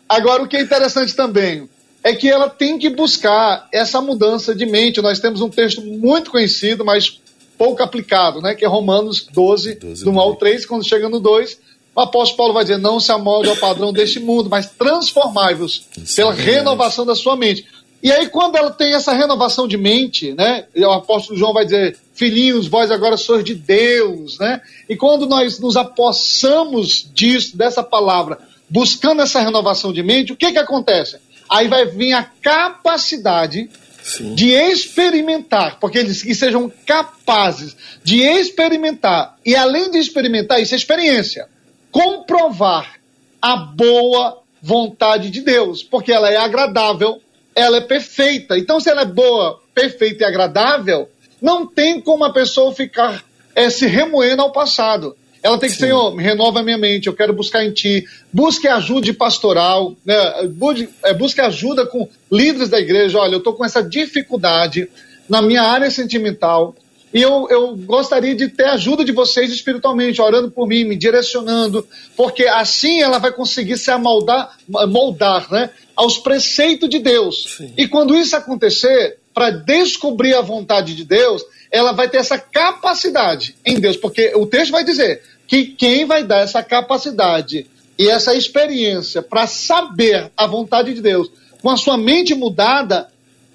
Agora, 0.07 0.43
o 0.43 0.47
que 0.47 0.57
é 0.57 0.61
interessante 0.61 1.15
também 1.15 1.69
é 2.03 2.13
que 2.13 2.29
ela 2.29 2.49
tem 2.49 2.77
que 2.77 2.89
buscar 2.89 3.67
essa 3.71 4.01
mudança 4.01 4.53
de 4.55 4.65
mente. 4.65 5.01
Nós 5.01 5.19
temos 5.19 5.41
um 5.41 5.49
texto 5.49 5.81
muito 5.81 6.31
conhecido, 6.31 6.83
mas 6.83 7.19
pouco 7.57 7.83
aplicado, 7.83 8.41
né? 8.41 8.55
Que 8.55 8.65
é 8.65 8.67
Romanos 8.67 9.27
12, 9.31 9.75
12 9.75 10.03
do 10.03 10.11
1 10.11 10.19
ao 10.19 10.35
3, 10.35 10.65
quando 10.65 10.87
chega 10.87 11.09
no 11.09 11.19
2, 11.19 11.59
o 11.99 12.03
apóstolo 12.03 12.37
Paulo 12.37 12.53
vai 12.53 12.63
dizer: 12.63 12.77
não 12.77 12.99
se 12.99 13.11
amolde 13.11 13.49
ao 13.49 13.57
padrão 13.57 13.91
deste 13.91 14.19
mundo, 14.19 14.49
mas 14.49 14.69
transformai-vos 14.69 15.85
pela 16.15 16.33
renovação 16.33 17.05
da 17.05 17.15
sua 17.15 17.35
mente. 17.35 17.65
E 18.01 18.11
aí, 18.11 18.29
quando 18.29 18.55
ela 18.55 18.71
tem 18.71 18.93
essa 18.93 19.11
renovação 19.11 19.67
de 19.67 19.75
mente, 19.75 20.33
né? 20.33 20.65
O 20.75 20.91
apóstolo 20.91 21.37
João 21.37 21.53
vai 21.53 21.65
dizer: 21.65 21.97
Filhinhos, 22.13 22.67
vós 22.67 22.89
agora 22.89 23.17
sois 23.17 23.43
de 23.43 23.53
Deus, 23.53 24.39
né? 24.39 24.61
E 24.87 24.95
quando 24.95 25.27
nós 25.27 25.59
nos 25.59 25.75
apossamos 25.75 27.05
disso, 27.13 27.57
dessa 27.57 27.83
palavra, 27.83 28.39
buscando 28.69 29.21
essa 29.21 29.41
renovação 29.41 29.91
de 29.91 30.01
mente, 30.01 30.31
o 30.31 30.37
que 30.37 30.53
que 30.53 30.57
acontece? 30.57 31.17
Aí 31.49 31.67
vai 31.67 31.85
vir 31.85 32.13
a 32.13 32.23
capacidade 32.23 33.69
Sim. 34.01 34.35
de 34.35 34.51
experimentar, 34.51 35.77
porque 35.81 35.97
eles 35.97 36.23
que 36.23 36.33
sejam 36.33 36.71
capazes 36.85 37.75
de 38.03 38.21
experimentar, 38.21 39.35
e 39.45 39.55
além 39.55 39.91
de 39.91 39.97
experimentar, 39.97 40.61
isso 40.61 40.73
é 40.73 40.77
experiência, 40.77 41.47
comprovar 41.91 42.99
a 43.41 43.55
boa 43.55 44.41
vontade 44.61 45.29
de 45.29 45.41
Deus, 45.41 45.83
porque 45.83 46.11
ela 46.11 46.29
é 46.29 46.37
agradável, 46.37 47.21
ela 47.55 47.77
é 47.77 47.81
perfeita. 47.81 48.57
Então, 48.57 48.79
se 48.79 48.89
ela 48.89 49.01
é 49.01 49.05
boa, 49.05 49.59
perfeita 49.73 50.23
e 50.23 50.27
agradável, 50.27 51.09
não 51.41 51.65
tem 51.65 52.01
como 52.01 52.25
a 52.25 52.33
pessoa 52.33 52.73
ficar 52.73 53.23
é, 53.55 53.69
se 53.69 53.85
remoendo 53.85 54.41
ao 54.41 54.51
passado. 54.51 55.15
Ela 55.41 55.57
tem 55.57 55.69
que, 55.69 55.75
Sim. 55.75 55.83
Senhor, 55.83 56.13
renova 56.15 56.61
minha 56.61 56.77
mente, 56.77 57.07
eu 57.07 57.13
quero 57.13 57.33
buscar 57.33 57.63
em 57.63 57.71
Ti. 57.71 58.05
Busque 58.31 58.67
ajuda 58.67 59.13
pastoral, 59.13 59.95
né? 60.05 60.15
busque, 60.47 60.89
é, 61.03 61.13
busque 61.13 61.39
ajuda 61.39 61.85
com 61.85 62.07
líderes 62.29 62.69
da 62.69 62.79
igreja. 62.79 63.19
Olha, 63.19 63.33
eu 63.33 63.39
estou 63.39 63.53
com 63.53 63.63
essa 63.63 63.81
dificuldade 63.81 64.89
na 65.29 65.41
minha 65.41 65.61
área 65.61 65.89
sentimental. 65.89 66.75
E 67.13 67.21
eu, 67.21 67.47
eu 67.49 67.75
gostaria 67.75 68.35
de 68.35 68.49
ter 68.49 68.65
a 68.65 68.73
ajuda 68.73 69.03
de 69.03 69.11
vocês 69.11 69.51
espiritualmente, 69.51 70.21
orando 70.21 70.51
por 70.51 70.67
mim, 70.67 70.83
me 70.83 70.95
direcionando, 70.95 71.87
porque 72.15 72.45
assim 72.45 73.01
ela 73.01 73.17
vai 73.17 73.31
conseguir 73.31 73.77
se 73.77 73.89
amoldar, 73.89 74.57
moldar 74.87 75.51
né, 75.51 75.71
aos 75.95 76.17
preceitos 76.17 76.87
de 76.87 76.99
Deus. 76.99 77.55
Sim. 77.57 77.73
E 77.75 77.87
quando 77.87 78.15
isso 78.15 78.35
acontecer, 78.35 79.17
para 79.33 79.49
descobrir 79.49 80.35
a 80.35 80.41
vontade 80.41 80.95
de 80.95 81.03
Deus, 81.03 81.43
ela 81.71 81.91
vai 81.91 82.09
ter 82.09 82.17
essa 82.17 82.37
capacidade 82.37 83.55
em 83.65 83.79
Deus, 83.79 83.97
porque 83.97 84.33
o 84.35 84.45
texto 84.45 84.71
vai 84.71 84.83
dizer 84.83 85.21
que 85.47 85.65
quem 85.65 86.05
vai 86.05 86.23
dar 86.23 86.41
essa 86.41 86.61
capacidade 86.61 87.65
e 87.97 88.07
essa 88.07 88.35
experiência 88.35 89.21
para 89.21 89.47
saber 89.47 90.31
a 90.37 90.45
vontade 90.45 90.93
de 90.93 91.01
Deus 91.01 91.29
com 91.61 91.69
a 91.69 91.77
sua 91.77 91.97
mente 91.97 92.35
mudada 92.35 93.09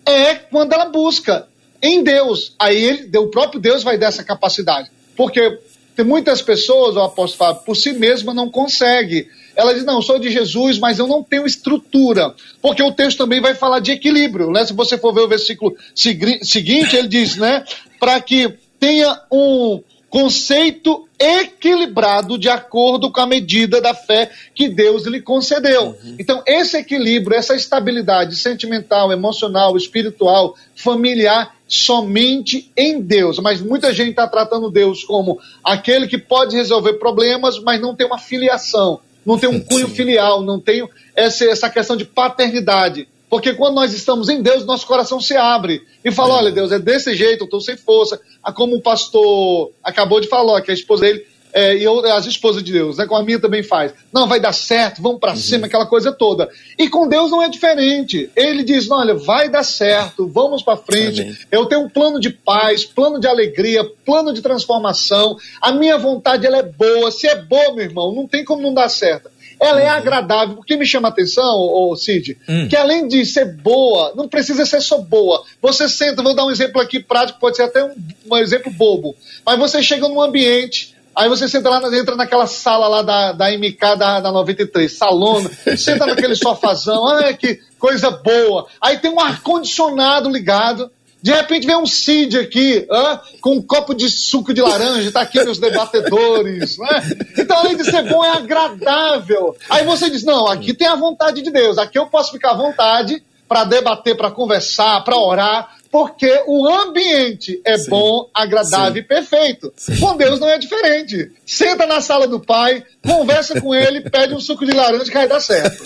é 0.04 0.34
quando 0.34 0.72
ela 0.72 0.86
busca 0.86 1.46
em 1.84 2.02
Deus. 2.02 2.54
Aí 2.58 2.82
ele, 2.82 3.18
o 3.18 3.28
próprio 3.28 3.60
Deus 3.60 3.82
vai 3.82 3.98
dar 3.98 4.06
essa 4.06 4.24
capacidade. 4.24 4.90
Porque 5.14 5.58
tem 5.94 6.04
muitas 6.04 6.40
pessoas, 6.40 6.96
o 6.96 7.00
apóstolo 7.00 7.36
Fábio, 7.36 7.62
por 7.64 7.76
si 7.76 7.92
mesma 7.92 8.32
não 8.32 8.50
consegue. 8.50 9.28
Ela 9.54 9.74
diz, 9.74 9.84
não, 9.84 10.00
sou 10.00 10.18
de 10.18 10.30
Jesus, 10.30 10.78
mas 10.78 10.98
eu 10.98 11.06
não 11.06 11.22
tenho 11.22 11.46
estrutura. 11.46 12.34
Porque 12.62 12.82
o 12.82 12.90
texto 12.90 13.18
também 13.18 13.40
vai 13.40 13.54
falar 13.54 13.80
de 13.80 13.92
equilíbrio, 13.92 14.50
né? 14.50 14.64
Se 14.64 14.72
você 14.72 14.96
for 14.96 15.12
ver 15.12 15.20
o 15.20 15.28
versículo 15.28 15.76
seguinte, 15.94 16.96
ele 16.96 17.06
diz, 17.06 17.36
né? 17.36 17.62
Para 18.00 18.18
que 18.18 18.54
tenha 18.80 19.20
um 19.30 19.82
conceito 20.14 21.08
equilibrado 21.18 22.38
de 22.38 22.48
acordo 22.48 23.10
com 23.10 23.20
a 23.20 23.26
medida 23.26 23.80
da 23.80 23.92
fé 23.92 24.30
que 24.54 24.68
Deus 24.68 25.06
lhe 25.06 25.20
concedeu. 25.20 25.86
Uhum. 25.86 26.14
Então, 26.20 26.40
esse 26.46 26.76
equilíbrio, 26.76 27.36
essa 27.36 27.56
estabilidade 27.56 28.36
sentimental, 28.36 29.10
emocional, 29.10 29.76
espiritual, 29.76 30.54
familiar, 30.76 31.56
somente 31.66 32.70
em 32.76 33.00
Deus. 33.00 33.40
Mas 33.40 33.60
muita 33.60 33.92
gente 33.92 34.10
está 34.10 34.28
tratando 34.28 34.70
Deus 34.70 35.02
como 35.02 35.40
aquele 35.64 36.06
que 36.06 36.16
pode 36.16 36.54
resolver 36.54 36.92
problemas, 36.92 37.58
mas 37.58 37.80
não 37.80 37.92
tem 37.92 38.06
uma 38.06 38.18
filiação, 38.18 39.00
não 39.26 39.36
tem 39.36 39.48
um 39.48 39.58
cunho 39.58 39.88
Sim. 39.88 39.94
filial, 39.96 40.42
não 40.42 40.60
tem 40.60 40.88
essa, 41.16 41.44
essa 41.44 41.68
questão 41.68 41.96
de 41.96 42.04
paternidade. 42.04 43.08
Porque 43.28 43.54
quando 43.54 43.74
nós 43.74 43.92
estamos 43.92 44.28
em 44.28 44.42
Deus, 44.42 44.64
nosso 44.64 44.86
coração 44.86 45.20
se 45.20 45.36
abre 45.36 45.82
e 46.04 46.10
fala: 46.10 46.34
é. 46.34 46.36
olha, 46.38 46.52
Deus, 46.52 46.72
é 46.72 46.78
desse 46.78 47.14
jeito, 47.14 47.42
eu 47.42 47.46
estou 47.46 47.60
sem 47.60 47.76
força. 47.76 48.20
Ah, 48.42 48.52
como 48.52 48.76
o 48.76 48.82
pastor 48.82 49.72
acabou 49.82 50.20
de 50.20 50.28
falar, 50.28 50.60
que 50.62 50.70
a 50.70 50.74
esposa 50.74 51.02
dele 51.02 51.24
é, 51.54 51.76
e 51.76 51.84
eu, 51.84 52.04
as 52.12 52.26
esposas 52.26 52.64
de 52.64 52.72
Deus, 52.72 52.98
né, 52.98 53.06
como 53.06 53.20
a 53.20 53.24
minha 53.24 53.38
também 53.38 53.62
faz. 53.62 53.94
Não, 54.12 54.26
vai 54.26 54.40
dar 54.40 54.52
certo, 54.52 55.00
vamos 55.00 55.20
para 55.20 55.30
uhum. 55.30 55.36
cima, 55.36 55.66
aquela 55.68 55.86
coisa 55.86 56.10
toda. 56.10 56.50
E 56.76 56.88
com 56.88 57.06
Deus 57.06 57.30
não 57.30 57.40
é 57.40 57.48
diferente. 57.48 58.28
Ele 58.34 58.64
diz: 58.64 58.90
olha, 58.90 59.14
vai 59.14 59.48
dar 59.48 59.62
certo, 59.62 60.26
vamos 60.26 60.64
para 60.64 60.76
frente. 60.76 61.20
Amém. 61.20 61.36
Eu 61.52 61.66
tenho 61.66 61.82
um 61.82 61.88
plano 61.88 62.18
de 62.18 62.30
paz, 62.30 62.84
plano 62.84 63.20
de 63.20 63.28
alegria, 63.28 63.84
plano 64.04 64.32
de 64.32 64.42
transformação. 64.42 65.36
A 65.60 65.70
minha 65.70 65.96
vontade 65.96 66.44
ela 66.44 66.58
é 66.58 66.62
boa. 66.62 67.12
Se 67.12 67.28
é 67.28 67.36
boa, 67.36 67.72
meu 67.72 67.84
irmão, 67.84 68.12
não 68.12 68.26
tem 68.26 68.44
como 68.44 68.60
não 68.60 68.74
dar 68.74 68.88
certo 68.88 69.30
ela 69.60 69.80
é 69.80 69.86
uhum. 69.86 69.96
agradável. 69.96 70.56
O 70.58 70.62
que 70.62 70.76
me 70.76 70.86
chama 70.86 71.08
a 71.08 71.10
atenção, 71.10 71.56
ô, 71.58 71.94
Cid, 71.96 72.38
hum. 72.48 72.68
que 72.68 72.76
além 72.76 73.08
de 73.08 73.24
ser 73.24 73.56
boa, 73.56 74.12
não 74.16 74.28
precisa 74.28 74.64
ser 74.66 74.80
só 74.80 74.98
boa. 74.98 75.42
Você 75.60 75.88
senta, 75.88 76.22
vou 76.22 76.34
dar 76.34 76.44
um 76.44 76.50
exemplo 76.50 76.80
aqui 76.80 77.00
prático, 77.00 77.40
pode 77.40 77.56
ser 77.56 77.62
até 77.62 77.84
um, 77.84 77.94
um 78.30 78.36
exemplo 78.36 78.72
bobo, 78.72 79.14
mas 79.44 79.58
você 79.58 79.82
chega 79.82 80.08
num 80.08 80.20
ambiente 80.20 80.94
Aí 81.16 81.28
você 81.28 81.48
senta 81.48 81.70
lá, 81.70 81.80
entra 81.96 82.16
naquela 82.16 82.46
sala 82.46 82.88
lá 82.88 83.02
da, 83.02 83.32
da 83.32 83.50
MK 83.56 83.78
da, 83.96 84.20
da 84.20 84.32
93, 84.32 84.92
salona, 84.92 85.48
senta 85.78 86.06
naquele 86.06 86.34
sofazão, 86.34 87.06
ah, 87.06 87.32
que 87.32 87.60
coisa 87.78 88.10
boa. 88.10 88.66
Aí 88.80 88.98
tem 88.98 89.12
um 89.12 89.20
ar-condicionado 89.20 90.28
ligado, 90.28 90.90
de 91.24 91.32
repente 91.32 91.66
vem 91.66 91.74
um 91.74 91.86
Cid 91.86 92.38
aqui, 92.38 92.86
ah, 92.90 93.18
com 93.40 93.54
um 93.54 93.62
copo 93.62 93.94
de 93.94 94.10
suco 94.10 94.52
de 94.52 94.60
laranja, 94.60 95.10
tá 95.10 95.22
aqui 95.22 95.42
meus 95.42 95.58
debatedores, 95.58 96.76
né? 96.76 97.02
Então, 97.38 97.56
além 97.56 97.78
de 97.78 97.84
ser 97.84 98.02
bom, 98.10 98.22
é 98.22 98.36
agradável. 98.36 99.56
Aí 99.70 99.86
você 99.86 100.10
diz, 100.10 100.22
não, 100.22 100.46
aqui 100.46 100.74
tem 100.74 100.86
a 100.86 100.96
vontade 100.96 101.40
de 101.40 101.50
Deus, 101.50 101.78
aqui 101.78 101.98
eu 101.98 102.08
posso 102.08 102.30
ficar 102.30 102.50
à 102.50 102.56
vontade 102.58 103.22
para 103.48 103.64
debater, 103.64 104.14
para 104.14 104.30
conversar, 104.30 105.02
para 105.02 105.16
orar, 105.16 105.74
porque 105.94 106.42
o 106.48 106.68
ambiente 106.68 107.62
é 107.64 107.78
Sim. 107.78 107.88
bom, 107.88 108.28
agradável 108.34 108.94
Sim. 108.94 108.98
e 108.98 109.02
perfeito. 109.04 109.72
Sim. 109.76 109.96
Com 110.00 110.16
Deus 110.16 110.40
não 110.40 110.48
é 110.48 110.58
diferente. 110.58 111.30
Senta 111.46 111.86
na 111.86 112.00
sala 112.00 112.26
do 112.26 112.40
pai, 112.40 112.82
conversa 113.00 113.60
com 113.60 113.72
ele, 113.72 114.00
pede 114.00 114.34
um 114.34 114.40
suco 114.40 114.66
de 114.66 114.72
laranja 114.72 115.04
que 115.04 115.12
vai 115.12 115.28
dar 115.28 115.38
certo. 115.38 115.84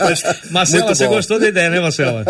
Marcela, 0.50 0.94
você 0.94 1.06
gostou 1.06 1.38
da 1.38 1.48
ideia, 1.48 1.68
né, 1.68 1.78
Marcela? 1.78 2.24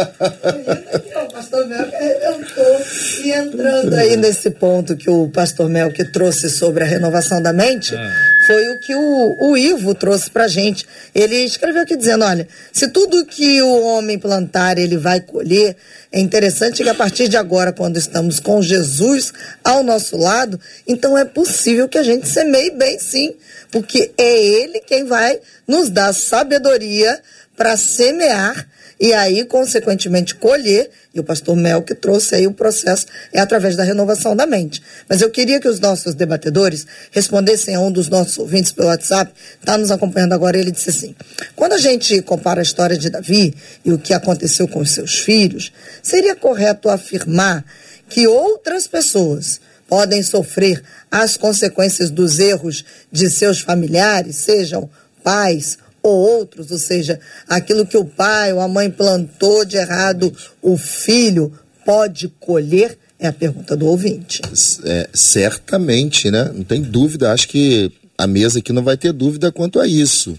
pastor 1.32 1.68
Mel, 1.68 1.86
eu 1.86 2.40
estou 2.40 3.32
entrando 3.32 3.94
aí 3.94 4.16
nesse 4.16 4.50
ponto 4.50 4.96
que 4.96 5.08
o 5.08 5.28
pastor 5.28 5.68
Mel 5.68 5.92
que 5.92 6.04
trouxe 6.04 6.50
sobre 6.50 6.82
a 6.82 6.86
renovação 6.88 7.40
da 7.40 7.52
mente. 7.52 7.94
Ah 7.94 8.39
foi 8.50 8.68
o 8.70 8.80
que 8.80 8.94
o, 8.96 9.36
o 9.50 9.56
Ivo 9.56 9.94
trouxe 9.94 10.28
pra 10.28 10.48
gente. 10.48 10.84
Ele 11.14 11.36
escreveu 11.36 11.82
aqui 11.82 11.94
dizendo: 11.94 12.24
olha, 12.24 12.48
se 12.72 12.88
tudo 12.88 13.24
que 13.24 13.62
o 13.62 13.82
homem 13.82 14.18
plantar 14.18 14.76
ele 14.76 14.96
vai 14.96 15.20
colher, 15.20 15.76
é 16.10 16.18
interessante 16.18 16.82
que 16.82 16.88
a 16.88 16.94
partir 16.94 17.28
de 17.28 17.36
agora, 17.36 17.72
quando 17.72 17.96
estamos 17.96 18.40
com 18.40 18.60
Jesus 18.60 19.32
ao 19.62 19.84
nosso 19.84 20.16
lado, 20.16 20.58
então 20.86 21.16
é 21.16 21.24
possível 21.24 21.88
que 21.88 21.98
a 21.98 22.02
gente 22.02 22.28
semeie 22.28 22.72
bem 22.72 22.98
sim, 22.98 23.36
porque 23.70 24.10
é 24.18 24.38
Ele 24.38 24.80
quem 24.80 25.04
vai 25.04 25.38
nos 25.66 25.88
dar 25.88 26.12
sabedoria 26.12 27.20
para 27.56 27.76
semear 27.76 28.66
e 29.00 29.14
aí, 29.14 29.46
consequentemente, 29.46 30.34
colher, 30.34 30.90
e 31.12 31.18
o 31.18 31.24
pastor 31.24 31.56
Mel 31.56 31.82
que 31.82 31.94
trouxe 31.94 32.36
aí 32.36 32.46
o 32.46 32.52
processo, 32.52 33.06
é 33.32 33.40
através 33.40 33.76
da 33.76 33.82
renovação 33.82 34.36
da 34.36 34.46
mente. 34.46 34.80
Mas 35.08 35.20
eu 35.20 35.30
queria 35.30 35.58
que 35.58 35.68
os 35.68 35.80
nossos 35.80 36.14
debatedores 36.14 36.86
respondessem 37.10 37.74
a 37.74 37.80
um 37.80 37.90
dos 37.90 38.08
nossos 38.08 38.38
ouvintes 38.38 38.70
pelo 38.70 38.88
WhatsApp, 38.88 39.32
está 39.58 39.76
nos 39.76 39.90
acompanhando 39.90 40.32
agora, 40.32 40.56
ele 40.56 40.70
disse 40.70 40.90
assim, 40.90 41.14
quando 41.56 41.72
a 41.72 41.78
gente 41.78 42.22
compara 42.22 42.60
a 42.60 42.62
história 42.62 42.96
de 42.96 43.10
Davi 43.10 43.54
e 43.84 43.92
o 43.92 43.98
que 43.98 44.14
aconteceu 44.14 44.68
com 44.68 44.80
os 44.80 44.92
seus 44.92 45.18
filhos, 45.18 45.72
seria 46.02 46.36
correto 46.36 46.88
afirmar 46.88 47.64
que 48.08 48.26
outras 48.26 48.86
pessoas 48.86 49.60
podem 49.88 50.22
sofrer 50.22 50.80
as 51.10 51.36
consequências 51.36 52.10
dos 52.10 52.38
erros 52.38 52.84
de 53.10 53.28
seus 53.28 53.60
familiares, 53.60 54.36
sejam 54.36 54.88
pais 55.24 55.76
ou 56.02 56.12
outros, 56.12 56.70
ou 56.70 56.78
seja, 56.78 57.20
aquilo 57.48 57.86
que 57.86 57.96
o 57.96 58.04
pai 58.04 58.52
ou 58.52 58.60
a 58.60 58.68
mãe 58.68 58.90
plantou 58.90 59.64
de 59.64 59.76
errado, 59.76 60.32
o 60.62 60.76
filho 60.76 61.52
pode 61.84 62.28
colher? 62.40 62.96
É 63.18 63.26
a 63.26 63.32
pergunta 63.32 63.76
do 63.76 63.86
ouvinte. 63.86 64.40
É, 64.84 65.08
certamente, 65.12 66.30
né? 66.30 66.50
Não 66.54 66.64
tem 66.64 66.80
dúvida. 66.80 67.32
Acho 67.32 67.48
que 67.48 67.92
a 68.16 68.26
mesa 68.26 68.60
aqui 68.60 68.72
não 68.72 68.82
vai 68.82 68.96
ter 68.96 69.12
dúvida 69.12 69.52
quanto 69.52 69.78
a 69.78 69.86
isso. 69.86 70.38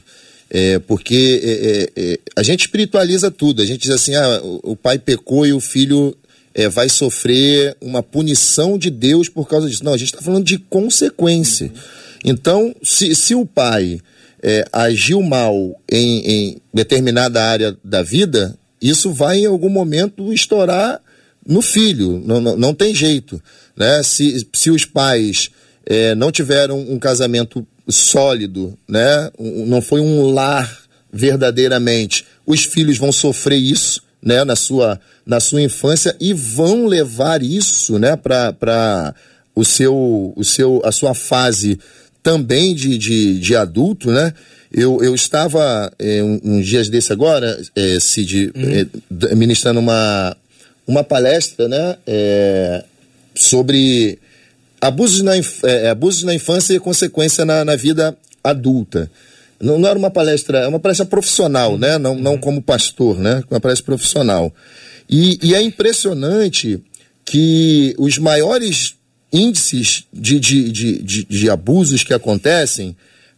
É, 0.50 0.80
porque 0.80 1.40
é, 1.96 2.02
é, 2.04 2.14
é 2.14 2.20
a 2.36 2.42
gente 2.42 2.62
espiritualiza 2.62 3.30
tudo. 3.30 3.62
A 3.62 3.66
gente 3.66 3.82
diz 3.82 3.92
assim: 3.92 4.16
ah, 4.16 4.42
o 4.64 4.76
pai 4.76 4.98
pecou 4.98 5.46
e 5.46 5.54
o 5.54 5.60
filho 5.60 6.18
é, 6.54 6.68
vai 6.68 6.90
sofrer 6.90 7.76
uma 7.80 8.02
punição 8.02 8.78
de 8.78 8.90
Deus 8.90 9.30
por 9.30 9.48
causa 9.48 9.70
disso. 9.70 9.86
Não, 9.86 9.94
a 9.94 9.98
gente 9.98 10.10
está 10.14 10.22
falando 10.22 10.44
de 10.44 10.58
consequência. 10.58 11.72
Então, 12.24 12.76
se, 12.84 13.16
se 13.16 13.36
o 13.36 13.46
pai 13.46 14.00
é, 14.42 14.66
agiu 14.72 15.22
mal 15.22 15.80
em, 15.90 16.20
em 16.20 16.62
determinada 16.74 17.44
área 17.44 17.78
da 17.84 18.02
vida, 18.02 18.58
isso 18.82 19.12
vai 19.14 19.40
em 19.40 19.46
algum 19.46 19.70
momento 19.70 20.34
estourar 20.34 21.00
no 21.46 21.62
filho, 21.62 22.22
não, 22.26 22.42
não, 22.42 22.58
não 22.58 22.74
tem 22.74 22.94
jeito. 22.94 23.42
Né? 23.76 24.02
Se, 24.04 24.48
se 24.54 24.70
os 24.70 24.86
pais 24.86 25.50
é, 25.86 26.16
não 26.16 26.32
tiveram 26.32 26.80
um 26.80 27.00
casamento 27.00 27.66
sólido, 27.90 28.78
né? 28.88 29.32
Não 29.40 29.82
foi 29.82 30.00
um 30.00 30.32
lar 30.32 30.82
verdadeiramente, 31.12 32.26
os 32.46 32.64
filhos 32.64 32.98
vão 32.98 33.12
sofrer 33.12 33.58
isso, 33.58 34.02
né, 34.22 34.46
na 34.46 34.56
sua, 34.56 35.00
na 35.26 35.40
sua 35.40 35.62
infância 35.62 36.16
e 36.20 36.34
vão 36.34 36.86
levar 36.86 37.42
isso, 37.42 38.00
né, 38.00 38.16
para 38.16 39.14
o 39.54 39.66
seu, 39.66 40.34
o 40.36 40.44
seu, 40.44 40.82
a 40.86 40.92
sua 40.92 41.14
fase 41.14 41.80
também 42.24 42.74
de, 42.76 42.98
de, 42.98 43.40
de 43.40 43.56
adulto, 43.56 44.12
né? 44.12 44.34
Eu, 44.72 45.04
eu 45.04 45.14
estava 45.14 45.92
é, 46.00 46.24
um, 46.24 46.40
uns 46.44 46.66
dias 46.66 46.88
desse 46.88 47.12
agora, 47.12 47.60
é, 47.76 48.00
Cid, 48.00 48.54
uhum. 48.56 48.88
é, 49.30 49.36
ministrando 49.36 49.82
uma, 49.82 50.36
uma 50.88 51.04
palestra, 51.04 51.68
né, 51.68 51.98
é, 52.08 52.84
sobre 53.36 54.18
abusos 54.80 55.22
na, 55.22 55.34
é, 55.64 55.90
abusos 55.90 56.24
na 56.24 56.34
infância 56.34 56.74
e 56.74 56.80
consequência 56.80 57.44
na, 57.44 57.66
na 57.66 57.76
vida 57.76 58.16
adulta. 58.42 59.12
Não, 59.60 59.78
não, 59.78 59.90
era 59.90 60.00
uma 60.00 60.10
palestra, 60.10 60.60
é 60.60 60.68
uma 60.68 60.80
palestra 60.80 61.06
profissional, 61.06 61.78
né? 61.78 62.00
Não, 62.00 62.16
não 62.16 62.36
como 62.36 62.62
pastor, 62.62 63.20
né? 63.20 63.44
Uma 63.50 63.60
palestra 63.60 63.86
profissional. 63.86 64.52
E, 65.08 65.38
e 65.44 65.54
é 65.54 65.62
impressionante 65.62 66.82
que 67.24 67.94
os 68.00 68.18
maiores 68.18 68.96
índices 69.32 70.06
de, 70.12 70.40
de, 70.40 70.72
de, 70.72 71.24
de, 71.24 71.50
abusos 71.50 72.04
que 72.04 72.14
acontecem 72.14 72.96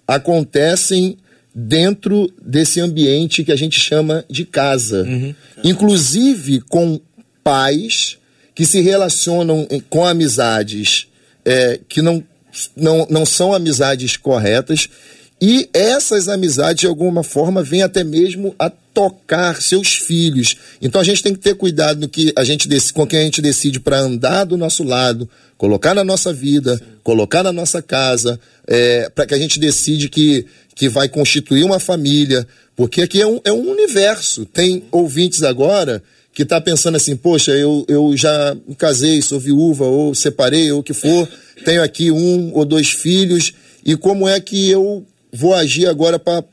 acontecem 0.08 1.18
dentro 1.54 2.32
desse 2.42 2.80
ambiente 2.80 3.44
que 3.44 3.52
a 3.52 3.56
gente 3.56 3.80
chama 3.80 4.26
de 4.30 4.44
casa. 4.44 5.04
Uhum. 5.04 5.36
Inclusive 5.64 6.62
com 6.62 7.00
pais 7.44 8.18
que 8.56 8.66
se 8.66 8.82
relacionam 8.82 9.68
com 9.90 10.06
amizades 10.06 11.08
é, 11.46 11.80
que 11.88 12.02
não, 12.02 12.24
não, 12.76 13.08
não 13.10 13.26
são 13.26 13.54
amizades 13.54 14.18
corretas 14.18 14.90
e 15.46 15.70
essas 15.74 16.30
amizades, 16.30 16.80
de 16.80 16.88
alguma 16.88 17.22
forma, 17.22 17.62
vêm 17.62 17.82
até 17.82 18.02
mesmo 18.02 18.56
a 18.58 18.70
tocar 18.70 19.62
seus 19.62 19.94
filhos. 19.94 20.56
Então 20.82 21.02
a 21.02 21.04
gente 21.04 21.22
tem 21.22 21.34
que 21.34 21.42
ter 21.42 21.54
cuidado 21.54 22.00
no 22.00 22.08
que 22.08 22.32
a 22.34 22.46
gente 22.46 22.70
com 22.94 23.06
quem 23.06 23.20
a 23.20 23.24
gente 23.24 23.42
decide 23.42 23.78
para 23.78 24.00
andar 24.00 24.46
do 24.46 24.56
nosso 24.56 24.86
lado, 24.86 25.30
colocar 25.58 25.94
na 25.94 26.02
nossa 26.02 26.32
vida, 26.32 26.82
colocar 27.04 27.44
na 27.44 27.52
nossa 27.52 27.82
casa, 27.82 28.40
é, 28.66 29.10
para 29.10 29.26
que 29.26 29.34
a 29.34 29.38
gente 29.38 29.60
decide 29.60 30.08
que, 30.08 30.46
que 30.74 30.88
vai 30.88 31.10
constituir 31.10 31.66
uma 31.66 31.78
família, 31.78 32.48
porque 32.74 33.02
aqui 33.02 33.22
é 33.22 33.28
um, 33.28 33.42
é 33.44 33.52
um 33.52 33.70
universo. 33.70 34.46
Tem 34.46 34.86
ouvintes 34.94 35.44
agora 35.44 36.02
que 36.34 36.44
está 36.44 36.62
pensando 36.62 36.96
assim, 36.96 37.18
poxa, 37.18 37.52
eu, 37.52 37.84
eu 37.90 38.16
já 38.16 38.56
me 38.66 38.76
casei, 38.76 39.22
sou 39.22 39.42
viúva, 39.42 39.84
ou 39.84 40.16
separei, 40.16 40.72
ou 40.72 40.80
o 40.80 40.84
que 40.84 40.94
for, 40.94 41.28
tenho 41.66 41.84
aqui 41.84 42.12
um 42.12 42.54
ou 42.54 42.64
dois 42.64 42.92
filhos, 42.92 43.52
e 43.86 43.98
como 43.98 44.26
é 44.26 44.40
que 44.40 44.70
eu 44.70 45.06
vou 45.34 45.54
agir 45.54 45.88
agora 45.88 46.20
para 46.20 46.44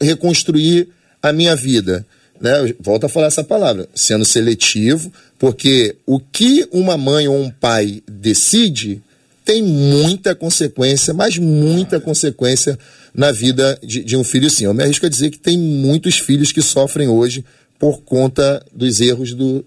reconstruir 0.00 0.88
a 1.20 1.32
minha 1.32 1.56
vida. 1.56 2.06
Né? 2.40 2.74
Volto 2.80 3.04
a 3.04 3.08
falar 3.08 3.26
essa 3.26 3.42
palavra, 3.42 3.88
sendo 3.94 4.24
seletivo, 4.24 5.12
porque 5.38 5.96
o 6.06 6.20
que 6.20 6.68
uma 6.70 6.96
mãe 6.96 7.26
ou 7.26 7.36
um 7.36 7.50
pai 7.50 8.00
decide 8.08 9.02
tem 9.44 9.62
muita 9.62 10.34
consequência, 10.34 11.12
mas 11.14 11.38
muita 11.38 11.98
consequência 11.98 12.78
na 13.14 13.32
vida 13.32 13.78
de, 13.82 14.04
de 14.04 14.16
um 14.16 14.22
filho 14.22 14.48
sim. 14.50 14.66
Eu 14.66 14.74
me 14.74 14.84
arrisco 14.84 15.06
a 15.06 15.08
dizer 15.08 15.30
que 15.30 15.38
tem 15.38 15.58
muitos 15.58 16.18
filhos 16.18 16.52
que 16.52 16.60
sofrem 16.60 17.08
hoje 17.08 17.44
por 17.78 18.02
conta 18.02 18.62
dos 18.72 19.00
erros 19.00 19.32
do, 19.32 19.64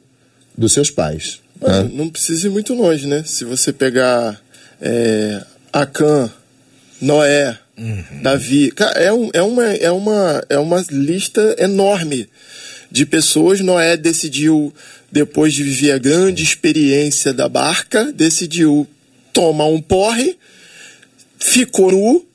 dos 0.56 0.72
seus 0.72 0.92
pais. 0.92 1.40
Né? 1.60 1.90
Não 1.94 2.10
precisa 2.10 2.48
ir 2.48 2.52
muito 2.52 2.74
longe, 2.74 3.08
né? 3.08 3.24
Se 3.26 3.44
você 3.44 3.74
pegar 3.74 4.40
é, 4.80 5.44
Acã, 5.74 6.30
Noé, 7.02 7.58
Uhum. 7.78 8.22
Davi. 8.22 8.72
É, 8.96 9.12
um, 9.12 9.30
é, 9.34 9.42
uma, 9.42 9.66
é, 9.66 9.92
uma, 9.92 10.46
é 10.50 10.60
uma 10.60 10.86
lista 10.90 11.56
enorme 11.58 12.28
de 12.92 13.06
pessoas. 13.06 13.60
Noé 13.60 13.98
decidiu, 13.98 14.74
depois 15.12 15.54
de 15.54 15.64
viver 15.64 15.92
a 15.92 15.98
grande 15.98 16.44
experiência 16.44 17.34
da 17.34 17.48
barca, 17.50 18.12
decidiu 18.12 18.88
tomar 19.34 19.66
um 19.66 19.82
porre, 19.82 20.38
ficou 21.40 21.92
nu, 21.92 22.26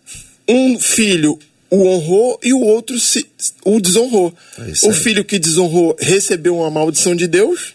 um 0.48 0.78
filho 0.78 1.38
o 1.70 1.86
honrou 1.88 2.38
e 2.42 2.52
o 2.52 2.60
outro 2.60 2.98
se, 2.98 3.26
o 3.64 3.80
desonrou. 3.80 4.32
É 4.58 4.88
o 4.88 4.92
filho 4.92 5.24
que 5.24 5.38
desonrou 5.38 5.96
recebeu 5.98 6.56
uma 6.56 6.70
maldição 6.70 7.14
de 7.14 7.26
Deus 7.26 7.74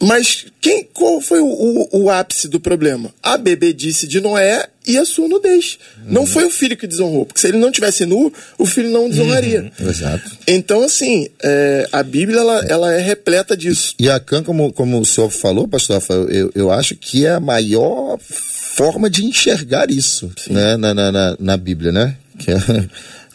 mas 0.00 0.46
quem, 0.60 0.88
qual 0.92 1.20
foi 1.20 1.40
o, 1.40 1.46
o, 1.46 2.02
o, 2.02 2.10
ápice 2.10 2.48
do 2.48 2.58
problema? 2.58 3.10
A 3.22 3.36
bebedice 3.36 4.06
de 4.08 4.20
Noé 4.20 4.68
e 4.86 4.98
a 4.98 5.04
sua 5.04 5.28
nudez. 5.28 5.78
Uhum. 5.98 6.12
Não 6.12 6.26
foi 6.26 6.44
o 6.44 6.50
filho 6.50 6.76
que 6.76 6.86
desonrou, 6.86 7.24
porque 7.24 7.40
se 7.40 7.46
ele 7.46 7.58
não 7.58 7.70
tivesse 7.70 8.04
nu, 8.04 8.32
o 8.58 8.66
filho 8.66 8.90
não 8.90 9.08
desonraria. 9.08 9.72
Uhum. 9.78 9.88
Exato. 9.88 10.30
Então, 10.46 10.82
assim, 10.82 11.28
é, 11.42 11.88
a 11.92 12.02
Bíblia 12.02 12.40
ela, 12.40 12.64
ela, 12.66 12.92
é 12.92 13.00
repleta 13.00 13.56
disso. 13.56 13.94
E 13.98 14.10
a 14.10 14.18
Can, 14.18 14.42
como, 14.42 14.72
como 14.72 15.00
o 15.00 15.04
senhor 15.04 15.30
falou, 15.30 15.68
pastor 15.68 15.94
Rafael, 15.94 16.28
eu, 16.28 16.50
eu 16.54 16.70
acho 16.72 16.96
que 16.96 17.24
é 17.24 17.34
a 17.34 17.40
maior 17.40 18.18
forma 18.18 19.08
de 19.08 19.24
enxergar 19.24 19.90
isso 19.90 20.32
né, 20.48 20.76
na, 20.76 20.92
na, 20.94 21.12
na, 21.12 21.36
na, 21.38 21.56
Bíblia, 21.56 21.92
né? 21.92 22.16
Que 22.38 22.50
é, 22.50 22.56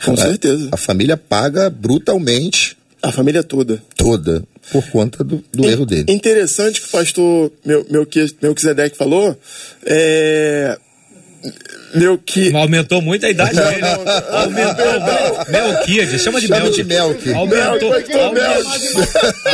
Com 0.03 0.13
a, 0.15 0.17
certeza. 0.17 0.69
A 0.71 0.77
família 0.77 1.15
paga 1.15 1.69
brutalmente. 1.69 2.75
A 3.01 3.11
família 3.11 3.43
toda. 3.43 3.81
Toda 3.95 4.43
por 4.71 4.87
conta 4.89 5.23
do, 5.23 5.43
do 5.53 5.65
é, 5.65 5.71
erro 5.71 5.85
dele. 5.85 6.05
Interessante 6.07 6.81
que 6.81 6.87
o 6.87 6.91
pastor 6.91 7.51
meu, 7.65 7.85
meu, 7.89 8.07
meu 8.41 8.55
Kizedek 8.55 8.97
falou. 8.97 9.37
É, 9.85 10.77
meu 11.93 12.17
que. 12.17 12.53
Aumentou 12.55 13.01
muito 13.01 13.25
a 13.25 13.29
idade 13.29 13.55
dele. 13.55 13.81
aumentou 14.31 14.99
muito. 14.99 15.51
Melquiade, 15.51 16.19
chama 16.19 16.41
de 16.41 16.49
Melquiade. 16.49 16.83
Melqui. 16.83 17.33
Aumentou, 17.33 17.93
aumentou, 17.93 19.07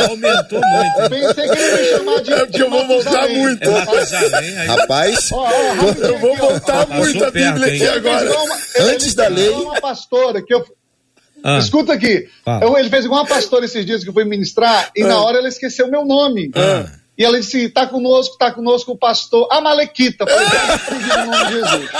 aumentou 0.08 0.60
muito. 0.60 1.00
Eu 1.00 1.10
pensei 1.10 1.48
que 1.48 1.58
ele 1.58 1.76
me 1.76 1.88
chamar 1.88 2.22
de. 2.22 2.32
É 2.32 2.46
porque 2.46 2.62
eu 2.62 2.70
vou 2.70 2.86
voltar 2.86 3.28
muito. 3.28 3.70
É 3.70 4.64
Rapaz, 4.66 5.30
oh, 5.32 5.44
oh, 5.46 6.04
eu 6.06 6.18
vou 6.18 6.36
voltar 6.36 6.86
muito 6.88 7.24
a 7.24 7.30
Bíblia 7.30 7.66
aqui 7.66 7.86
agora. 7.86 8.30
Antes 8.80 9.14
da 9.14 9.28
lei. 9.28 9.50
Uma 9.50 9.80
pastora 9.80 10.42
que 10.42 10.52
eu 10.52 10.64
ah. 11.44 11.58
Escuta 11.58 11.92
aqui. 11.92 12.26
Eu, 12.62 12.78
ele 12.78 12.88
fez 12.88 13.04
igual 13.04 13.20
uma 13.20 13.28
pastora 13.28 13.66
esses 13.66 13.84
dias 13.84 14.02
que 14.02 14.08
eu 14.08 14.14
fui 14.14 14.24
ministrar 14.24 14.90
e 14.96 15.02
ah. 15.02 15.08
na 15.08 15.20
hora 15.20 15.38
ela 15.38 15.48
esqueceu 15.48 15.90
meu 15.90 16.02
nome. 16.02 16.50
Ah. 16.54 16.86
E 17.16 17.24
ela 17.24 17.38
disse: 17.38 17.68
tá 17.68 17.86
conosco, 17.86 18.36
tá 18.38 18.50
conosco 18.50 18.92
o 18.92 18.96
pastor 18.96 19.46
Amalequita. 19.50 20.24
Falei, 20.26 20.48
no 21.18 21.26
nome 21.30 21.44
de 21.44 21.52
Jesus. 21.52 21.90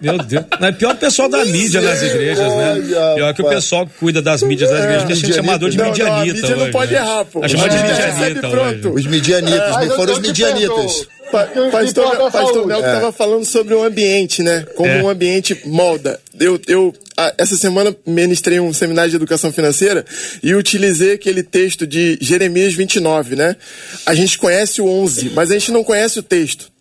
Meu 0.00 0.18
Deus. 0.18 0.44
Não, 0.60 0.68
é 0.68 0.72
pior 0.72 0.94
o 0.94 0.98
pessoal 0.98 1.28
da 1.28 1.44
mídia 1.46 1.80
nas 1.80 2.02
igrejas, 2.02 2.52
né? 2.54 2.74
Pior 3.16 3.34
que 3.34 3.42
o 3.42 3.48
pessoal 3.48 3.86
que 3.86 3.94
cuida 3.94 4.22
das 4.22 4.42
mídias 4.42 4.70
das 4.70 4.84
igrejas. 4.84 5.04
Deixa 5.04 5.26
de 5.26 5.32
chamador 5.32 5.70
de 5.70 5.78
midianita. 5.78 6.04
Não, 6.06 6.20
a 6.20 6.24
mídia 6.24 6.56
não 6.56 6.70
pode 6.70 6.92
né? 6.92 6.98
errar, 6.98 7.24
pô. 7.24 7.44
É 7.44 7.48
chamado 7.48 7.70
de 7.70 7.82
midianita. 7.82 8.90
Os 8.90 9.06
midianitas, 9.06 9.76
me 9.78 9.90
foram 9.96 10.12
os 10.12 10.18
midianitas. 10.18 11.08
Pa, 11.32 11.48
pastor, 11.72 12.30
pastor 12.30 12.66
Mel 12.66 12.80
estava 12.80 13.08
é. 13.08 13.12
falando 13.12 13.44
sobre 13.46 13.74
o 13.74 13.82
ambiente, 13.82 14.42
né? 14.42 14.66
Como 14.76 14.90
é. 14.90 15.02
um 15.02 15.08
ambiente 15.08 15.62
molda. 15.64 16.20
Eu, 16.38 16.60
eu 16.66 16.94
essa 17.36 17.56
semana 17.56 17.94
ministrei 18.06 18.58
um 18.58 18.72
seminário 18.72 19.10
de 19.10 19.16
educação 19.16 19.52
financeira 19.52 20.04
e 20.42 20.54
utilizei 20.54 21.12
aquele 21.12 21.42
texto 21.42 21.86
de 21.86 22.18
Jeremias 22.20 22.74
29, 22.74 23.36
né? 23.36 23.56
A 24.06 24.14
gente 24.14 24.38
conhece 24.38 24.80
o 24.80 24.86
11, 24.86 25.30
mas 25.30 25.50
a 25.50 25.54
gente 25.54 25.70
não 25.70 25.84
conhece 25.84 26.18
o 26.18 26.22
texto. 26.22 26.72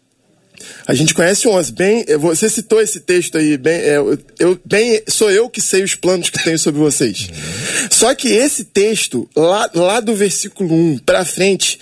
A 0.87 0.93
gente 0.93 1.13
conhece 1.13 1.47
o 1.47 1.51
11. 1.51 1.71
Bem, 1.73 2.05
você 2.19 2.49
citou 2.49 2.81
esse 2.81 2.99
texto 2.99 3.37
aí, 3.37 3.57
bem, 3.57 3.73
é, 3.73 3.97
eu, 4.39 4.59
bem, 4.63 5.01
sou 5.07 5.31
eu 5.31 5.49
que 5.49 5.61
sei 5.61 5.83
os 5.83 5.95
planos 5.95 6.29
que 6.29 6.43
tenho 6.43 6.57
sobre 6.57 6.79
vocês. 6.79 7.29
Só 7.89 8.13
que 8.13 8.29
esse 8.29 8.65
texto, 8.65 9.29
lá, 9.35 9.69
lá 9.73 9.99
do 9.99 10.15
versículo 10.15 10.73
1 10.73 10.99
para 10.99 11.25
frente, 11.25 11.79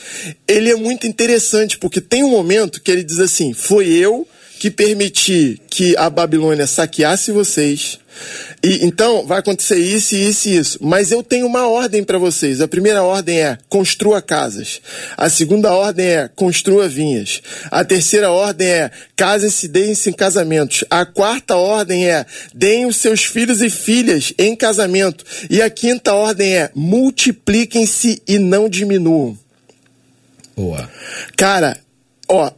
ele 0.47 0.72
é 0.72 0.76
muito 0.76 1.07
interessante, 1.07 1.78
porque 1.78 2.01
tem 2.01 2.24
um 2.24 2.30
momento 2.30 2.82
que 2.82 2.91
ele 2.91 3.03
diz 3.03 3.20
assim: 3.20 3.53
Foi 3.53 3.88
eu 3.88 4.28
que 4.60 4.70
permiti 4.70 5.60
que 5.70 5.95
a 5.97 6.10
Babilônia 6.10 6.68
saqueasse 6.68 7.32
vocês, 7.32 7.97
e 8.62 8.86
então 8.86 9.26
vai 9.26 9.39
acontecer 9.39 9.78
isso, 9.78 10.16
isso 10.16 10.49
e 10.49 10.57
isso. 10.57 10.78
Mas 10.82 11.12
eu 11.12 11.24
tenho 11.24 11.45
uma 11.45 11.68
ordem 11.68 12.03
para 12.03 12.18
vocês. 12.18 12.60
A 12.60 12.68
primeira 12.68 13.01
ordem 13.01 13.39
é 13.39 13.57
construa 13.70 14.22
casas. 14.22 14.82
A 15.16 15.30
segunda 15.30 15.72
ordem 15.72 16.05
é 16.05 16.28
construa 16.28 16.89
vinhas. 16.89 17.41
A 17.72 17.86
terceira 17.86 18.30
ordem 18.32 18.68
é 18.68 18.91
casem-se, 19.16 19.70
deem-se 19.70 20.10
em 20.10 20.14
casamentos. 20.14 20.84
A 20.89 21.05
quarta 21.05 21.55
ordem 21.55 22.10
é 22.10 22.26
deem 22.53 22.86
os 22.86 22.97
seus 22.97 23.24
filhos 23.24 23.62
e 23.62 23.70
filhas 23.70 24.34
em 24.38 24.57
casamento. 24.57 25.24
E 25.49 25.62
a 25.62 25.70
quinta 25.70 26.14
ordem 26.14 26.57
é 26.57 26.70
multipliquem-se 26.76 28.22
e 28.28 28.38
não 28.38 28.68
diminuam. 28.68 29.38
Boa. 30.53 30.89
Cara, 31.38 31.78
ó, 32.30 32.52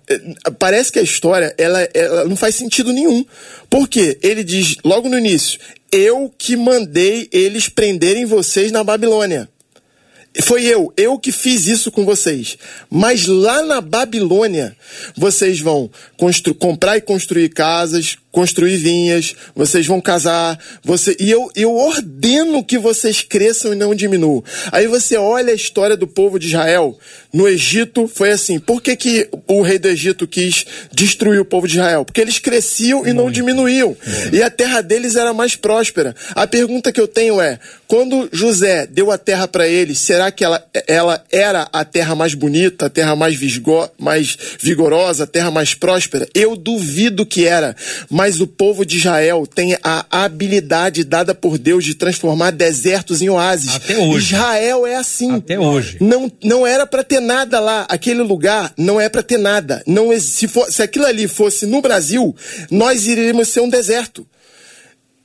parece 0.60 0.92
que 0.92 1.00
a 1.00 1.04
história 1.04 1.56
ela, 1.58 1.88
ela 1.94 2.26
não 2.26 2.36
faz 2.36 2.56
sentido 2.56 2.92
nenhum. 2.92 3.26
Porque 3.70 4.20
ele 4.22 4.44
diz 4.44 4.76
logo 4.84 5.10
no 5.10 5.18
início: 5.18 5.60
Eu 5.92 6.32
que 6.38 6.58
mandei 6.58 7.30
eles 7.32 7.70
prenderem 7.70 8.26
vocês 8.26 8.72
na 8.72 8.84
Babilônia. 8.84 9.50
Foi 10.44 10.64
eu, 10.64 10.94
eu 10.96 11.20
que 11.20 11.32
fiz 11.32 11.68
isso 11.68 11.92
com 11.92 12.06
vocês. 12.06 12.58
Mas 12.90 13.26
lá 13.28 13.64
na 13.64 13.82
Babilônia, 13.82 14.76
vocês 15.16 15.60
vão 15.60 15.90
comprar 16.58 16.96
e 16.96 17.02
construir 17.02 17.50
casas, 17.50 18.18
construir 18.32 18.78
vinhas, 18.78 19.36
vocês 19.56 19.86
vão 19.86 20.00
casar, 20.00 20.58
você 20.84 21.16
e 21.20 21.30
eu, 21.30 21.50
eu 21.56 21.76
ordeno 21.76 22.64
que 22.64 22.78
vocês 22.78 23.22
cresçam 23.22 23.74
e 23.74 23.76
não 23.76 23.94
diminuam. 23.94 24.44
Aí 24.72 24.88
você 24.88 25.18
olha 25.18 25.52
a 25.52 25.56
história 25.56 25.98
do 25.98 26.08
povo 26.08 26.40
de 26.40 26.48
Israel 26.48 26.98
no 27.34 27.48
Egito, 27.48 28.08
foi 28.08 28.32
assim. 28.32 28.60
Por 28.60 28.82
que, 28.82 28.96
que 28.96 29.30
o 29.48 29.62
rei 29.62 29.80
do 29.80 29.88
Egito 29.88 30.28
quis 30.28 30.66
destruir 30.92 31.40
o 31.40 31.46
povo 31.46 31.68
de 31.68 31.76
Israel? 31.78 32.06
Porque 32.06 32.22
eles 32.22 32.40
cresciam 32.40 33.06
e 33.06 33.14
não 33.14 33.32
diminuíam. 33.32 33.96
E 34.32 34.42
a 34.42 34.50
terra 34.50 34.82
deles 34.82 35.16
era 35.16 35.34
mais 35.34 35.56
próspera. 35.56 36.16
A 36.36 36.48
pergunta 36.48 36.92
que 36.92 37.00
eu 37.00 37.08
tenho 37.08 37.42
é: 37.42 37.60
quando 37.88 38.30
José 38.32 38.88
deu 38.88 39.12
a 39.12 39.18
terra 39.18 39.48
para 39.48 39.68
eles, 39.68 40.00
será 40.00 40.32
que 40.32 40.44
ela, 40.44 40.66
ela 40.88 41.24
era 41.32 41.68
a 41.74 41.84
terra 41.84 42.16
mais 42.16 42.34
bonita, 42.34 42.86
a 42.86 42.90
terra 42.90 43.16
mais, 43.16 43.36
visgo, 43.36 43.90
mais 43.98 44.38
vigorosa, 44.60 45.24
a 45.24 45.28
terra 45.28 45.52
mais 45.52 45.74
próspera? 45.74 46.28
Eu 46.34 46.56
duvido 46.56 47.26
que 47.26 47.46
era. 47.46 47.76
Mas 48.10 48.21
o 48.42 48.46
povo 48.46 48.86
de 48.86 48.98
Israel 48.98 49.48
tem 49.48 49.76
a 49.84 50.06
habilidade 50.12 51.04
dada 51.04 51.34
por 51.34 51.58
Deus 51.58 51.84
de 51.84 51.96
transformar 51.96 52.52
desertos 52.52 53.22
em 53.22 53.30
oásis. 53.30 53.76
Até 53.76 53.98
hoje. 53.98 54.34
Israel 54.34 54.86
é 54.86 54.96
assim. 54.96 55.32
Até 55.32 55.60
hoje. 55.60 55.98
Não, 56.00 56.32
não 56.44 56.68
era 56.68 56.86
para 56.86 57.04
ter 57.04 57.20
nada 57.20 57.60
lá. 57.60 57.86
Aquele 57.90 58.22
lugar 58.22 58.74
não 58.78 59.02
é 59.02 59.10
para 59.10 59.24
ter 59.24 59.38
nada. 59.38 59.82
Não 59.88 60.18
se, 60.20 60.48
for, 60.48 60.72
se 60.72 60.84
aquilo 60.84 61.06
ali 61.06 61.28
fosse 61.28 61.66
no 61.66 61.82
Brasil, 61.82 62.36
nós 62.70 63.08
iríamos 63.08 63.48
ser 63.48 63.62
um 63.62 63.70
deserto. 63.70 64.28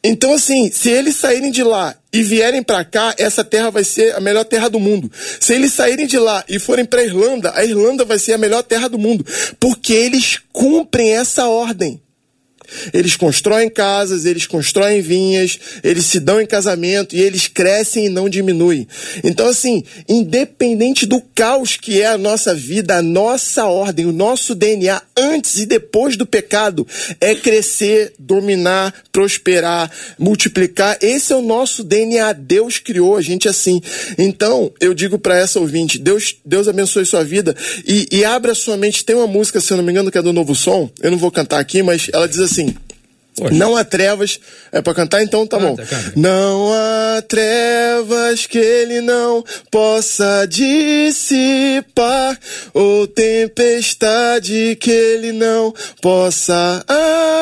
Então, 0.08 0.32
assim, 0.32 0.70
se 0.70 0.88
eles 0.88 1.16
saírem 1.16 1.50
de 1.50 1.64
lá 1.64 1.94
e 2.12 2.22
vierem 2.22 2.62
para 2.62 2.84
cá, 2.84 3.12
essa 3.18 3.42
terra 3.42 3.70
vai 3.70 3.82
ser 3.82 4.14
a 4.14 4.20
melhor 4.20 4.44
terra 4.44 4.68
do 4.68 4.78
mundo. 4.78 5.10
Se 5.40 5.52
eles 5.52 5.72
saírem 5.72 6.06
de 6.06 6.16
lá 6.16 6.44
e 6.48 6.60
forem 6.60 6.84
para 6.84 7.02
Irlanda, 7.02 7.52
a 7.54 7.64
Irlanda 7.64 8.04
vai 8.04 8.18
ser 8.18 8.34
a 8.34 8.38
melhor 8.38 8.62
terra 8.62 8.88
do 8.88 8.98
mundo, 8.98 9.26
porque 9.58 9.92
eles 9.92 10.38
cumprem 10.52 11.10
essa 11.10 11.48
ordem. 11.48 12.00
Eles 12.92 13.16
constroem 13.16 13.68
casas, 13.68 14.24
eles 14.24 14.46
constroem 14.46 15.00
vinhas, 15.00 15.58
eles 15.82 16.06
se 16.06 16.20
dão 16.20 16.40
em 16.40 16.46
casamento 16.46 17.14
e 17.14 17.20
eles 17.20 17.46
crescem 17.48 18.06
e 18.06 18.08
não 18.08 18.28
diminuem. 18.28 18.86
Então, 19.22 19.48
assim, 19.48 19.84
independente 20.08 21.06
do 21.06 21.20
caos 21.20 21.76
que 21.76 22.00
é 22.00 22.06
a 22.06 22.18
nossa 22.18 22.54
vida, 22.54 22.96
a 22.96 23.02
nossa 23.02 23.66
ordem, 23.66 24.06
o 24.06 24.12
nosso 24.12 24.54
DNA, 24.54 25.00
antes 25.16 25.58
e 25.58 25.66
depois 25.66 26.16
do 26.16 26.26
pecado, 26.26 26.86
é 27.20 27.34
crescer, 27.34 28.12
dominar, 28.18 28.94
prosperar, 29.12 29.90
multiplicar. 30.18 30.98
Esse 31.00 31.32
é 31.32 31.36
o 31.36 31.42
nosso 31.42 31.84
DNA. 31.84 32.32
Deus 32.32 32.78
criou 32.78 33.16
a 33.16 33.22
gente 33.22 33.48
assim. 33.48 33.80
Então, 34.18 34.72
eu 34.80 34.94
digo 34.94 35.18
para 35.18 35.38
essa 35.38 35.60
ouvinte: 35.60 35.98
Deus, 35.98 36.36
Deus 36.44 36.68
abençoe 36.68 37.04
sua 37.04 37.24
vida 37.24 37.54
e, 37.86 38.08
e 38.10 38.24
abra 38.24 38.54
sua 38.54 38.76
mente. 38.76 39.04
Tem 39.04 39.16
uma 39.16 39.26
música, 39.26 39.60
se 39.60 39.72
eu 39.72 39.76
não 39.76 39.84
me 39.84 39.92
engano, 39.92 40.10
que 40.10 40.18
é 40.18 40.22
do 40.22 40.32
Novo 40.32 40.54
Som. 40.54 40.90
Eu 41.00 41.10
não 41.10 41.18
vou 41.18 41.30
cantar 41.30 41.60
aqui, 41.60 41.82
mas 41.82 42.08
ela 42.12 42.28
diz 42.28 42.40
assim 42.40 42.55
assim, 42.56 42.74
Poxa. 43.36 43.54
Não 43.54 43.76
há 43.76 43.84
trevas. 43.84 44.40
É 44.72 44.80
pra 44.80 44.94
cantar? 44.94 45.22
Então 45.22 45.46
tá 45.46 45.58
Canta, 45.58 45.68
bom. 45.68 45.76
canta. 45.76 46.12
Não 46.16 46.72
há 46.72 47.22
trevas 47.22 48.46
que 48.46 48.58
ele 48.58 49.00
não 49.02 49.44
possa 49.70 50.46
dissipar, 50.48 52.38
ou 52.72 53.06
tempestade 53.06 54.76
que 54.80 54.90
ele 54.90 55.32
não 55.32 55.74
possa 56.00 56.82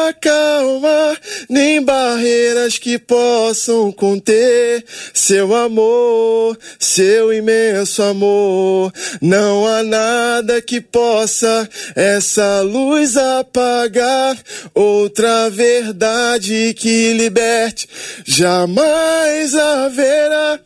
acalmar, 0.08 1.16
nem 1.48 1.82
barreiras 1.82 2.78
que 2.78 2.98
possam 2.98 3.92
conter 3.92 4.84
seu 5.12 5.54
amor, 5.54 6.58
seu 6.78 7.32
imenso 7.32 8.02
amor. 8.02 8.92
Não 9.20 9.66
há 9.66 9.82
nada 9.82 10.60
que 10.60 10.80
possa 10.80 11.68
essa 11.94 12.60
luz 12.62 13.16
apagar, 13.16 14.36
outra 14.74 15.48
verdade 15.84 16.72
que 16.74 17.12
liberte 17.12 17.86
jamais 18.24 19.54
haverá. 19.54 20.58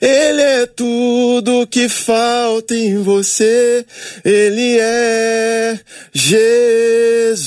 Ele 0.00 0.40
é 0.40 0.66
tudo 0.66 1.66
que 1.66 1.88
falta 1.88 2.74
em 2.74 3.00
você. 3.02 3.86
Ele 4.24 4.78
é 4.80 5.78
Jesus. 6.12 7.42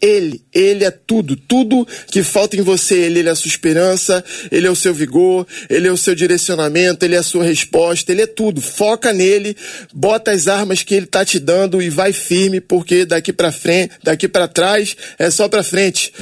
Ele, 0.00 0.42
ele 0.52 0.84
é 0.84 0.90
tudo, 0.90 1.36
tudo 1.36 1.86
que 2.10 2.22
falta 2.22 2.56
em 2.56 2.62
você. 2.62 2.94
Ele, 2.96 3.18
ele 3.20 3.28
é 3.28 3.32
a 3.32 3.36
sua 3.36 3.48
esperança, 3.48 4.24
ele 4.50 4.66
é 4.66 4.70
o 4.70 4.76
seu 4.76 4.94
vigor, 4.94 5.46
ele 5.68 5.86
é 5.88 5.92
o 5.92 5.96
seu 5.96 6.14
direcionamento, 6.14 7.04
ele 7.04 7.14
é 7.14 7.18
a 7.18 7.22
sua 7.22 7.44
resposta, 7.44 8.10
ele 8.10 8.22
é 8.22 8.26
tudo. 8.26 8.60
Foca 8.60 9.12
nele, 9.12 9.56
bota 9.92 10.30
as 10.30 10.48
armas 10.48 10.82
que 10.82 10.94
ele 10.94 11.06
tá 11.06 11.24
te 11.24 11.38
dando 11.38 11.82
e 11.82 11.90
vai 11.90 12.12
firme, 12.12 12.60
porque 12.60 13.04
daqui 13.04 13.32
para 13.32 13.52
frente, 13.52 13.92
daqui 14.02 14.26
para 14.28 14.48
trás 14.48 14.96
é 15.18 15.30
só 15.30 15.48
para 15.48 15.62
frente. 15.62 16.12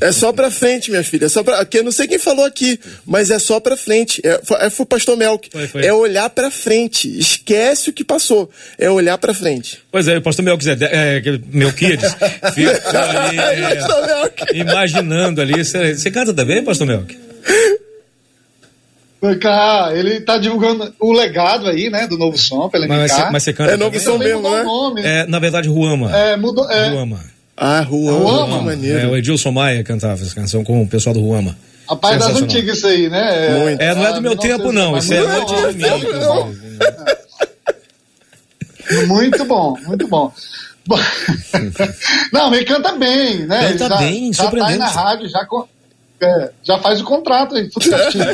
É 0.00 0.12
só 0.12 0.32
para 0.32 0.50
frente, 0.50 0.90
minha 0.90 1.04
filha. 1.04 1.26
É 1.26 1.28
só 1.28 1.42
para, 1.42 1.66
eu 1.72 1.84
não 1.84 1.92
sei 1.92 2.06
quem 2.08 2.18
falou 2.18 2.44
aqui, 2.44 2.78
mas 3.04 3.30
é 3.30 3.38
só 3.38 3.60
para 3.60 3.76
frente. 3.76 4.20
É, 4.24 4.40
foi, 4.42 4.56
é, 4.58 4.70
foi 4.70 4.84
o 4.84 4.86
pastor 4.86 5.16
Melk. 5.16 5.48
Foi, 5.50 5.66
foi. 5.68 5.84
É 5.84 5.92
olhar 5.92 6.30
para 6.30 6.50
frente. 6.50 7.08
Esquece 7.18 7.90
o 7.90 7.92
que 7.92 8.04
passou. 8.04 8.50
É 8.78 8.90
olhar 8.90 9.18
para 9.18 9.34
frente. 9.34 9.78
Pois 9.90 10.08
é, 10.08 10.16
o 10.18 10.22
pastor 10.22 10.44
Melquisedeque, 10.44 10.94
é, 10.94 11.20
que- 11.20 11.40
Melquiades, 11.52 12.12
fica 12.54 12.78
ali, 13.18 13.38
é, 13.38 13.74
Pastor 13.76 14.06
Melk. 14.06 14.44
imaginando 14.58 15.40
ali. 15.40 15.64
Você 15.64 15.94
você 15.96 16.10
canta 16.10 16.32
também, 16.34 16.62
pastor 16.64 16.86
Melk? 16.86 17.18
Ah, 19.44 19.90
ele 19.94 20.20
tá 20.20 20.38
divulgando 20.38 20.94
o 21.00 21.12
legado 21.12 21.66
aí, 21.66 21.90
né, 21.90 22.06
do 22.06 22.16
novo 22.16 22.38
som 22.38 22.68
pela 22.68 22.86
Mas 22.86 23.10
MK. 23.10 23.20
você, 23.24 23.30
mas 23.30 23.42
você 23.42 23.52
canta 23.52 23.72
É 23.72 23.76
novo 23.76 23.98
som 23.98 24.16
mesmo, 24.16 24.36
mudou 24.42 24.56
né? 24.56 24.62
nome. 24.62 25.02
É, 25.02 25.26
na 25.26 25.40
verdade, 25.40 25.68
Ruama. 25.68 26.16
É, 26.16 26.36
mudou, 26.36 26.70
é, 26.70 26.88
Ruama. 26.90 27.20
Ah, 27.56 27.80
Ruama. 27.80 28.58
que 28.60 28.64
maneiro. 28.64 28.98
É, 29.00 29.06
o 29.08 29.16
Edilson 29.16 29.50
Maia 29.50 29.82
cantava 29.82 30.22
essa 30.22 30.32
canção 30.32 30.62
com 30.62 30.80
o 30.80 30.86
pessoal 30.86 31.12
do 31.14 31.20
Ruama. 31.20 31.56
rapaz 31.88 32.20
das 32.20 32.40
antigas 32.40 32.78
isso 32.78 32.86
aí, 32.86 33.08
né? 33.08 33.58
Muito. 33.58 33.80
É, 33.82 33.92
não 33.92 34.06
é 34.06 34.12
do 34.12 34.18
Ah, 34.18 34.20
meu 34.20 34.36
tempo, 34.36 34.70
não. 34.70 34.96
Isso 34.96 35.12
é 35.12 35.18
antes 35.18 35.74
de. 35.74 35.84
Muito 39.06 39.44
bom, 39.44 39.76
muito 39.86 40.06
bom. 40.08 40.32
Não, 42.32 42.54
ele 42.54 42.64
canta 42.64 42.92
bem, 42.92 43.46
né? 43.46 43.72
Canta 43.72 43.84
Ele 43.84 43.88
já, 43.88 43.96
bem, 43.98 44.32
já 44.32 44.50
tá 44.50 44.66
aí 44.66 44.76
na 44.76 44.88
rádio, 44.88 45.28
já, 45.28 45.46
é, 46.20 46.50
já 46.62 46.78
faz 46.78 47.00
o 47.00 47.04
contrato 47.04 47.54
aí. 47.56 47.68
Tudo 47.68 47.84
certinho. 47.84 48.24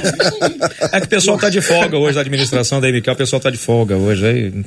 É 0.93 1.01
que 1.01 1.07
o 1.07 1.11
pessoal 1.11 1.39
tá 1.39 1.51
de 1.51 1.61
folga 1.61 1.99
hoje, 1.99 2.15
da 2.15 2.21
administração 2.21 2.81
da 2.81 2.89
MK, 2.89 3.11
o 3.11 3.17
pessoal 3.17 3.41
tá 3.41 3.51
de 3.51 3.59
folga 3.59 3.97
hoje. 3.97 4.27
Aí 4.27 4.65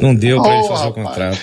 não 0.00 0.14
deu 0.14 0.40
pra 0.42 0.54
eles 0.54 0.66
Oh, 0.66 0.68
fazer 0.68 0.84
o 0.84 0.88
rapaz. 0.90 1.06
contrato. 1.08 1.38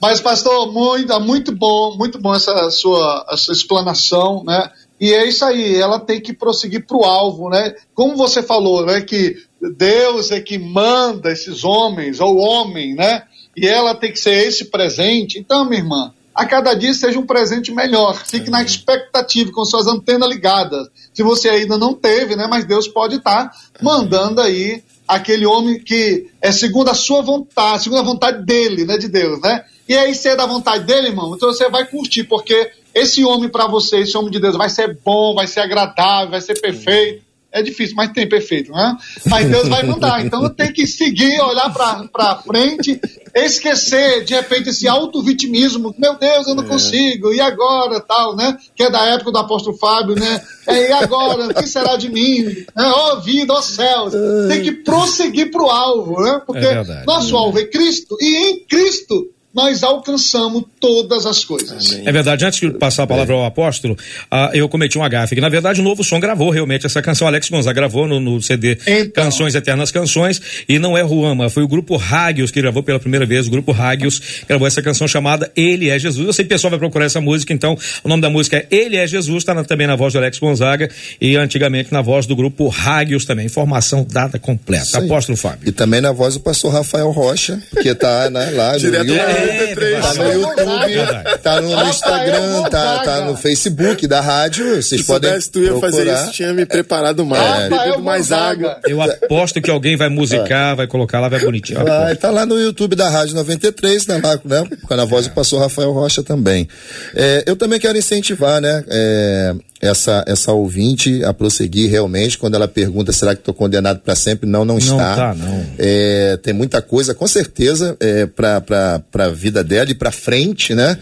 Mas, 0.00 0.20
pastor, 0.20 0.72
muito, 0.72 1.20
muito 1.20 1.52
bom, 1.52 1.96
muito 1.96 2.20
bom 2.20 2.34
essa 2.34 2.70
sua, 2.70 3.24
essa 3.30 3.52
explanação, 3.52 4.42
né? 4.44 4.68
E 5.00 5.12
é 5.12 5.26
isso 5.26 5.44
aí, 5.44 5.76
ela 5.80 5.98
tem 5.98 6.20
que 6.20 6.32
prosseguir 6.32 6.86
para 6.86 6.96
o 6.96 7.04
alvo, 7.04 7.48
né? 7.48 7.74
Como 7.94 8.16
você 8.16 8.42
falou, 8.42 8.84
né? 8.84 9.00
Que 9.00 9.36
Deus 9.76 10.30
é 10.32 10.40
que 10.40 10.58
manda 10.58 11.30
esses 11.30 11.64
homens, 11.64 12.20
ou 12.20 12.36
homem, 12.36 12.94
né? 12.94 13.22
E 13.56 13.66
ela 13.66 13.94
tem 13.94 14.12
que 14.12 14.18
ser 14.18 14.46
esse 14.46 14.66
presente. 14.66 15.38
Então, 15.38 15.64
minha 15.64 15.80
irmã, 15.80 16.12
a 16.34 16.46
cada 16.46 16.74
dia 16.74 16.94
seja 16.94 17.18
um 17.18 17.26
presente 17.26 17.70
melhor. 17.70 18.14
Fique 18.24 18.50
na 18.50 18.62
expectativa, 18.62 19.52
com 19.52 19.64
suas 19.64 19.86
antenas 19.86 20.28
ligadas. 20.28 20.88
Se 21.12 21.22
você 21.22 21.48
ainda 21.48 21.76
não 21.76 21.94
teve, 21.94 22.34
né? 22.34 22.46
Mas 22.48 22.64
Deus 22.64 22.88
pode 22.88 23.16
estar 23.16 23.50
mandando 23.80 24.40
aí 24.40 24.82
aquele 25.06 25.44
homem 25.44 25.78
que 25.78 26.30
é 26.40 26.50
segundo 26.50 26.88
a 26.88 26.94
sua 26.94 27.20
vontade, 27.20 27.84
segundo 27.84 27.98
a 27.98 28.04
vontade 28.04 28.44
dele, 28.44 28.84
né, 28.86 28.96
de 28.96 29.08
Deus, 29.08 29.40
né? 29.42 29.64
E 29.86 29.94
aí, 29.94 30.14
se 30.14 30.28
é 30.28 30.36
da 30.36 30.46
vontade 30.46 30.84
dele, 30.84 31.08
irmão, 31.08 31.34
então 31.34 31.52
você 31.52 31.68
vai 31.68 31.84
curtir, 31.86 32.24
porque 32.24 32.70
esse 32.94 33.24
homem 33.24 33.48
para 33.48 33.66
você, 33.66 33.98
esse 33.98 34.16
homem 34.16 34.30
de 34.30 34.40
Deus, 34.40 34.56
vai 34.56 34.70
ser 34.70 34.98
bom, 35.04 35.34
vai 35.34 35.46
ser 35.46 35.60
agradável, 35.60 36.30
vai 36.30 36.40
ser 36.40 36.58
perfeito. 36.60 37.18
É 37.18 37.31
difícil, 37.60 37.96
mas 37.96 38.12
tem 38.12 38.28
perfeito, 38.28 38.70
né? 38.70 38.96
Mas 39.26 39.50
Deus 39.50 39.68
vai 39.68 39.82
mandar. 39.82 40.24
Então 40.24 40.48
tem 40.48 40.72
que 40.72 40.86
seguir, 40.86 41.40
olhar 41.40 41.70
pra 41.72 42.36
frente, 42.36 43.00
esquecer, 43.34 44.24
de 44.24 44.34
repente, 44.34 44.68
esse 44.68 44.86
auto-vitimismo. 44.86 45.92
Meu 45.98 46.16
Deus, 46.16 46.46
eu 46.46 46.54
não 46.54 46.64
consigo, 46.64 47.32
e 47.34 47.40
agora, 47.40 48.00
tal, 48.00 48.36
né? 48.36 48.56
Que 48.74 48.84
é 48.84 48.90
da 48.90 49.04
época 49.06 49.32
do 49.32 49.38
apóstolo 49.38 49.76
Fábio, 49.76 50.14
né? 50.14 50.40
É, 50.66 50.90
e 50.90 50.92
agora, 50.92 51.48
o 51.48 51.54
que 51.54 51.66
será 51.66 51.96
de 51.96 52.08
mim? 52.08 52.44
Né? 52.44 52.64
Ó 52.94 53.16
vida, 53.16 53.52
ó 53.52 53.60
céus. 53.60 54.14
Tem 54.48 54.62
que 54.62 54.72
prosseguir 54.72 55.50
pro 55.50 55.68
alvo, 55.68 56.22
né? 56.22 56.40
Porque 56.46 56.64
É 56.64 56.74
verdade. 56.74 57.06
nosso 57.06 57.36
alvo 57.36 57.58
é 57.58 57.64
Cristo, 57.64 58.16
e 58.20 58.36
em 58.36 58.64
Cristo 58.66 59.31
nós 59.54 59.82
alcançamos 59.82 60.64
todas 60.80 61.26
as 61.26 61.44
coisas. 61.44 62.00
É 62.04 62.10
verdade, 62.10 62.44
antes 62.44 62.60
de 62.60 62.70
passar 62.70 63.02
a 63.02 63.06
palavra 63.06 63.34
ao 63.34 63.44
apóstolo, 63.44 63.96
ah, 64.30 64.50
eu 64.54 64.68
cometi 64.68 64.98
um 64.98 65.08
gafe. 65.08 65.34
Que, 65.34 65.40
na 65.40 65.48
verdade, 65.48 65.80
o 65.80 65.84
Novo 65.84 66.02
Som 66.02 66.18
gravou 66.18 66.50
realmente 66.50 66.86
essa 66.86 67.02
canção. 67.02 67.26
Alex 67.26 67.48
Gonzaga 67.48 67.74
gravou 67.74 68.06
no, 68.06 68.18
no 68.18 68.40
CD 68.40 68.78
Então. 68.86 69.24
Canções 69.24 69.54
Eternas 69.54 69.90
Canções. 69.90 70.40
E 70.68 70.78
não 70.78 70.96
é 70.96 71.02
Ruama, 71.02 71.50
foi 71.50 71.62
o 71.62 71.68
grupo 71.68 71.96
Rágios 71.96 72.50
que 72.50 72.60
gravou 72.60 72.82
pela 72.82 72.98
primeira 72.98 73.26
vez. 73.26 73.46
O 73.46 73.50
grupo 73.50 73.72
Rágios 73.72 74.20
gravou 74.48 74.66
essa 74.66 74.80
canção 74.80 75.06
chamada 75.06 75.50
Ele 75.54 75.90
é 75.90 75.98
Jesus. 75.98 76.26
Eu 76.26 76.32
sei 76.32 76.44
que 76.44 76.46
o 76.46 76.54
pessoal 76.54 76.70
vai 76.70 76.78
procurar 76.78 77.04
essa 77.04 77.20
música, 77.20 77.52
então 77.52 77.76
o 78.02 78.08
nome 78.08 78.22
da 78.22 78.30
música 78.30 78.56
é 78.56 78.66
Ele 78.70 78.96
é 78.96 79.06
Jesus, 79.06 79.38
está 79.38 79.62
também 79.64 79.86
na 79.86 79.96
voz 79.96 80.12
do 80.12 80.18
Alex 80.18 80.38
Gonzaga 80.38 80.90
e 81.20 81.36
antigamente 81.36 81.92
na 81.92 82.00
voz 82.00 82.26
do 82.26 82.34
grupo 82.34 82.68
Rágios 82.68 83.24
também. 83.24 83.46
Informação 83.46 84.06
dada 84.08 84.38
completa. 84.38 84.98
Apóstolo 84.98 85.36
Fábio. 85.36 85.68
E 85.68 85.72
também 85.72 86.00
na 86.00 86.12
voz 86.12 86.34
do 86.34 86.40
pastor 86.40 86.72
Rafael 86.72 87.10
Rocha, 87.10 87.60
que 87.82 87.94
tá 87.94 88.30
né, 88.30 88.50
lá 88.50 88.72
no 88.74 88.78
Direto 88.78 89.12
Rio. 89.12 89.41
93. 89.46 90.02
Tá 90.02 90.14
no 90.14 90.32
YouTube, 90.32 91.38
tá 91.42 91.60
no, 91.60 91.88
Instagram, 91.88 92.62
tá, 92.70 92.98
tá 92.98 93.20
no 93.22 93.36
Facebook 93.36 94.06
da 94.06 94.20
rádio. 94.20 94.82
Vocês 94.82 95.00
Se 95.00 95.06
podem. 95.06 95.30
soubesse 95.30 95.50
tu 95.50 95.60
ia 95.60 95.70
procurar. 95.70 95.90
fazer 95.90 96.12
isso, 96.12 96.32
tinha 96.32 96.52
me 96.52 96.66
preparado 96.66 97.24
mais, 97.24 97.68
bebido 97.68 98.02
mais 98.02 98.30
água. 98.32 98.78
Eu 98.86 99.00
aposto 99.00 99.60
que 99.60 99.70
alguém 99.70 99.96
vai 99.96 100.08
musicar, 100.08 100.76
vai 100.76 100.86
colocar 100.86 101.20
lá, 101.20 101.28
vai 101.28 101.40
bonitinho. 101.40 101.84
Vai, 101.84 102.16
tá 102.16 102.30
lá 102.30 102.46
no 102.46 102.58
YouTube 102.58 102.94
da 102.94 103.08
Rádio 103.08 103.34
93, 103.34 104.04
tá 104.04 104.20
lá, 104.22 104.38
né? 104.44 104.64
Com 104.86 104.94
a 104.94 105.04
voz 105.04 105.26
do 105.26 105.32
pastor 105.32 105.60
Rafael 105.60 105.92
Rocha 105.92 106.22
também. 106.22 106.68
É, 107.14 107.44
eu 107.46 107.56
também 107.56 107.80
quero 107.80 107.96
incentivar, 107.98 108.60
né? 108.60 108.84
é, 108.88 109.54
essa, 109.82 110.24
essa 110.28 110.52
ouvinte 110.52 111.24
a 111.24 111.34
prosseguir 111.34 111.90
realmente 111.90 112.38
quando 112.38 112.54
ela 112.54 112.68
pergunta 112.68 113.10
será 113.10 113.34
que 113.34 113.40
estou 113.40 113.52
condenado 113.52 113.98
para 113.98 114.14
sempre? 114.14 114.48
Não, 114.48 114.64
não 114.64 114.78
está. 114.78 115.16
tá, 115.16 115.34
não. 115.34 115.66
É, 115.76 116.38
tem 116.40 116.54
muita 116.54 116.80
coisa, 116.80 117.12
com 117.12 117.26
certeza, 117.26 117.96
é, 117.98 118.24
para 118.26 119.02
a 119.12 119.28
vida 119.28 119.64
dela 119.64 119.90
e 119.90 119.94
para 119.94 120.12
frente, 120.12 120.72
né? 120.72 120.96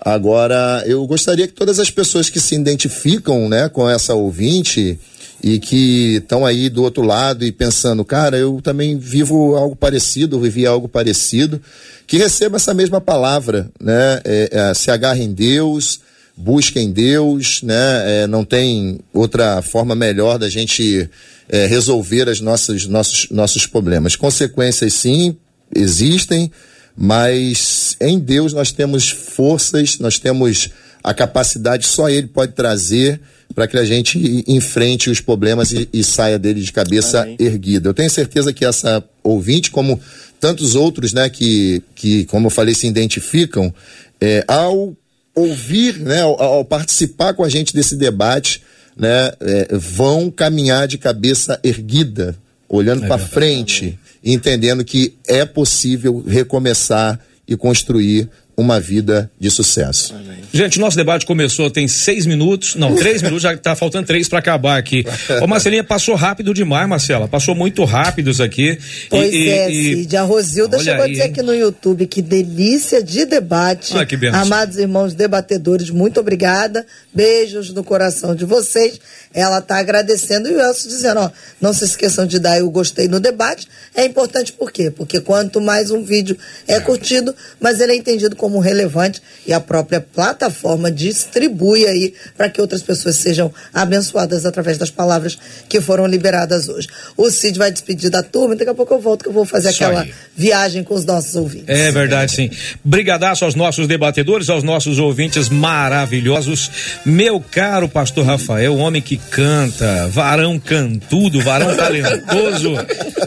Agora, 0.00 0.82
eu 0.86 1.06
gostaria 1.06 1.46
que 1.46 1.52
todas 1.52 1.78
as 1.78 1.90
pessoas 1.90 2.30
que 2.30 2.40
se 2.40 2.56
identificam, 2.56 3.48
né, 3.48 3.68
com 3.68 3.88
essa 3.88 4.14
ouvinte 4.14 4.98
e 5.42 5.60
que 5.60 6.16
estão 6.16 6.46
aí 6.46 6.68
do 6.68 6.82
outro 6.82 7.02
lado 7.02 7.44
e 7.44 7.52
pensando, 7.52 8.04
cara, 8.04 8.36
eu 8.36 8.60
também 8.62 8.96
vivo 8.96 9.54
algo 9.54 9.76
parecido, 9.76 10.40
vivi 10.40 10.66
algo 10.66 10.88
parecido, 10.88 11.60
que 12.06 12.16
receba 12.16 12.56
essa 12.56 12.72
mesma 12.72 13.00
palavra, 13.00 13.68
né? 13.80 14.20
É, 14.24 14.48
é, 14.50 14.74
se 14.74 14.90
agarre 14.90 15.22
em 15.22 15.32
Deus, 15.32 16.00
busque 16.36 16.78
em 16.78 16.90
Deus, 16.90 17.62
né? 17.62 18.22
É, 18.22 18.26
não 18.26 18.44
tem 18.44 19.00
outra 19.12 19.60
forma 19.62 19.94
melhor 19.94 20.38
da 20.38 20.48
gente 20.48 21.08
é, 21.48 21.66
resolver 21.66 22.28
as 22.28 22.40
nossas, 22.40 22.86
nossos, 22.86 23.28
nossos 23.30 23.66
problemas. 23.66 24.16
Consequências, 24.16 24.94
sim, 24.94 25.36
existem, 25.74 26.50
mas 26.96 27.96
em 28.00 28.18
Deus 28.18 28.52
nós 28.52 28.72
temos 28.72 29.10
forças, 29.10 29.98
nós 29.98 30.18
temos 30.18 30.70
a 31.02 31.12
capacidade, 31.12 31.86
só 31.86 32.08
Ele 32.08 32.28
pode 32.28 32.52
trazer 32.52 33.20
para 33.54 33.66
que 33.66 33.76
a 33.76 33.84
gente 33.84 34.44
enfrente 34.46 35.10
os 35.10 35.20
problemas 35.20 35.72
e, 35.72 35.88
e 35.92 36.02
saia 36.02 36.38
dele 36.38 36.60
de 36.60 36.72
cabeça 36.72 37.22
Amém. 37.22 37.36
erguida. 37.38 37.88
Eu 37.88 37.94
tenho 37.94 38.08
certeza 38.08 38.52
que 38.52 38.64
essa 38.64 39.04
ouvinte, 39.22 39.70
como 39.70 40.00
tantos 40.40 40.74
outros, 40.74 41.12
né, 41.12 41.28
que, 41.28 41.82
que 41.94 42.24
como 42.26 42.46
eu 42.46 42.50
falei, 42.50 42.74
se 42.74 42.86
identificam, 42.86 43.72
é, 44.20 44.44
ao 44.48 44.96
ouvir, 45.34 45.98
né, 45.98 46.22
ao, 46.22 46.40
ao 46.40 46.64
participar 46.64 47.34
com 47.34 47.44
a 47.44 47.48
gente 47.48 47.74
desse 47.74 47.96
debate, 47.96 48.62
né, 48.96 49.32
é, 49.40 49.68
vão 49.72 50.30
caminhar 50.30 50.86
de 50.86 50.98
cabeça 50.98 51.58
erguida, 51.62 52.36
olhando 52.68 53.06
para 53.06 53.18
frente, 53.18 53.98
entendendo 54.24 54.84
que 54.84 55.14
é 55.26 55.44
possível 55.44 56.22
recomeçar 56.26 57.18
e 57.46 57.56
construir 57.56 58.30
uma 58.56 58.78
vida 58.78 59.30
de 59.40 59.50
sucesso. 59.50 60.14
Gente, 60.52 60.78
nosso 60.78 60.96
debate 60.96 61.24
começou 61.24 61.70
tem 61.70 61.88
seis 61.88 62.26
minutos, 62.26 62.74
não, 62.74 62.94
três 62.96 63.22
minutos, 63.22 63.42
já 63.42 63.56
tá 63.56 63.74
faltando 63.74 64.06
três 64.06 64.28
para 64.28 64.38
acabar 64.38 64.76
aqui. 64.78 65.04
Ô 65.42 65.46
Marcelinha, 65.46 65.82
passou 65.82 66.14
rápido 66.14 66.52
demais, 66.52 66.86
Marcela, 66.88 67.26
passou 67.26 67.54
muito 67.54 67.82
rápido 67.84 68.30
isso 68.30 68.42
aqui. 68.42 68.78
Pois 69.08 69.32
e- 69.32 69.48
é, 69.48 69.70
e- 69.70 69.96
Cid. 69.96 70.16
A 70.16 70.22
Rosilda 70.22 70.78
chegou 70.78 71.00
a 71.02 71.04
aí, 71.04 71.12
dizer 71.12 71.24
hein? 71.24 71.30
aqui 71.30 71.42
no 71.42 71.54
YouTube 71.54 72.06
que 72.06 72.20
delícia 72.20 73.02
de 73.02 73.24
debate. 73.24 73.96
Ah, 73.96 74.04
que 74.04 74.16
benção. 74.16 74.42
Amados 74.42 74.76
irmãos 74.76 75.14
debatedores, 75.14 75.88
muito 75.90 76.20
obrigada. 76.20 76.86
Beijos 77.14 77.72
no 77.72 77.82
coração 77.82 78.34
de 78.34 78.44
vocês. 78.44 79.00
Ela 79.34 79.58
está 79.58 79.78
agradecendo 79.78 80.48
e 80.50 80.52
o 80.52 80.60
Elcio 80.60 80.88
dizendo, 80.90 81.20
ó, 81.20 81.30
não 81.58 81.72
se 81.72 81.84
esqueçam 81.84 82.26
de 82.26 82.38
dar 82.38 82.62
o 82.62 82.70
gostei 82.70 83.08
no 83.08 83.18
debate. 83.18 83.66
É 83.94 84.04
importante 84.04 84.52
por 84.52 84.70
quê? 84.70 84.90
Porque 84.90 85.20
quanto 85.20 85.58
mais 85.58 85.90
um 85.90 86.04
vídeo 86.04 86.36
é 86.68 86.78
curtido, 86.80 87.34
mas 87.58 87.80
ele 87.80 87.92
é 87.92 87.96
entendido 87.96 88.36
como 88.42 88.58
relevante 88.58 89.22
e 89.46 89.52
a 89.52 89.60
própria 89.60 90.00
plataforma 90.00 90.90
distribui 90.90 91.86
aí 91.86 92.12
para 92.36 92.48
que 92.50 92.60
outras 92.60 92.82
pessoas 92.82 93.14
sejam 93.14 93.54
abençoadas 93.72 94.44
através 94.44 94.76
das 94.76 94.90
palavras 94.90 95.38
que 95.68 95.80
foram 95.80 96.08
liberadas 96.08 96.68
hoje. 96.68 96.88
O 97.16 97.30
Cid 97.30 97.56
vai 97.56 97.70
despedir 97.70 98.10
da 98.10 98.20
turma, 98.20 98.56
daqui 98.56 98.68
a 98.68 98.74
pouco 98.74 98.92
eu 98.94 98.98
volto 98.98 99.22
que 99.22 99.28
eu 99.28 99.32
vou 99.32 99.44
fazer 99.44 99.70
Isso 99.70 99.84
aquela 99.84 100.00
aí. 100.00 100.12
viagem 100.36 100.82
com 100.82 100.92
os 100.92 101.04
nossos 101.04 101.36
ouvintes. 101.36 101.68
É 101.68 101.92
verdade, 101.92 102.32
sim. 102.32 102.50
Brigadaço 102.84 103.44
aos 103.44 103.54
nossos 103.54 103.86
debatedores, 103.86 104.50
aos 104.50 104.64
nossos 104.64 104.98
ouvintes 104.98 105.48
maravilhosos. 105.48 106.68
Meu 107.06 107.40
caro 107.40 107.88
pastor 107.88 108.26
Rafael, 108.26 108.76
homem 108.76 109.00
que 109.00 109.18
canta, 109.18 110.08
varão 110.08 110.58
cantudo, 110.58 111.40
varão 111.42 111.74
talentoso. 111.78 112.74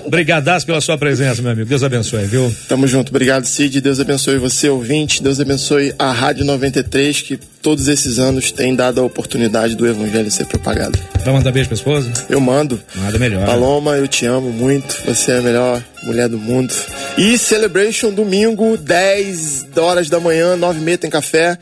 Brigadaço 0.10 0.66
pela 0.66 0.82
sua 0.82 0.98
presença, 0.98 1.42
meu 1.42 1.52
amigo. 1.54 1.70
Deus 1.70 1.84
abençoe, 1.84 2.26
viu? 2.26 2.54
Tamo 2.68 2.86
junto. 2.86 3.12
Obrigado, 3.12 3.46
Cid. 3.46 3.80
Deus 3.80 3.98
abençoe 4.00 4.38
você, 4.38 4.68
ouvinte. 4.68 5.05
Deus 5.22 5.40
abençoe 5.40 5.94
a 5.98 6.12
Rádio 6.12 6.46
93, 6.46 7.22
que 7.22 7.38
todos 7.62 7.88
esses 7.88 8.20
anos 8.20 8.52
tem 8.52 8.76
dado 8.76 9.02
a 9.02 9.04
oportunidade 9.04 9.76
do 9.76 9.88
evangelho 9.88 10.30
ser 10.32 10.46
propagado. 10.46 10.98
Vai 11.24 11.34
mandar 11.34 11.52
beijo 11.52 11.70
pra 11.70 11.76
esposa? 11.76 12.12
Eu 12.30 12.40
mando. 12.40 12.80
Nada 12.96 13.18
melhor. 13.18 13.46
Paloma, 13.46 13.98
eu 13.98 14.08
te 14.08 14.26
amo 14.26 14.52
muito. 14.52 15.02
Você 15.06 15.32
é 15.32 15.38
a 15.38 15.42
melhor 15.42 15.84
mulher 16.04 16.28
do 16.28 16.38
mundo. 16.38 16.74
E 17.18 17.38
Celebration, 17.38 18.12
domingo, 18.12 18.78
10 18.78 19.68
horas 19.78 20.10
da 20.10 20.20
manhã, 20.20 20.56
9 20.56 20.80
e 20.80 20.84
meia 20.84 20.98
tem 20.98 21.10
café. 21.10 21.58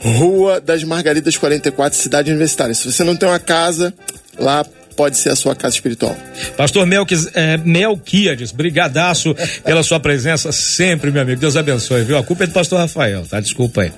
Rua 0.00 0.60
das 0.60 0.84
Margaridas 0.84 1.36
44, 1.36 1.98
Cidade 1.98 2.30
Universitária. 2.30 2.74
Se 2.74 2.90
você 2.90 3.02
não 3.02 3.16
tem 3.16 3.28
uma 3.28 3.38
casa, 3.38 3.94
lá 4.38 4.64
pode 4.96 5.16
ser 5.18 5.30
a 5.30 5.36
sua 5.36 5.54
casa 5.54 5.74
espiritual. 5.74 6.16
Pastor 6.56 6.86
Melquis, 6.86 7.28
é, 7.34 7.56
Melquiades, 7.58 8.50
brigadaço 8.50 9.34
pela 9.62 9.82
sua 9.82 10.00
presença 10.00 10.50
sempre, 10.50 11.10
meu 11.10 11.22
amigo. 11.22 11.40
Deus 11.40 11.56
abençoe, 11.56 12.02
viu? 12.02 12.16
A 12.16 12.22
culpa 12.22 12.44
é 12.44 12.46
do 12.46 12.52
pastor 12.52 12.78
Rafael, 12.78 13.24
tá? 13.28 13.38
Desculpa 13.38 13.82
aí. 13.82 13.92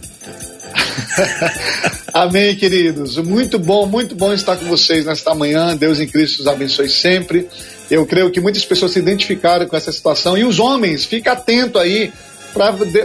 Amém, 2.12 2.56
queridos. 2.56 3.16
Muito 3.18 3.58
bom, 3.58 3.86
muito 3.86 4.14
bom 4.14 4.32
estar 4.32 4.56
com 4.56 4.66
vocês 4.66 5.06
nesta 5.06 5.34
manhã. 5.34 5.76
Deus 5.76 6.00
em 6.00 6.06
Cristo 6.06 6.40
os 6.40 6.46
abençoe 6.46 6.88
sempre. 6.88 7.46
Eu 7.90 8.04
creio 8.04 8.30
que 8.30 8.40
muitas 8.40 8.64
pessoas 8.64 8.92
se 8.92 8.98
identificaram 8.98 9.66
com 9.66 9.76
essa 9.76 9.92
situação. 9.92 10.36
E 10.36 10.44
os 10.44 10.58
homens, 10.58 11.04
fica 11.04 11.32
atento 11.32 11.78
aí 11.78 12.12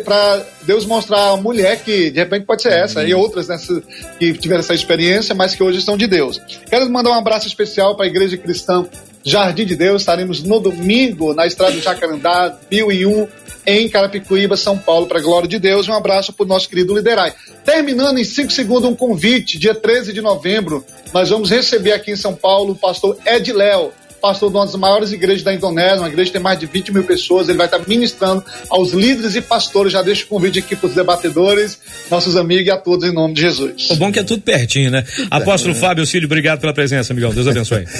para 0.04 0.46
Deus 0.64 0.86
mostrar 0.86 1.30
a 1.30 1.38
mulher 1.38 1.84
que 1.84 2.10
de 2.10 2.20
repente 2.20 2.46
pode 2.46 2.62
ser 2.62 2.74
essa 2.74 3.04
e 3.04 3.14
outras 3.14 3.48
nessa, 3.48 3.82
que 4.20 4.34
tiveram 4.34 4.62
essa 4.62 4.74
experiência, 4.74 5.36
mas 5.36 5.56
que 5.56 5.64
hoje 5.64 5.80
estão 5.80 5.96
de 5.96 6.08
Deus. 6.08 6.42
Quero 6.70 6.90
mandar 6.90 7.12
um 7.12 7.14
abraço 7.14 7.48
especial 7.48 7.96
para 7.96 8.06
a 8.06 8.10
Igreja 8.10 8.38
Cristã 8.38 8.86
Jardim 9.24 9.66
de 9.66 9.76
Deus. 9.76 10.02
Estaremos 10.02 10.44
no 10.44 10.60
domingo 10.60 11.34
na 11.34 11.46
Estrada 11.46 11.74
do 11.74 11.82
Jacarandá, 11.82 12.58
1001, 12.70 13.28
em 13.66 13.88
Carapicuíba, 13.88 14.58
São 14.58 14.78
Paulo, 14.78 15.08
para 15.08 15.20
a 15.20 15.22
glória 15.22 15.48
de 15.48 15.60
Deus. 15.60 15.88
Um 15.88 15.94
abraço 15.94 16.34
para 16.34 16.44
o 16.44 16.48
nosso 16.48 16.68
querido 16.68 16.96
Liderai. 16.96 17.34
Terminando 17.64 18.18
em 18.18 18.24
5 18.24 18.52
segundos 18.52 18.90
um 18.90 18.96
convite, 18.96 19.58
dia 19.58 19.74
13 19.74 20.12
de 20.12 20.22
novembro, 20.22 20.86
nós 21.14 21.30
vamos 21.30 21.50
receber 21.50 21.94
aqui 21.94 22.12
em 22.12 22.16
São 22.18 22.36
Paulo 22.36 22.74
o 22.74 22.76
pastor 22.76 23.18
Ed 23.26 23.54
Léo, 23.54 23.92
pastor 24.24 24.50
de 24.50 24.56
uma 24.56 24.66
das 24.66 24.76
maiores 24.76 25.12
igrejas 25.12 25.44
da 25.44 25.54
Indonésia, 25.54 25.98
uma 25.98 26.08
igreja 26.08 26.28
que 26.30 26.34
tem 26.34 26.42
mais 26.42 26.58
de 26.58 26.66
20 26.66 26.94
mil 26.94 27.04
pessoas. 27.04 27.50
Ele 27.50 27.58
vai 27.58 27.68
estar 27.68 27.82
ministrando 27.86 28.42
aos 28.70 28.94
líderes 28.94 29.36
e 29.36 29.42
pastores. 29.42 29.92
Já 29.92 30.02
deixo 30.02 30.24
o 30.24 30.28
convite 30.28 30.60
aqui 30.60 30.78
para 30.78 30.88
os 30.88 30.96
debatedores, 30.96 31.78
nossos 32.10 32.38
amigos 32.38 32.68
e 32.68 32.72
a 32.72 32.78
todos 32.78 33.06
em 33.06 33.14
nome 33.14 33.34
de 33.34 33.42
Jesus. 33.42 33.90
O 33.90 33.98
bom 33.98 34.14
que 34.14 34.20
é 34.20 34.24
tudo 34.24 34.42
pertinho, 34.42 34.90
né? 34.90 35.04
Apóstolo 35.30 35.76
Fábio 35.76 36.06
Cílio, 36.06 36.26
obrigado 36.26 36.62
pela 36.62 36.74
presença, 36.74 37.12
amigão. 37.12 37.34
Deus 37.34 37.48
abençoe. 37.48 37.86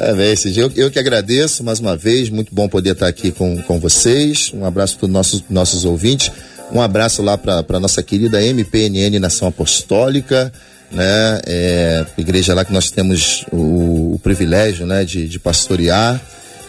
É, 0.00 0.14
bem, 0.14 0.36
Cid, 0.36 0.60
eu, 0.60 0.70
eu 0.76 0.90
que 0.92 0.98
agradeço 1.00 1.64
mais 1.64 1.80
uma 1.80 1.96
vez, 1.96 2.30
muito 2.30 2.54
bom 2.54 2.68
poder 2.68 2.92
estar 2.92 3.08
aqui 3.08 3.32
com, 3.32 3.60
com 3.62 3.80
vocês. 3.80 4.52
Um 4.54 4.64
abraço 4.64 4.96
para 4.96 5.06
os 5.06 5.10
nossos, 5.10 5.44
nossos 5.50 5.84
ouvintes. 5.84 6.30
Um 6.70 6.80
abraço 6.80 7.20
lá 7.20 7.36
para 7.36 7.80
nossa 7.80 8.00
querida 8.00 8.40
MPNN 8.40 9.18
Nação 9.18 9.48
Apostólica, 9.48 10.52
né? 10.90 11.40
É, 11.46 12.04
igreja 12.16 12.54
lá 12.54 12.64
que 12.64 12.72
nós 12.72 12.90
temos 12.90 13.44
o, 13.52 14.14
o 14.14 14.20
privilégio, 14.22 14.86
né, 14.86 15.04
de, 15.04 15.28
de 15.28 15.38
pastorear. 15.38 16.20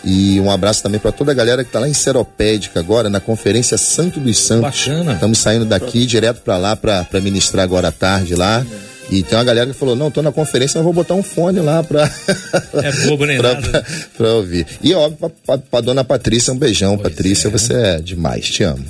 E 0.04 0.40
um 0.40 0.50
abraço 0.50 0.82
também 0.82 1.00
para 1.00 1.12
toda 1.12 1.32
a 1.32 1.36
galera 1.36 1.64
que 1.64 1.70
está 1.70 1.80
lá 1.80 1.88
em 1.88 1.94
Seropédica 1.94 2.80
agora, 2.80 3.10
na 3.10 3.20
Conferência 3.20 3.78
Santo 3.78 4.20
dos 4.20 4.38
Santos. 4.40 4.86
Bacana. 4.86 5.14
Estamos 5.14 5.38
saindo 5.40 5.66
daqui 5.66 6.06
direto 6.06 6.42
para 6.42 6.58
lá 6.58 6.76
para 6.76 7.06
ministrar 7.22 7.64
agora 7.64 7.90
à 7.90 7.92
tarde 7.92 8.34
lá. 8.36 8.66
E 9.12 9.24
tem 9.24 9.38
uma 9.38 9.44
galera 9.44 9.68
que 9.68 9.74
falou: 9.74 9.96
não, 9.96 10.12
tô 10.12 10.22
na 10.22 10.32
conferência, 10.32 10.78
mas 10.78 10.84
vou 10.84 10.94
botar 10.94 11.14
um 11.16 11.24
fone 11.24 11.60
lá 11.60 11.84
pra. 11.84 12.10
É 12.84 12.92
bobo 13.08 13.26
nem 13.26 13.38
pra, 13.40 13.54
nada. 13.56 13.68
pra, 13.70 13.84
pra 14.18 14.34
ouvir. 14.36 14.66
E 14.82 14.94
óbvio, 14.94 15.18
pra, 15.18 15.30
pra, 15.46 15.58
pra 15.58 15.82
dona 15.82 16.04
Patrícia, 16.04 16.54
um 16.54 16.58
beijão. 16.58 16.98
Patrícia, 16.98 17.50
você 17.50 17.74
é 17.74 18.00
demais, 18.00 18.50
te 18.50 18.64
amo. 18.64 18.86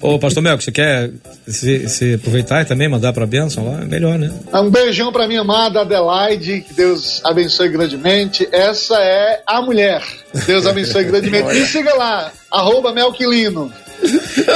Ô, 0.00 0.18
pastor 0.18 0.42
Melco, 0.42 0.62
você 0.62 0.70
quer 0.70 1.10
se, 1.48 1.88
se 1.88 2.14
aproveitar 2.14 2.62
e 2.62 2.64
também 2.64 2.88
mandar 2.88 3.12
pra 3.12 3.26
bênção 3.26 3.70
lá? 3.70 3.82
É 3.82 3.84
melhor, 3.84 4.18
né? 4.18 4.32
Um 4.52 4.70
beijão 4.70 5.10
para 5.12 5.26
minha 5.26 5.40
amada 5.40 5.80
Adelaide, 5.80 6.60
que 6.60 6.74
Deus 6.74 7.20
abençoe 7.24 7.68
grandemente. 7.68 8.46
Essa 8.52 8.96
é 9.00 9.42
a 9.46 9.62
mulher. 9.62 10.02
Deus 10.46 10.66
abençoe 10.66 11.04
grandemente. 11.04 11.48
Me 11.54 11.66
siga 11.66 11.94
lá, 11.94 12.30
arroba 12.50 12.92
Melquilino. 12.92 13.72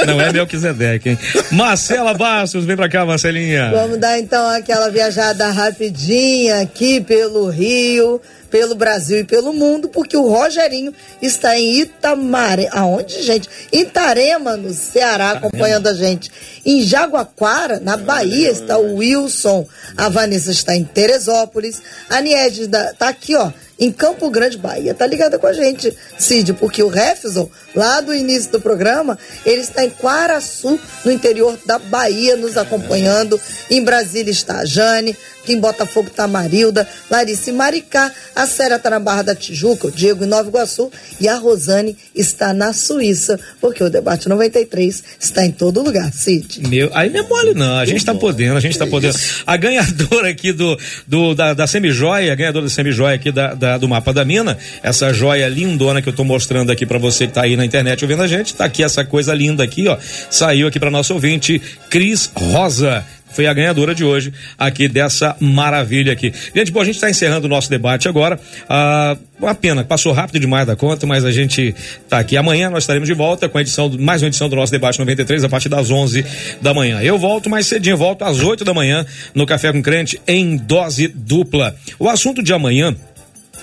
Não 0.07 0.21
é 0.21 0.31
Melquisedeque, 0.31 1.09
hein? 1.09 1.19
Marcela 1.51 2.13
Bastos, 2.13 2.65
vem 2.65 2.75
pra 2.75 2.89
cá, 2.89 3.05
Marcelinha. 3.05 3.71
Vamos 3.71 3.97
dar 3.97 4.19
então 4.19 4.47
aquela 4.49 4.89
viajada 4.89 5.49
rapidinha 5.49 6.61
aqui 6.61 7.01
pelo 7.01 7.49
Rio 7.49 8.21
pelo 8.51 8.75
Brasil 8.75 9.19
e 9.19 9.23
pelo 9.23 9.53
mundo, 9.53 9.87
porque 9.87 10.15
o 10.15 10.27
Rogerinho 10.27 10.93
está 11.21 11.57
em 11.57 11.79
Itamare. 11.79 12.67
Aonde, 12.71 13.23
gente? 13.23 13.49
Itarema, 13.71 14.57
no 14.57 14.73
Ceará, 14.73 15.31
acompanhando 15.31 15.87
a 15.87 15.93
gente. 15.93 16.29
Em 16.65 16.81
Jaguaquara, 16.81 17.79
na 17.79 17.95
Bahia, 17.95 18.51
está 18.51 18.77
o 18.77 18.97
Wilson. 18.97 19.65
A 19.95 20.09
Vanessa 20.09 20.51
está 20.51 20.75
em 20.75 20.83
Teresópolis. 20.83 21.81
A 22.09 22.19
Niede 22.19 22.63
está 22.63 23.07
aqui, 23.07 23.35
ó 23.35 23.51
em 23.81 23.91
Campo 23.91 24.29
Grande, 24.29 24.59
Bahia. 24.59 24.93
Tá 24.93 25.07
ligada 25.07 25.39
com 25.39 25.47
a 25.47 25.53
gente, 25.53 25.91
Cid, 26.15 26.53
porque 26.53 26.83
o 26.83 26.87
Refson, 26.87 27.49
lá 27.75 27.99
do 27.99 28.13
início 28.13 28.51
do 28.51 28.61
programa, 28.61 29.17
ele 29.43 29.61
está 29.61 29.83
em 29.83 29.89
Quaraçu, 29.89 30.79
no 31.03 31.11
interior 31.11 31.57
da 31.65 31.79
Bahia, 31.79 32.37
nos 32.37 32.57
acompanhando. 32.57 33.41
Em 33.71 33.83
Brasília 33.83 34.31
está 34.31 34.59
a 34.59 34.65
Jane, 34.65 35.17
aqui 35.41 35.53
em 35.53 35.59
Botafogo 35.59 36.07
está 36.07 36.25
a 36.25 36.27
Marilda, 36.27 36.87
Larissa 37.09 37.49
e 37.49 37.53
Maricá, 37.53 38.11
a 38.35 38.45
Séria 38.45 38.75
está 38.75 38.89
na 38.89 38.99
Barra 38.99 39.23
da 39.23 39.35
Tijuca, 39.35 39.87
o 39.87 39.91
Diego 39.91 40.23
em 40.23 40.27
Nova 40.27 40.47
Iguaçu 40.47 40.91
e 41.19 41.27
a 41.27 41.35
Rosane 41.35 41.97
está 42.15 42.53
na 42.53 42.73
Suíça, 42.73 43.39
porque 43.59 43.83
o 43.83 43.89
debate 43.89 44.29
93 44.29 45.03
está 45.19 45.43
em 45.45 45.51
todo 45.51 45.81
lugar, 45.81 46.13
Cid. 46.13 46.67
Meu, 46.67 46.89
aí 46.93 47.09
não 47.09 47.19
é 47.19 47.23
mole 47.27 47.53
não, 47.53 47.77
a 47.77 47.85
gente 47.85 47.97
está 47.97 48.13
podendo, 48.13 48.55
a 48.55 48.59
gente 48.59 48.73
está 48.73 48.85
podendo. 48.85 49.17
A 49.45 49.57
ganhadora 49.57 50.29
aqui 50.29 50.53
do, 50.53 50.77
do 51.07 51.33
da, 51.33 51.53
da 51.53 51.67
semijoia, 51.67 52.31
a 52.31 52.35
ganhadora 52.35 52.65
da 52.65 52.71
semijoia 52.71 53.15
aqui 53.15 53.31
da, 53.31 53.53
da, 53.53 53.77
do 53.77 53.87
mapa 53.87 54.13
da 54.13 54.23
mina, 54.23 54.57
essa 54.83 55.11
joia 55.11 55.47
lindona 55.47 56.01
que 56.01 56.09
eu 56.09 56.11
estou 56.11 56.25
mostrando 56.25 56.71
aqui 56.71 56.85
para 56.85 56.99
você 56.99 57.25
que 57.25 57.31
está 57.31 57.43
aí 57.43 57.57
na 57.57 57.65
internet 57.65 58.03
ouvindo 58.03 58.21
a 58.21 58.27
gente, 58.27 58.53
tá 58.53 58.65
aqui 58.65 58.83
essa 58.83 59.03
coisa 59.03 59.33
linda 59.33 59.63
aqui, 59.63 59.87
ó, 59.87 59.97
saiu 60.29 60.67
aqui 60.67 60.79
para 60.79 60.91
nosso 60.91 61.13
ouvinte, 61.13 61.61
Cris 61.89 62.29
Rosa 62.35 63.03
foi 63.33 63.47
a 63.47 63.53
ganhadora 63.53 63.93
de 63.93 64.03
hoje 64.03 64.33
aqui 64.57 64.87
dessa 64.87 65.35
maravilha 65.39 66.13
aqui. 66.13 66.33
Gente, 66.55 66.71
bom, 66.71 66.81
a 66.81 66.85
gente 66.85 66.95
está 66.95 67.09
encerrando 67.09 67.47
o 67.47 67.49
nosso 67.49 67.69
debate 67.69 68.07
agora. 68.07 68.39
Ah, 68.69 69.17
uma 69.39 69.55
pena, 69.55 69.83
passou 69.83 70.13
rápido 70.13 70.39
demais 70.39 70.67
da 70.67 70.75
conta, 70.75 71.07
mas 71.07 71.25
a 71.25 71.31
gente 71.31 71.73
está 72.03 72.19
aqui. 72.19 72.37
Amanhã 72.37 72.69
nós 72.69 72.83
estaremos 72.83 73.07
de 73.07 73.13
volta 73.13 73.49
com 73.49 73.57
a 73.57 73.61
edição, 73.61 73.89
mais 73.99 74.21
uma 74.21 74.27
edição 74.27 74.47
do 74.47 74.55
nosso 74.55 74.71
debate 74.71 74.99
93 74.99 75.43
a 75.43 75.49
partir 75.49 75.69
das 75.69 75.89
11 75.89 76.23
da 76.61 76.73
manhã. 76.73 77.01
Eu 77.01 77.17
volto 77.17 77.49
mais 77.49 77.65
cedinho, 77.65 77.97
volto 77.97 78.23
às 78.23 78.39
8 78.39 78.63
da 78.63 78.73
manhã 78.73 79.05
no 79.33 79.45
Café 79.45 79.71
com 79.71 79.81
Crente 79.81 80.21
em 80.27 80.57
dose 80.57 81.07
dupla. 81.07 81.75
O 81.97 82.07
assunto 82.07 82.43
de 82.43 82.53
amanhã 82.53 82.95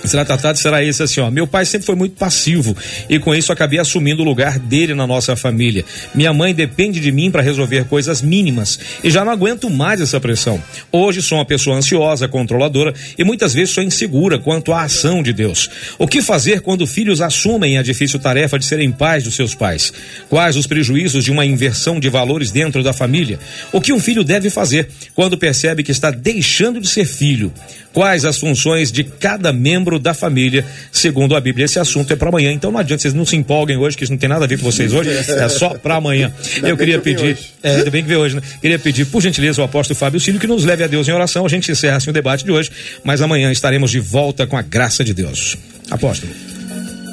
será 0.05 0.25
tratado 0.25 0.59
será 0.59 0.83
esse 0.83 1.03
assim, 1.03 1.21
ó. 1.21 1.31
Meu 1.31 1.47
pai 1.47 1.65
sempre 1.65 1.87
foi 1.87 1.95
muito 1.95 2.17
passivo 2.17 2.77
e 3.09 3.19
com 3.19 3.35
isso 3.35 3.53
acabei 3.53 3.79
assumindo 3.79 4.23
o 4.23 4.25
lugar 4.25 4.59
dele 4.59 4.95
na 4.95 5.07
nossa 5.07 5.35
família. 5.37 5.85
Minha 6.15 6.33
mãe 6.33 6.55
depende 6.55 7.01
de 7.01 7.11
mim 7.11 7.31
para 7.31 7.43
resolver 7.43 7.85
coisas 7.85 8.23
mínimas 8.23 8.79
e 9.03 9.11
já 9.11 9.25
não 9.25 9.33
aguento 9.33 9.69
mais 9.69 10.01
essa 10.01 10.21
pressão. 10.21 10.63
Hoje 10.93 11.21
sou 11.23 11.39
uma 11.39 11.45
pessoa 11.45 11.77
ansiosa, 11.77 12.29
controladora 12.29 12.95
e 13.19 13.25
muitas 13.25 13.53
vezes 13.53 13.75
sou 13.75 13.83
insegura 13.83 14.39
quanto 14.39 14.73
à 14.73 14.83
ação 14.83 15.23
de 15.23 15.33
Deus. 15.33 15.69
O 15.99 16.07
que 16.07 16.23
fazer 16.23 16.61
quando 16.61 16.87
filhos 16.87 17.21
assumem 17.21 17.79
a 17.79 17.83
difícil 17.83 18.19
tarefa 18.19 18.59
de 18.59 18.65
serem 18.65 18.91
pais 18.91 19.25
dos 19.25 19.35
seus 19.35 19.55
pais? 19.55 19.93
Quais 20.29 20.57
os 20.57 20.67
prejuízos 20.67 21.25
de 21.25 21.31
uma 21.31 21.45
inversão 21.45 21.99
de 21.99 22.09
valores 22.09 22.51
dentro 22.51 22.83
da 22.83 22.93
família? 22.93 23.39
O 23.73 23.81
que 23.81 23.93
um 23.93 24.01
filho 24.01 24.25
deve 24.25 24.51
fazer 24.51 24.89
quando 25.15 25.39
percebe 25.39 25.83
que 25.83 25.93
está 25.93 26.11
deixando 26.11 26.81
de 26.81 26.89
ser 26.89 27.05
filho? 27.05 27.53
Quais 27.99 28.25
as 28.25 28.39
funções 28.39 28.93
de 28.93 29.03
cada 29.03 29.53
membro 29.53 29.99
da 29.99 30.15
família, 30.15 30.65
segundo 30.93 31.35
a 31.35 31.41
Bíblia? 31.41 31.65
Esse 31.65 31.81
assunto 31.81 32.13
é 32.13 32.15
para 32.15 32.29
amanhã, 32.29 32.53
então 32.53 32.71
não 32.71 32.79
adianta 32.79 33.03
vocês 33.03 33.13
não 33.13 33.27
se 33.27 33.35
empolguem 33.35 33.77
hoje, 33.77 33.97
que 33.97 34.05
isso 34.05 34.13
não 34.13 34.19
tem 34.21 34.29
nada 34.29 34.45
a 34.45 34.47
ver 34.47 34.57
com 34.57 34.71
vocês 34.71 34.93
hoje, 34.93 35.11
é 35.11 35.49
só 35.49 35.71
para 35.71 35.97
amanhã. 35.97 36.33
Eu 36.63 36.77
queria 36.77 37.01
pedir, 37.01 37.37
é, 37.61 37.79
ainda 37.79 37.91
bem 37.91 38.05
que 38.05 38.09
ver 38.09 38.15
hoje, 38.15 38.37
né? 38.37 38.43
Queria 38.61 38.79
pedir, 38.79 39.05
por 39.07 39.21
gentileza, 39.21 39.61
o 39.61 39.65
apóstolo 39.65 39.99
Fábio 39.99 40.21
Cílio 40.21 40.39
que 40.39 40.47
nos 40.47 40.65
leve 40.65 40.85
a 40.85 40.87
Deus 40.87 41.09
em 41.09 41.11
oração. 41.11 41.45
A 41.45 41.49
gente 41.49 41.73
encerra 41.73 41.97
assim 41.97 42.11
o 42.11 42.13
debate 42.13 42.45
de 42.45 42.53
hoje, 42.53 42.71
mas 43.03 43.21
amanhã 43.21 43.51
estaremos 43.51 43.91
de 43.91 43.99
volta 43.99 44.47
com 44.47 44.57
a 44.57 44.63
graça 44.63 45.03
de 45.03 45.13
Deus. 45.13 45.57
Apóstolo. 45.91 46.33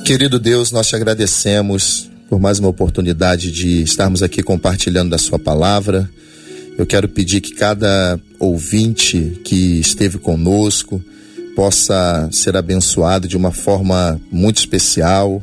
Querido 0.06 0.38
Deus, 0.38 0.72
nós 0.72 0.88
te 0.88 0.96
agradecemos 0.96 2.12
por 2.30 2.40
mais 2.40 2.60
uma 2.60 2.70
oportunidade 2.70 3.52
de 3.52 3.82
estarmos 3.82 4.22
aqui 4.22 4.44
compartilhando 4.44 5.10
da 5.10 5.18
Sua 5.18 5.40
palavra. 5.40 6.08
Eu 6.78 6.86
quero 6.86 7.08
pedir 7.08 7.40
que 7.40 7.54
cada 7.54 8.20
ouvinte 8.38 9.40
que 9.46 9.80
esteve 9.80 10.18
conosco 10.18 11.02
possa 11.56 12.28
ser 12.34 12.58
abençoado 12.58 13.30
de 13.30 13.38
uma 13.38 13.52
forma 13.52 14.20
muito 14.30 14.58
especial. 14.58 15.42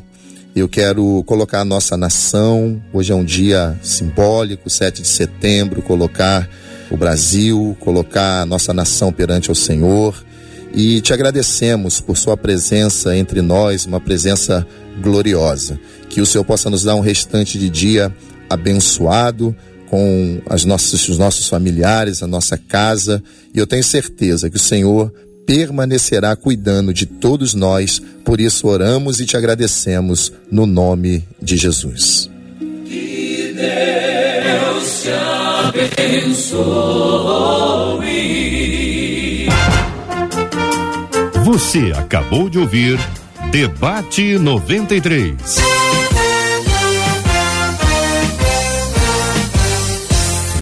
Eu 0.55 0.69
quero 0.69 1.23
colocar 1.25 1.61
a 1.61 1.65
nossa 1.65 1.97
nação, 1.97 2.79
hoje 2.93 3.11
é 3.11 3.15
um 3.15 3.23
dia 3.25 3.75
simbólico, 3.81 4.69
7 4.69 5.01
de 5.01 5.07
setembro, 5.07 5.81
colocar 5.81 6.47
o 6.91 6.95
Brasil, 6.95 7.75
colocar 7.79 8.41
a 8.41 8.45
nossa 8.45 8.71
nação 8.71 9.11
perante 9.11 9.51
o 9.51 9.55
Senhor. 9.55 10.23
E 10.71 11.01
te 11.01 11.13
agradecemos 11.13 11.99
por 11.99 12.15
sua 12.15 12.37
presença 12.37 13.17
entre 13.17 13.41
nós, 13.41 13.87
uma 13.87 13.99
presença 13.99 14.67
gloriosa. 15.01 15.79
Que 16.09 16.21
o 16.21 16.27
Senhor 16.27 16.43
possa 16.43 16.69
nos 16.69 16.83
dar 16.83 16.95
um 16.95 16.99
restante 16.99 17.57
de 17.57 17.69
dia 17.69 18.15
abençoado, 18.47 19.55
com 19.93 20.41
as 20.49 20.65
nossas, 20.65 21.07
os 21.07 21.19
nossos 21.19 21.47
familiares, 21.47 22.23
a 22.23 22.27
nossa 22.27 22.57
casa, 22.57 23.23
e 23.53 23.59
eu 23.59 23.67
tenho 23.67 23.83
certeza 23.83 24.49
que 24.49 24.55
o 24.55 24.59
Senhor 24.59 25.13
permanecerá 25.45 26.35
cuidando 26.35 26.91
de 26.91 27.05
todos 27.05 27.53
nós, 27.53 28.01
por 28.25 28.41
isso 28.41 28.67
oramos 28.67 29.19
e 29.19 29.25
te 29.27 29.37
agradecemos 29.37 30.33
no 30.49 30.65
nome 30.65 31.23
de 31.39 31.57
Jesus. 31.57 32.27
Que 32.87 33.53
Deus 33.55 35.03
te 35.03 35.11
abençoe. 36.09 36.57
Você 41.45 41.93
acabou 41.95 42.49
de 42.49 42.57
ouvir 42.57 42.97
Debate 43.51 44.39
93. 44.39 45.33